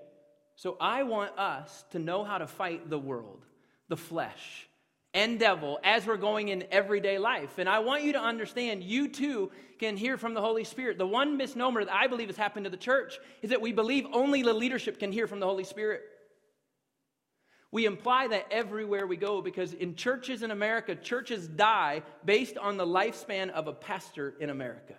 So 0.56 0.76
I 0.80 1.02
want 1.02 1.38
us 1.38 1.84
to 1.90 1.98
know 1.98 2.24
how 2.24 2.38
to 2.38 2.46
fight 2.46 2.88
the 2.88 2.98
world, 2.98 3.44
the 3.88 3.96
flesh, 3.96 4.68
and 5.14 5.38
devil 5.38 5.78
as 5.84 6.06
we're 6.06 6.16
going 6.16 6.48
in 6.48 6.64
everyday 6.70 7.18
life. 7.18 7.58
And 7.58 7.68
I 7.68 7.80
want 7.80 8.02
you 8.02 8.14
to 8.14 8.20
understand 8.20 8.82
you 8.82 9.08
too 9.08 9.50
can 9.78 9.96
hear 9.96 10.16
from 10.16 10.34
the 10.34 10.40
Holy 10.40 10.64
Spirit. 10.64 10.98
The 10.98 11.06
one 11.06 11.36
misnomer 11.36 11.84
that 11.84 11.92
I 11.92 12.06
believe 12.06 12.28
has 12.28 12.36
happened 12.36 12.64
to 12.64 12.70
the 12.70 12.76
church 12.76 13.18
is 13.42 13.50
that 13.50 13.60
we 13.60 13.72
believe 13.72 14.06
only 14.12 14.42
the 14.42 14.54
leadership 14.54 14.98
can 14.98 15.12
hear 15.12 15.26
from 15.26 15.40
the 15.40 15.46
Holy 15.46 15.64
Spirit. 15.64 16.02
We 17.72 17.86
imply 17.86 18.28
that 18.28 18.46
everywhere 18.50 19.06
we 19.06 19.16
go 19.16 19.40
because 19.40 19.72
in 19.72 19.96
churches 19.96 20.42
in 20.42 20.50
America, 20.50 20.94
churches 20.94 21.48
die 21.48 22.02
based 22.24 22.58
on 22.58 22.76
the 22.76 22.86
lifespan 22.86 23.50
of 23.50 23.66
a 23.66 23.72
pastor 23.72 24.34
in 24.38 24.50
America. 24.50 24.94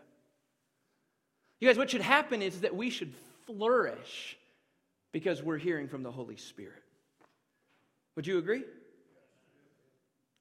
You 1.60 1.70
guys, 1.70 1.78
what 1.78 1.92
should 1.92 2.02
happen 2.02 2.42
is 2.42 2.62
that 2.62 2.76
we 2.76 2.90
should 2.90 3.14
flourish 3.46 4.38
because 5.12 5.44
we're 5.44 5.60
hearing 5.60 5.88
from 5.88 6.02
the 6.02 6.12
Holy 6.12 6.36
Spirit. 6.36 6.82
Would 8.16 8.26
you 8.26 8.40
agree? 8.40 8.64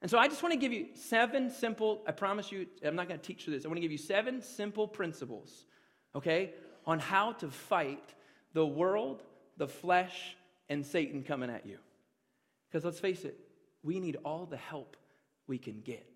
And 0.00 0.10
so 0.10 0.18
I 0.18 0.26
just 0.26 0.42
want 0.42 0.54
to 0.54 0.58
give 0.58 0.72
you 0.72 0.86
seven 0.94 1.50
simple, 1.50 2.00
I 2.08 2.12
promise 2.12 2.50
you, 2.50 2.66
I'm 2.82 2.96
not 2.96 3.08
going 3.08 3.20
to 3.20 3.24
teach 3.24 3.46
you 3.46 3.52
this. 3.52 3.64
I 3.64 3.68
want 3.68 3.76
to 3.76 3.82
give 3.82 3.92
you 3.92 3.98
seven 3.98 4.40
simple 4.40 4.88
principles, 4.88 5.66
okay, 6.16 6.54
on 6.86 6.98
how 6.98 7.32
to 7.34 7.50
fight 7.50 8.14
the 8.54 8.66
world, 8.66 9.22
the 9.58 9.68
flesh, 9.68 10.34
and 10.70 10.84
Satan 10.84 11.22
coming 11.22 11.50
at 11.50 11.66
you. 11.66 11.78
Because 12.72 12.86
let's 12.86 13.00
face 13.00 13.24
it, 13.24 13.38
we 13.82 14.00
need 14.00 14.16
all 14.24 14.46
the 14.46 14.56
help 14.56 14.96
we 15.46 15.58
can 15.58 15.82
get. 15.82 16.08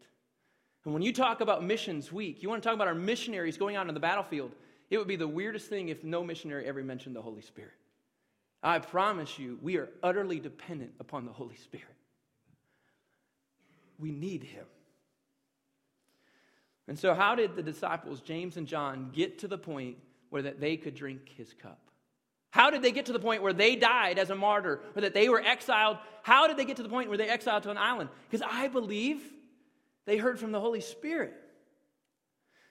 And 0.87 0.95
when 0.95 1.03
you 1.03 1.13
talk 1.13 1.43
about 1.43 1.63
missions 1.63 2.11
week, 2.11 2.43
you 2.43 2.49
want 2.49 2.63
to 2.63 2.67
talk 2.67 2.75
about 2.75 2.89
our 2.89 2.95
missionaries 2.95 3.59
going 3.59 3.77
out 3.77 3.89
on 3.89 3.95
the 3.95 4.01
battlefield, 4.01 4.53
it 4.89 4.97
would 4.97 5.09
be 5.09 5.17
the 5.17 5.29
weirdest 5.29 5.69
thing 5.69 5.91
if 5.91 6.03
no 6.03 6.25
missionary 6.25 6.65
ever 6.67 6.83
mentioned 6.83 7.15
the 7.15 7.21
Holy 7.21 7.43
Spirit. 7.43 7.75
I 8.63 8.79
promise 8.79 9.39
you, 9.39 9.59
we 9.61 9.77
are 9.77 9.91
utterly 10.03 10.41
dependent 10.41 10.93
upon 10.99 11.27
the 11.27 11.33
Holy 11.33 11.57
Spirit. 11.57 11.87
We 13.99 14.11
need 14.11 14.45
him. 14.45 14.65
And 16.89 16.99
so, 16.99 17.15
how 17.15 17.35
did 17.35 17.57
the 17.57 17.63
disciples, 17.63 18.21
James 18.21 18.57
and 18.57 18.67
John, 18.67 19.11
get 19.13 19.41
to 19.41 19.49
the 19.49 19.59
point 19.59 19.97
where 20.31 20.43
that 20.43 20.61
they 20.61 20.77
could 20.77 20.95
drink 20.95 21.29
his 21.37 21.53
cup? 21.53 21.86
How 22.57 22.71
did 22.71 22.81
they 22.81 22.91
get 22.91 23.05
to 23.05 23.13
the 23.13 23.19
point 23.19 23.43
where 23.43 23.53
they 23.53 23.77
died 23.77 24.19
as 24.19 24.31
a 24.31 24.35
martyr 24.35 24.81
or 24.95 25.03
that 25.03 25.13
they 25.13 25.29
were 25.29 25.43
exiled? 25.43 25.99
How 26.23 26.47
did 26.47 26.57
they 26.57 26.65
get 26.65 26.79
to 26.79 26.83
the 26.83 26.89
point 26.89 27.11
where 27.11 27.19
they 27.19 27.29
exiled 27.29 27.65
to 27.65 27.71
an 27.71 27.77
island? 27.77 28.09
Because 28.31 28.47
I 28.51 28.69
believe 28.69 29.21
they 30.07 30.17
heard 30.17 30.41
from 30.41 30.53
the 30.53 30.61
Holy 30.61 30.81
Spirit. 30.81 31.35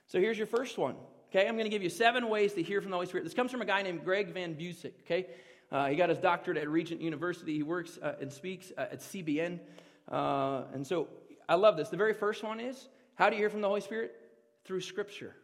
So 0.07 0.19
here's 0.19 0.39
your 0.39 0.47
first 0.47 0.79
one. 0.79 0.95
Okay, 1.29 1.47
I'm 1.47 1.53
going 1.53 1.65
to 1.65 1.69
give 1.69 1.83
you 1.83 1.91
seven 1.91 2.29
ways 2.29 2.53
to 2.53 2.63
hear 2.63 2.81
from 2.81 2.89
the 2.89 2.97
Holy 2.97 3.05
Spirit. 3.05 3.25
This 3.25 3.35
comes 3.35 3.51
from 3.51 3.61
a 3.61 3.65
guy 3.65 3.83
named 3.83 4.03
Greg 4.03 4.33
Van 4.33 4.55
Busick. 4.55 4.93
Okay, 5.01 5.27
uh, 5.71 5.85
he 5.85 5.95
got 5.95 6.09
his 6.09 6.17
doctorate 6.17 6.57
at 6.57 6.67
Regent 6.67 6.99
University. 6.99 7.53
He 7.53 7.61
works 7.61 7.99
uh, 8.01 8.15
and 8.19 8.33
speaks 8.33 8.71
uh, 8.75 8.87
at 8.91 9.01
CBN. 9.01 9.59
Uh, 10.11 10.63
and 10.73 10.87
so 10.87 11.09
I 11.47 11.55
love 11.55 11.77
this. 11.77 11.89
The 11.89 11.97
very 11.97 12.15
first 12.15 12.43
one 12.43 12.59
is 12.59 12.89
how 13.13 13.29
do 13.29 13.35
you 13.35 13.41
hear 13.43 13.51
from 13.51 13.61
the 13.61 13.67
Holy 13.67 13.81
Spirit? 13.81 14.15
Through 14.63 14.81
Scripture, 14.81 15.35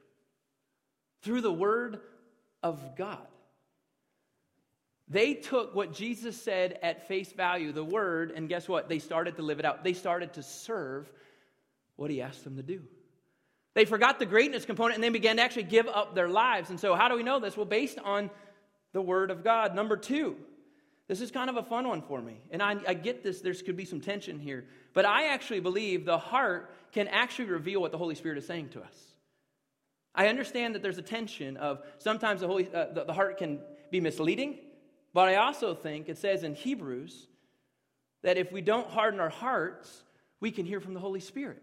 through 1.22 1.42
the 1.42 1.54
Word 1.54 2.00
of 2.64 2.96
God. 2.98 3.28
They 5.12 5.34
took 5.34 5.76
what 5.76 5.94
Jesus 5.94 6.42
said 6.42 6.80
at 6.82 7.08
face 7.08 7.34
value, 7.34 7.74
the 7.74 7.84
word, 7.84 8.32
and 8.32 8.48
guess 8.48 8.70
what? 8.70 8.88
They 8.88 9.00
started 9.00 9.36
to 9.36 9.42
live 9.42 9.60
it 9.60 9.66
out. 9.66 9.84
They 9.84 9.92
started 9.92 10.34
to 10.34 10.44
serve 10.44 11.12
what 11.98 12.10
he 12.10 12.22
asked 12.22 12.46
them 12.46 12.56
to 12.56 12.64
do. 12.64 12.82
They 13.74 13.84
forgot 13.84 14.20
the 14.20 14.26
greatness 14.26 14.64
component 14.64 14.96
and 14.96 15.04
they 15.04 15.10
began 15.10 15.36
to 15.36 15.42
actually 15.42 15.64
give 15.64 15.88
up 15.88 16.16
their 16.16 16.30
lives. 16.30 16.70
And 16.70 16.80
so, 16.80 16.96
how 16.96 17.10
do 17.10 17.16
we 17.16 17.24
know 17.24 17.40
this? 17.40 17.58
Well, 17.58 17.66
based 17.66 18.00
on 18.00 18.30
the 18.94 19.02
word 19.02 19.32
of 19.32 19.44
God. 19.44 19.76
Number 19.76 19.98
two, 19.98 20.38
this 21.10 21.20
is 21.20 21.30
kind 21.30 21.50
of 21.50 21.58
a 21.58 21.64
fun 21.64 21.88
one 21.88 22.02
for 22.02 22.22
me. 22.22 22.40
And 22.50 22.64
I, 22.64 22.78
I 22.88 22.94
get 22.94 23.22
this, 23.22 23.42
there 23.42 23.54
could 23.54 23.76
be 23.76 23.86
some 23.86 24.00
tension 24.00 24.40
here. 24.40 24.66
But 24.94 25.06
I 25.06 25.28
actually 25.28 25.60
believe 25.60 26.06
the 26.06 26.18
heart 26.18 26.74
can 26.94 27.10
actually 27.10 27.50
reveal 27.50 27.82
what 27.82 27.92
the 27.92 27.98
Holy 27.98 28.16
Spirit 28.16 28.38
is 28.38 28.48
saying 28.48 28.70
to 28.70 28.82
us. 28.82 28.96
I 30.16 30.28
understand 30.28 30.76
that 30.76 30.82
there's 30.82 30.98
a 30.98 31.04
tension 31.04 31.58
of 31.58 31.82
sometimes 31.98 32.42
the, 32.42 32.48
Holy, 32.48 32.74
uh, 32.74 32.88
the, 32.94 33.06
the 33.06 33.14
heart 33.14 33.38
can 33.38 33.60
be 33.92 34.00
misleading 34.00 34.60
but 35.14 35.28
I 35.28 35.36
also 35.36 35.76
think 35.76 36.10
it 36.10 36.18
says 36.18 36.44
in 36.44 36.56
Hebrews 36.56 37.28
that 38.24 38.38
if 38.38 38.52
we 38.52 38.62
don't 38.62 38.90
harden 38.90 39.20
our 39.20 39.30
hearts, 39.30 40.04
we 40.40 40.52
can 40.52 40.66
hear 40.66 40.80
from 40.80 40.94
the 40.94 41.00
Holy 41.00 41.20
Spirit. 41.20 41.62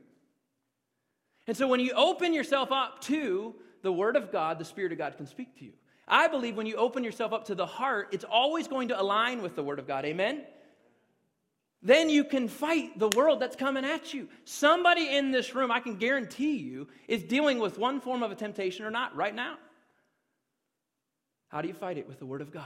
And 1.46 1.56
so 1.56 1.66
when 1.66 1.80
you 1.80 1.92
open 1.92 2.34
yourself 2.34 2.70
up 2.72 3.00
to 3.02 3.54
the 3.82 3.92
Word 3.92 4.16
of 4.16 4.30
God, 4.30 4.58
the 4.58 4.64
Spirit 4.64 4.92
of 4.92 4.98
God 4.98 5.16
can 5.16 5.26
speak 5.26 5.56
to 5.58 5.64
you. 5.64 5.72
I 6.06 6.28
believe 6.28 6.56
when 6.56 6.66
you 6.66 6.76
open 6.76 7.04
yourself 7.04 7.32
up 7.32 7.46
to 7.46 7.54
the 7.54 7.66
heart, 7.66 8.08
it's 8.12 8.24
always 8.24 8.68
going 8.68 8.88
to 8.88 9.00
align 9.00 9.42
with 9.42 9.56
the 9.56 9.62
Word 9.62 9.78
of 9.78 9.86
God. 9.86 10.04
Amen? 10.04 10.42
Then 11.82 12.10
you 12.10 12.24
can 12.24 12.48
fight 12.48 12.98
the 12.98 13.08
world 13.08 13.40
that's 13.40 13.56
coming 13.56 13.84
at 13.84 14.12
you. 14.12 14.28
Somebody 14.44 15.16
in 15.16 15.30
this 15.30 15.54
room, 15.54 15.70
I 15.70 15.80
can 15.80 15.96
guarantee 15.96 16.56
you, 16.56 16.88
is 17.06 17.22
dealing 17.22 17.58
with 17.58 17.78
one 17.78 18.00
form 18.00 18.22
of 18.22 18.32
a 18.32 18.34
temptation 18.34 18.84
or 18.84 18.90
not 18.90 19.14
right 19.14 19.34
now. 19.34 19.56
How 21.48 21.62
do 21.62 21.68
you 21.68 21.74
fight 21.74 21.98
it 21.98 22.08
with 22.08 22.18
the 22.18 22.26
Word 22.26 22.40
of 22.40 22.50
God? 22.50 22.64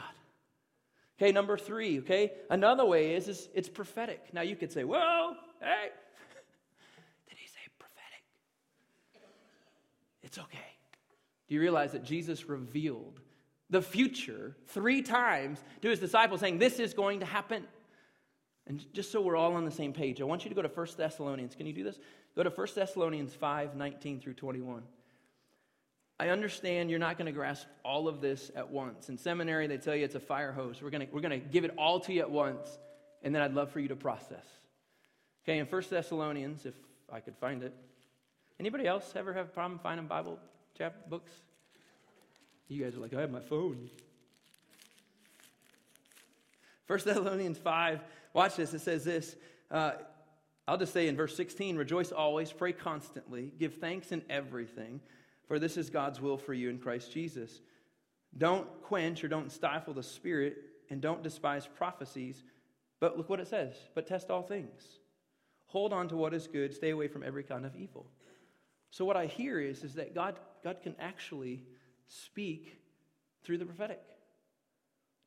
Okay, 1.23 1.31
number 1.31 1.57
three, 1.57 2.01
okay? 2.01 2.33
Another 2.51 2.85
way 2.85 3.15
is, 3.15 3.29
is 3.29 3.49
it's 3.55 3.69
prophetic. 3.69 4.31
Now 4.33 4.41
you 4.41 4.57
could 4.57 4.73
say, 4.73 4.83
whoa, 4.83 5.35
hey, 5.61 5.91
did 7.29 7.39
he 7.39 7.47
say 7.47 7.61
prophetic? 7.79 8.25
It's 10.25 10.37
okay. 10.37 10.59
Do 11.47 11.55
you 11.55 11.61
realize 11.61 11.93
that 11.93 12.03
Jesus 12.03 12.49
revealed 12.49 13.21
the 13.71 13.81
future 13.81 14.57
three 14.67 15.01
times 15.01 15.63
to 15.83 15.91
his 15.91 16.01
disciples, 16.01 16.41
saying, 16.41 16.59
This 16.59 16.81
is 16.81 16.93
going 16.93 17.21
to 17.21 17.27
happen? 17.27 17.69
And 18.67 18.85
just 18.93 19.13
so 19.13 19.21
we're 19.21 19.37
all 19.37 19.55
on 19.55 19.65
the 19.65 19.71
same 19.71 19.93
page, 19.93 20.21
I 20.21 20.25
want 20.25 20.45
you 20.45 20.49
to 20.49 20.57
go 20.57 20.63
to 20.63 20.69
1 20.69 20.87
Thessalonians. 20.97 21.55
Can 21.55 21.67
you 21.67 21.73
do 21.73 21.85
this? 21.85 22.01
Go 22.35 22.43
to 22.43 22.51
1 22.51 22.67
Thessalonians 22.75 23.33
5 23.33 23.77
19 23.77 24.19
through 24.19 24.35
21. 24.35 24.83
I 26.23 26.29
understand 26.29 26.89
you're 26.89 27.01
not 27.01 27.19
going 27.19 27.27
to 27.27 27.33
grasp 27.33 27.67
all 27.85 28.07
of 28.07 28.21
this 28.21 28.53
at 28.55 28.71
once. 28.71 29.09
In 29.09 29.19
seminary, 29.19 29.67
they 29.67 29.77
tell 29.77 29.97
you 29.97 30.05
it's 30.05 30.15
a 30.15 30.21
fire 30.21 30.53
hose. 30.53 30.81
We're 30.81 30.91
going 30.91 31.05
to, 31.05 31.13
we're 31.13 31.21
to 31.21 31.39
give 31.39 31.65
it 31.65 31.75
all 31.77 31.99
to 31.99 32.13
you 32.13 32.21
at 32.21 32.31
once, 32.31 32.79
and 33.25 33.35
then 33.35 33.43
I'd 33.43 33.55
love 33.55 33.73
for 33.73 33.81
you 33.81 33.89
to 33.89 33.97
process. 33.97 34.47
Okay, 35.43 35.59
in 35.59 35.67
1 35.67 35.83
Thessalonians, 35.91 36.65
if 36.65 36.75
I 37.13 37.19
could 37.19 37.37
find 37.39 37.65
it. 37.65 37.75
Anybody 38.61 38.87
else 38.87 39.13
ever 39.17 39.33
have 39.33 39.47
a 39.47 39.49
problem 39.49 39.81
finding 39.83 40.07
Bible 40.07 40.39
chapter 40.79 41.01
books? 41.11 41.33
You 42.69 42.85
guys 42.85 42.95
are 42.95 43.01
like, 43.01 43.13
I 43.15 43.21
have 43.21 43.33
my 43.33 43.41
phone. 43.41 43.91
1 46.87 47.01
Thessalonians 47.05 47.59
5, 47.59 48.01
watch 48.33 48.55
this. 48.55 48.73
It 48.73 48.81
says 48.83 49.03
this. 49.03 49.35
Uh, 49.73 49.95
I'll 50.69 50.79
just 50.79 50.93
say 50.93 51.09
in 51.09 51.17
verse 51.17 51.35
16 51.35 51.77
Rejoice 51.77 52.13
always, 52.13 52.53
pray 52.53 52.73
constantly, 52.73 53.51
give 53.59 53.79
thanks 53.79 54.13
in 54.13 54.23
everything 54.31 55.01
for 55.53 55.59
this 55.59 55.77
is 55.77 55.91
God's 55.91 56.19
will 56.19 56.39
for 56.39 56.55
you 56.55 56.71
in 56.71 56.79
Christ 56.79 57.13
Jesus. 57.13 57.61
Don't 58.39 58.67
quench 58.85 59.23
or 59.23 59.29
don't 59.29 59.53
stifle 59.53 59.93
the 59.93 60.03
Spirit, 60.03 60.57
and 60.89 60.99
don't 61.03 61.23
despise 61.23 61.67
prophecies. 61.67 62.43
But 63.01 63.19
look 63.19 63.29
what 63.29 63.39
it 63.39 63.49
says 63.49 63.75
but 63.95 64.07
test 64.07 64.31
all 64.31 64.41
things. 64.41 64.83
Hold 65.67 65.93
on 65.93 66.09
to 66.09 66.17
what 66.17 66.33
is 66.33 66.47
good, 66.47 66.73
stay 66.73 66.89
away 66.89 67.07
from 67.07 67.23
every 67.23 67.43
kind 67.43 67.67
of 67.67 67.77
evil. 67.77 68.07
So, 68.89 69.05
what 69.05 69.15
I 69.15 69.27
hear 69.27 69.61
is, 69.61 69.85
is 69.85 69.93
that 69.97 70.15
God, 70.15 70.41
God 70.65 70.79
can 70.83 70.97
actually 70.99 71.67
speak 72.09 72.81
through 73.45 73.59
the 73.59 73.67
prophetic. 73.67 74.01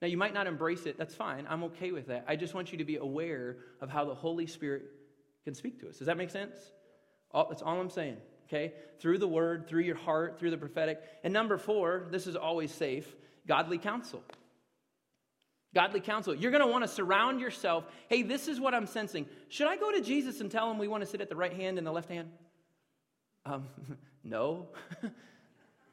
Now, 0.01 0.07
you 0.07 0.17
might 0.17 0.33
not 0.33 0.47
embrace 0.47 0.87
it. 0.87 0.97
That's 0.97 1.13
fine. 1.13 1.45
I'm 1.47 1.65
okay 1.65 1.91
with 1.91 2.07
that. 2.07 2.25
I 2.27 2.35
just 2.35 2.55
want 2.55 2.71
you 2.71 2.79
to 2.79 2.83
be 2.83 2.95
aware 2.95 3.57
of 3.79 3.91
how 3.91 4.05
the 4.05 4.15
Holy 4.15 4.47
Spirit 4.47 4.85
can 5.43 5.53
speak 5.53 5.79
to 5.81 5.89
us. 5.89 5.99
Does 5.99 6.07
that 6.07 6.17
make 6.17 6.31
sense? 6.31 6.55
All, 7.29 7.47
that's 7.47 7.61
all 7.61 7.79
I'm 7.79 7.91
saying 7.91 8.17
okay? 8.47 8.73
Through 8.99 9.19
the 9.19 9.27
word, 9.27 9.67
through 9.67 9.83
your 9.83 9.95
heart, 9.95 10.39
through 10.39 10.51
the 10.51 10.57
prophetic. 10.57 11.01
And 11.23 11.33
number 11.33 11.57
four, 11.57 12.07
this 12.11 12.27
is 12.27 12.35
always 12.35 12.71
safe 12.71 13.13
godly 13.47 13.77
counsel. 13.77 14.23
Godly 15.73 15.99
counsel. 15.99 16.33
You're 16.33 16.51
going 16.51 16.63
to 16.63 16.71
want 16.71 16.83
to 16.83 16.87
surround 16.87 17.41
yourself. 17.41 17.85
Hey, 18.07 18.23
this 18.23 18.47
is 18.47 18.59
what 18.59 18.73
I'm 18.73 18.87
sensing. 18.87 19.27
Should 19.49 19.67
I 19.67 19.75
go 19.75 19.91
to 19.91 20.01
Jesus 20.01 20.39
and 20.39 20.49
tell 20.49 20.71
him 20.71 20.77
we 20.77 20.87
want 20.87 21.03
to 21.03 21.09
sit 21.09 21.21
at 21.21 21.29
the 21.29 21.35
right 21.35 21.53
hand 21.53 21.77
and 21.77 21.85
the 21.85 21.91
left 21.91 22.09
hand? 22.09 22.29
Um, 23.45 23.67
no. 24.23 24.69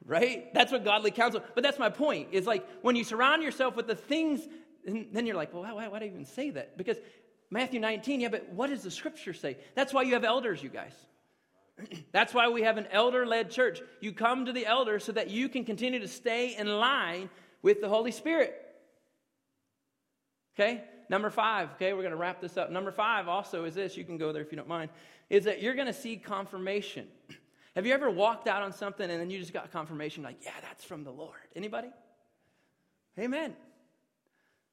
right? 0.05 0.53
That's 0.53 0.71
what 0.71 0.85
godly 0.85 1.11
counsel. 1.11 1.43
But 1.53 1.63
that's 1.63 1.79
my 1.79 1.89
point. 1.89 2.29
Is 2.31 2.47
like 2.47 2.65
when 2.81 2.95
you 2.95 3.03
surround 3.03 3.43
yourself 3.43 3.75
with 3.75 3.87
the 3.87 3.95
things, 3.95 4.47
then 4.85 5.25
you're 5.25 5.35
like, 5.35 5.53
well, 5.53 5.63
why, 5.63 5.87
why, 5.87 5.99
do 5.99 6.05
I 6.05 6.07
even 6.07 6.25
say 6.25 6.49
that? 6.51 6.77
Because 6.77 6.97
Matthew 7.49 7.79
19, 7.79 8.21
yeah, 8.21 8.29
but 8.29 8.49
what 8.49 8.69
does 8.69 8.83
the 8.83 8.91
scripture 8.91 9.33
say? 9.33 9.57
That's 9.75 9.93
why 9.93 10.03
you 10.03 10.13
have 10.13 10.23
elders, 10.23 10.63
you 10.63 10.69
guys. 10.69 10.93
That's 12.11 12.33
why 12.33 12.49
we 12.49 12.61
have 12.61 12.77
an 12.77 12.87
elder 12.91 13.25
led 13.25 13.49
church. 13.49 13.81
You 13.99 14.13
come 14.13 14.45
to 14.45 14.53
the 14.53 14.65
elder 14.65 14.99
so 14.99 15.11
that 15.11 15.29
you 15.29 15.49
can 15.49 15.65
continue 15.65 15.99
to 15.99 16.07
stay 16.07 16.55
in 16.55 16.67
line 16.67 17.29
with 17.61 17.81
the 17.81 17.89
Holy 17.89 18.11
Spirit. 18.11 18.53
Okay? 20.55 20.83
Number 21.09 21.29
five, 21.29 21.71
okay, 21.71 21.93
we're 21.93 22.01
going 22.01 22.11
to 22.11 22.17
wrap 22.17 22.41
this 22.41 22.57
up. 22.57 22.71
Number 22.71 22.91
five 22.91 23.27
also 23.27 23.65
is 23.65 23.75
this, 23.75 23.97
you 23.97 24.03
can 24.03 24.17
go 24.17 24.31
there 24.31 24.41
if 24.41 24.51
you 24.51 24.55
don't 24.55 24.67
mind, 24.67 24.89
is 25.29 25.45
that 25.45 25.61
you're 25.61 25.73
going 25.73 25.87
to 25.87 25.93
see 25.93 26.15
confirmation. 26.15 27.07
Have 27.75 27.85
you 27.85 27.93
ever 27.93 28.09
walked 28.09 28.47
out 28.47 28.61
on 28.61 28.71
something 28.71 29.09
and 29.09 29.19
then 29.19 29.29
you 29.29 29.39
just 29.39 29.53
got 29.53 29.71
confirmation 29.71 30.23
like, 30.23 30.37
yeah, 30.43 30.51
that's 30.61 30.83
from 30.83 31.03
the 31.03 31.11
Lord? 31.11 31.39
Anybody? 31.55 31.89
Amen. 33.17 33.55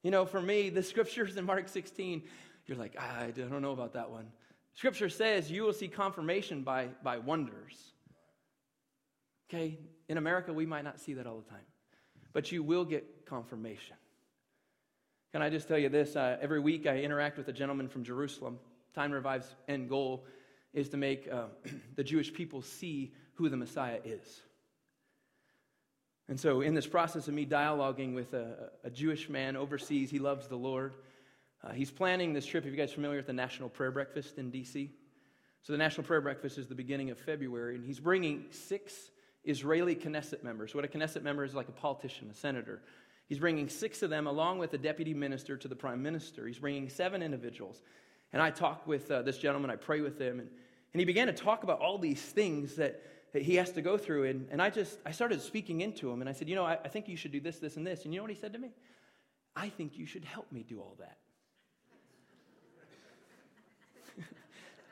You 0.03 0.11
know, 0.11 0.27
for 0.27 0.41
me, 0.41 0.71
the 0.71 0.83
scriptures 0.83 1.37
in 1.37 1.45
Mark 1.45 1.69
16, 1.69 2.23
you're 2.67 2.79
like, 2.79 2.99
I 2.99 3.33
don't 3.37 3.63
know 3.63 3.73
about 3.73 3.95
that 3.95 4.11
one. 4.11 4.27
Scripture 4.75 5.09
says 5.09 5.51
you 5.51 5.63
will 5.63 5.73
see 5.73 5.89
confirmation 5.89 6.63
by, 6.63 6.89
by 7.03 7.19
wonders. 7.19 7.77
Okay, 9.49 9.79
in 10.09 10.17
America, 10.17 10.53
we 10.53 10.67
might 10.67 10.85
not 10.85 11.01
see 11.01 11.15
that 11.15 11.27
all 11.27 11.39
the 11.39 11.51
time, 11.51 11.67
but 12.33 12.53
you 12.53 12.63
will 12.63 12.85
get 12.85 13.27
confirmation. 13.27 13.97
Can 15.33 15.43
I 15.43 15.51
just 15.51 15.69
tell 15.69 15.79
you 15.79 15.89
this? 15.89 16.17
Uh, 16.17 16.37
every 16.41 16.61
week 16.61 16.87
I 16.87 16.99
interact 16.99 17.37
with 17.37 17.49
a 17.49 17.53
gentleman 17.53 17.89
from 17.89 18.05
Jerusalem. 18.05 18.59
Time 18.95 19.13
Revive's 19.13 19.55
end 19.69 19.89
goal 19.89 20.25
is 20.73 20.89
to 20.91 20.97
make 20.97 21.29
uh, 21.31 21.47
the 21.97 22.05
Jewish 22.05 22.33
people 22.33 22.63
see 22.63 23.13
who 23.35 23.49
the 23.49 23.57
Messiah 23.57 23.99
is. 24.05 24.41
And 26.29 26.39
so, 26.39 26.61
in 26.61 26.75
this 26.75 26.87
process 26.87 27.27
of 27.27 27.35
me 27.35 27.45
dialoguing 27.45 28.15
with 28.15 28.35
a, 28.35 28.71
a 28.85 28.91
Jewish 28.91 29.29
man 29.29 29.57
overseas, 29.57 30.11
he 30.11 30.21
loves 30.21 30.47
the 30.47 30.57
Lord. 30.57 30.95
Uh, 31.63 31.73
he's 31.73 31.91
planning 31.91 32.33
this 32.33 32.47
trip. 32.47 32.65
If 32.65 32.71
you 32.71 32.77
guys 32.77 32.93
familiar 32.93 33.19
with 33.19 33.27
the 33.27 33.33
National 33.33 33.69
Prayer 33.69 33.91
Breakfast 33.91 34.39
in 34.39 34.51
D.C., 34.51 34.91
so 35.63 35.73
the 35.73 35.79
National 35.79 36.07
Prayer 36.07 36.23
Breakfast 36.23 36.57
is 36.57 36.67
the 36.67 36.75
beginning 36.75 37.11
of 37.11 37.19
February, 37.19 37.75
and 37.75 37.85
he's 37.85 38.01
bringing 38.01 38.47
six 38.51 39.11
Israeli 39.45 39.95
Knesset 39.95 40.43
members. 40.43 40.75
What 40.75 40.85
a 40.85 40.89
Knesset 40.89 41.23
member 41.23 41.45
is 41.45 41.55
like 41.55 41.69
a 41.69 41.73
politician, 41.73 42.31
a 42.31 42.35
senator. 42.35 42.81
He's 43.29 43.39
bringing 43.39 43.69
six 43.69 44.03
of 44.03 44.11
them 44.11 44.27
along 44.27 44.59
with 44.59 44.73
a 44.75 44.79
deputy 44.79 45.15
minister 45.15 45.57
to 45.57 45.69
the 45.69 45.77
prime 45.77 46.03
minister. 46.03 46.47
He's 46.47 46.59
bringing 46.59 46.89
seven 46.89 47.23
individuals. 47.23 47.83
And 48.33 48.43
I 48.43 48.51
talk 48.51 48.87
with 48.87 49.11
uh, 49.11 49.23
this 49.23 49.39
gentleman, 49.39 49.71
I 49.71 49.77
pray 49.77 50.01
with 50.01 50.19
him, 50.19 50.41
and, 50.41 50.49
and 50.93 50.99
he 50.99 51.05
began 51.05 51.27
to 51.27 51.33
talk 51.33 51.63
about 51.63 51.81
all 51.81 51.99
these 51.99 52.21
things 52.21 52.77
that, 52.77 53.03
that 53.33 53.43
he 53.43 53.57
has 53.57 53.71
to 53.73 53.83
go 53.83 53.99
through. 53.99 54.25
And, 54.25 54.49
and 54.51 54.63
I 54.63 54.71
just, 54.71 54.99
I 55.05 55.11
started 55.11 55.43
speaking 55.43 55.81
into 55.83 56.11
him, 56.11 56.21
and 56.21 56.29
I 56.29 56.33
said, 56.33 56.49
You 56.49 56.55
know, 56.55 56.65
I, 56.65 56.79
I 56.85 56.89
think 56.89 57.07
you 57.09 57.17
should 57.17 57.33
do 57.33 57.41
this, 57.41 57.59
this, 57.59 57.77
and 57.77 57.87
this. 57.87 58.05
And 58.05 58.15
you 58.15 58.19
know 58.19 58.25
what 58.25 58.33
he 58.33 58.41
said 58.41 58.53
to 58.55 58.59
me? 58.59 58.71
I 59.55 59.69
think 59.69 59.99
you 59.99 60.07
should 60.07 60.25
help 60.25 60.51
me 60.51 60.65
do 60.67 60.81
all 60.81 60.97
that. 61.01 61.19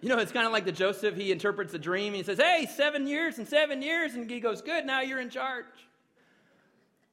You 0.01 0.09
know, 0.09 0.19
it's 0.19 0.31
kind 0.31 0.47
of 0.47 0.53
like 0.53 0.65
the 0.65 0.71
Joseph, 0.71 1.17
he 1.17 1.33
interprets 1.33 1.73
the 1.73 1.79
dream. 1.79 2.15
He 2.15 2.23
says, 2.23 2.39
Hey, 2.39 2.69
seven 2.73 3.09
years 3.09 3.39
and 3.39 3.49
seven 3.49 3.83
years. 3.83 4.15
And 4.15 4.31
he 4.31 4.39
goes, 4.39 4.63
Good, 4.63 4.87
now 4.87 5.01
you're 5.01 5.21
in 5.21 5.29
charge. 5.29 5.65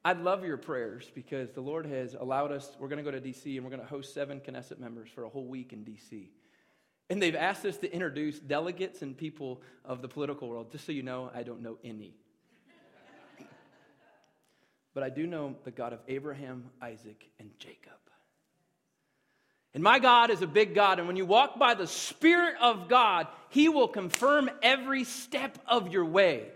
I'd 0.03 0.21
love 0.21 0.45
your 0.45 0.57
prayers 0.57 1.11
because 1.15 1.49
the 1.51 1.61
Lord 1.61 1.87
has 1.87 2.13
allowed 2.13 2.51
us. 2.51 2.69
We're 2.79 2.89
going 2.89 3.03
to 3.03 3.03
go 3.03 3.09
to 3.09 3.19
D.C. 3.19 3.57
and 3.57 3.65
we're 3.65 3.71
going 3.71 3.81
to 3.81 3.87
host 3.87 4.13
seven 4.13 4.39
Knesset 4.39 4.77
members 4.77 5.09
for 5.09 5.23
a 5.23 5.29
whole 5.29 5.47
week 5.47 5.73
in 5.73 5.83
D.C. 5.83 6.29
And 7.09 7.19
they've 7.19 7.35
asked 7.35 7.65
us 7.65 7.77
to 7.77 7.91
introduce 7.91 8.37
delegates 8.37 9.01
and 9.01 9.17
people 9.17 9.63
of 9.83 10.03
the 10.03 10.07
political 10.07 10.47
world. 10.47 10.71
Just 10.71 10.85
so 10.85 10.91
you 10.91 11.01
know, 11.01 11.31
I 11.33 11.41
don't 11.41 11.63
know 11.63 11.79
any. 11.83 12.13
but 14.93 15.01
I 15.01 15.09
do 15.09 15.25
know 15.25 15.55
the 15.63 15.71
God 15.71 15.91
of 15.91 16.01
Abraham, 16.07 16.65
Isaac, 16.83 17.31
and 17.39 17.49
Jacob. 17.57 17.93
And 19.75 19.83
my 19.83 19.99
God 19.99 20.31
is 20.31 20.41
a 20.41 20.47
big 20.47 20.73
God. 20.73 20.99
And 20.99 21.07
when 21.07 21.17
you 21.17 21.25
walk 21.25 21.59
by 21.59 21.73
the 21.73 21.85
Spirit 21.85 22.55
of 22.61 22.87
God, 22.87 23.27
He 23.49 23.67
will 23.67 23.89
confirm 23.89 24.49
every 24.63 25.03
step 25.03 25.59
of 25.67 25.91
your 25.91 26.05
way. 26.05 26.47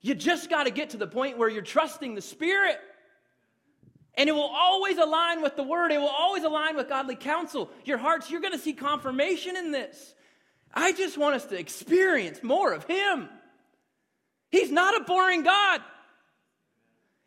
You 0.00 0.14
just 0.14 0.48
got 0.48 0.64
to 0.64 0.70
get 0.70 0.90
to 0.90 0.96
the 0.96 1.06
point 1.06 1.36
where 1.36 1.50
you're 1.50 1.60
trusting 1.60 2.14
the 2.14 2.22
Spirit. 2.22 2.78
And 4.14 4.30
it 4.30 4.32
will 4.32 4.50
always 4.50 4.96
align 4.96 5.42
with 5.42 5.56
the 5.56 5.62
Word, 5.62 5.92
it 5.92 6.00
will 6.00 6.08
always 6.08 6.44
align 6.44 6.76
with 6.76 6.88
godly 6.88 7.14
counsel. 7.14 7.68
Your 7.84 7.98
hearts, 7.98 8.30
you're 8.30 8.40
going 8.40 8.54
to 8.54 8.58
see 8.58 8.72
confirmation 8.72 9.54
in 9.58 9.70
this. 9.70 10.14
I 10.72 10.92
just 10.92 11.18
want 11.18 11.34
us 11.34 11.44
to 11.46 11.58
experience 11.58 12.42
more 12.42 12.72
of 12.72 12.84
Him. 12.84 13.28
He's 14.50 14.72
not 14.72 14.98
a 14.98 15.04
boring 15.04 15.42
God. 15.42 15.82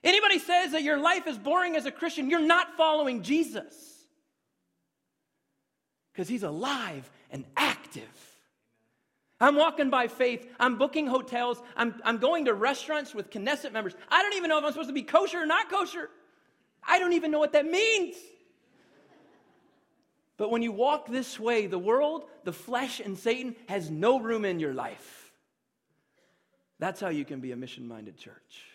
Anybody 0.04 0.40
says 0.40 0.72
that 0.72 0.82
your 0.82 0.98
life 0.98 1.28
is 1.28 1.38
boring 1.38 1.76
as 1.76 1.86
a 1.86 1.92
Christian, 1.92 2.32
you're 2.32 2.40
not 2.40 2.76
following 2.78 3.22
Jesus 3.22 3.99
because 6.20 6.28
he's 6.28 6.44
alive 6.44 7.10
and 7.32 7.46
active. 7.56 8.04
I'm 9.40 9.56
walking 9.56 9.90
by 9.90 10.10
faith. 10.10 10.46
I'm 10.60 10.78
booking 10.78 11.08
hotels. 11.08 11.64
I'm, 11.78 11.96
I'm 12.04 12.18
going 12.18 12.44
to 12.44 12.54
restaurants 12.54 13.16
with 13.16 13.30
Knesset 13.30 13.72
members. 13.72 13.96
I 14.10 14.22
don't 14.22 14.34
even 14.34 14.50
know 14.50 14.58
if 14.58 14.66
I'm 14.66 14.72
supposed 14.74 14.90
to 14.90 14.94
be 14.94 15.04
kosher 15.04 15.38
or 15.38 15.46
not 15.46 15.70
kosher. 15.70 16.10
I 16.86 17.00
don't 17.00 17.14
even 17.14 17.32
know 17.32 17.40
what 17.40 17.54
that 17.54 17.66
means. 17.66 18.18
But 20.36 20.52
when 20.52 20.62
you 20.62 20.74
walk 20.74 21.08
this 21.08 21.40
way, 21.40 21.68
the 21.68 21.80
world, 21.80 22.26
the 22.44 22.52
flesh, 22.52 23.00
and 23.00 23.18
Satan 23.18 23.56
has 23.70 23.90
no 23.90 24.20
room 24.20 24.44
in 24.44 24.60
your 24.60 24.74
life. 24.74 25.32
That's 26.80 27.00
how 27.00 27.08
you 27.08 27.24
can 27.24 27.40
be 27.40 27.54
a 27.54 27.56
mission 27.56 27.88
minded 27.88 28.18
church. 28.18 28.66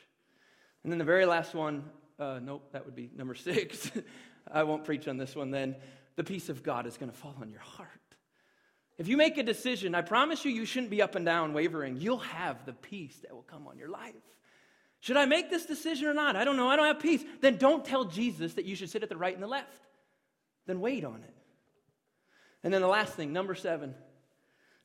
And 0.83 0.91
then 0.91 0.99
the 0.99 1.05
very 1.05 1.27
last 1.27 1.55
one, 1.55 1.85
uh, 2.19 2.41
nope, 2.43 2.71
that 2.73 2.87
would 2.87 2.97
be 2.97 3.11
number 3.15 3.35
six. 3.35 3.91
I 4.51 4.63
won't 4.63 4.87
preach 4.87 5.09
on 5.09 5.19
this 5.19 5.37
one 5.37 5.51
then 5.51 5.77
the 6.17 6.25
peace 6.25 6.49
of 6.49 6.63
God 6.63 6.87
is 6.87 6.97
going 6.97 7.11
to 7.11 7.17
fall 7.17 7.37
on 7.41 7.51
your 7.51 7.61
heart. 7.61 7.89
If 8.97 9.09
you 9.09 9.17
make 9.17 9.39
a 9.39 9.43
decision, 9.43 9.95
I 9.95 10.03
promise 10.03 10.45
you, 10.45 10.53
you 10.53 10.65
shouldn't 10.65 10.91
be 10.91 11.03
up 11.03 11.17
and 11.17 11.27
down 11.27 11.53
wavering. 11.53 11.97
You'll 11.97 12.19
have 12.19 12.65
the 12.65 12.73
peace 12.73 13.17
that 13.23 13.35
will 13.35 13.43
come 13.43 13.67
on 13.67 13.77
your 13.77 13.89
life. 13.89 14.15
Should 15.01 15.17
I 15.17 15.27
make 15.27 15.51
this 15.51 15.67
decision 15.67 16.07
or 16.07 16.15
not? 16.15 16.37
I 16.37 16.45
don't 16.45 16.57
know. 16.57 16.69
I 16.69 16.77
don't 16.77 16.87
have 16.87 17.01
peace. 17.01 17.23
Then 17.41 17.57
don't 17.57 17.85
tell 17.85 18.05
Jesus 18.05 18.55
that 18.55 18.65
you 18.65 18.77
should 18.77 18.91
sit 18.91 19.03
at 19.03 19.09
the 19.09 19.17
right 19.17 19.35
and 19.35 19.43
the 19.43 19.49
left. 19.49 19.83
Then 20.67 20.81
wait 20.81 21.05
on 21.05 21.17
it. 21.17 21.35
And 22.63 22.73
then 22.73 22.81
the 22.81 22.89
last 22.89 23.15
thing, 23.15 23.33
number 23.33 23.55
seven. 23.55 23.95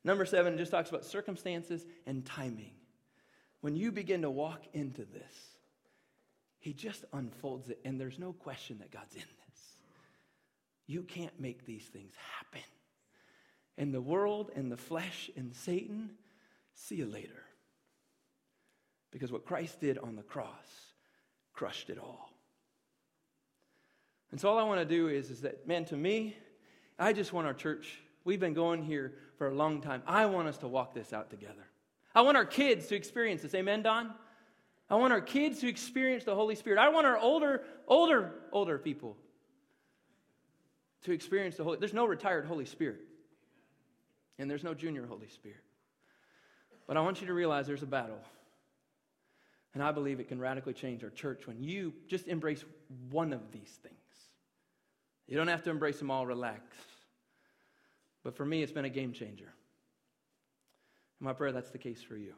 Number 0.04 0.26
seven 0.26 0.58
just 0.58 0.70
talks 0.70 0.90
about 0.90 1.04
circumstances 1.04 1.86
and 2.06 2.26
timing. 2.26 2.72
When 3.60 3.76
you 3.76 3.92
begin 3.92 4.22
to 4.22 4.30
walk 4.30 4.62
into 4.72 5.04
this, 5.04 5.34
he 6.58 6.72
just 6.72 7.04
unfolds 7.12 7.70
it, 7.70 7.80
and 7.84 7.98
there's 7.98 8.18
no 8.18 8.32
question 8.32 8.78
that 8.80 8.90
God's 8.90 9.14
in 9.14 9.22
you 10.90 11.02
can't 11.04 11.38
make 11.40 11.64
these 11.64 11.84
things 11.84 12.12
happen. 12.38 12.66
And 13.78 13.94
the 13.94 14.00
world 14.00 14.50
and 14.56 14.72
the 14.72 14.76
flesh 14.76 15.30
and 15.36 15.54
Satan, 15.54 16.10
see 16.74 16.96
you 16.96 17.06
later. 17.06 17.44
Because 19.12 19.30
what 19.30 19.46
Christ 19.46 19.80
did 19.80 19.98
on 19.98 20.16
the 20.16 20.22
cross 20.22 20.66
crushed 21.52 21.90
it 21.90 21.98
all. 21.98 22.30
And 24.32 24.40
so 24.40 24.48
all 24.48 24.58
I 24.58 24.64
want 24.64 24.80
to 24.80 24.84
do 24.84 25.06
is, 25.08 25.30
is 25.30 25.42
that, 25.42 25.66
man, 25.66 25.84
to 25.86 25.96
me, 25.96 26.36
I 26.98 27.12
just 27.12 27.32
want 27.32 27.46
our 27.46 27.54
church, 27.54 28.00
we've 28.24 28.40
been 28.40 28.54
going 28.54 28.82
here 28.82 29.14
for 29.38 29.48
a 29.48 29.54
long 29.54 29.80
time. 29.80 30.02
I 30.06 30.26
want 30.26 30.48
us 30.48 30.58
to 30.58 30.68
walk 30.68 30.92
this 30.92 31.12
out 31.12 31.30
together. 31.30 31.68
I 32.16 32.22
want 32.22 32.36
our 32.36 32.44
kids 32.44 32.88
to 32.88 32.96
experience 32.96 33.42
this. 33.42 33.54
Amen, 33.54 33.82
Don? 33.82 34.12
I 34.88 34.96
want 34.96 35.12
our 35.12 35.20
kids 35.20 35.60
to 35.60 35.68
experience 35.68 36.24
the 36.24 36.34
Holy 36.34 36.56
Spirit. 36.56 36.80
I 36.80 36.88
want 36.88 37.06
our 37.06 37.16
older, 37.16 37.62
older, 37.86 38.32
older 38.52 38.76
people 38.76 39.16
to 41.02 41.12
experience 41.12 41.56
the 41.56 41.64
Holy 41.64 41.78
There's 41.78 41.94
no 41.94 42.06
retired 42.06 42.46
Holy 42.46 42.64
Spirit. 42.64 43.00
And 44.38 44.50
there's 44.50 44.64
no 44.64 44.74
junior 44.74 45.06
Holy 45.06 45.28
Spirit. 45.28 45.62
But 46.86 46.96
I 46.96 47.02
want 47.02 47.20
you 47.20 47.26
to 47.26 47.34
realize 47.34 47.66
there's 47.66 47.82
a 47.82 47.86
battle. 47.86 48.18
And 49.74 49.82
I 49.82 49.92
believe 49.92 50.18
it 50.18 50.28
can 50.28 50.40
radically 50.40 50.72
change 50.72 51.04
our 51.04 51.10
church 51.10 51.46
when 51.46 51.62
you 51.62 51.92
just 52.08 52.26
embrace 52.26 52.64
one 53.10 53.32
of 53.32 53.52
these 53.52 53.78
things. 53.82 53.94
You 55.28 55.36
don't 55.36 55.48
have 55.48 55.62
to 55.64 55.70
embrace 55.70 55.98
them 55.98 56.10
all, 56.10 56.26
relax. 56.26 56.76
But 58.24 58.34
for 58.34 58.44
me, 58.44 58.62
it's 58.62 58.72
been 58.72 58.84
a 58.84 58.90
game 58.90 59.12
changer. 59.12 59.44
And 59.44 61.26
my 61.26 61.32
prayer 61.32 61.52
that's 61.52 61.70
the 61.70 61.78
case 61.78 62.02
for 62.02 62.16
you. 62.16 62.34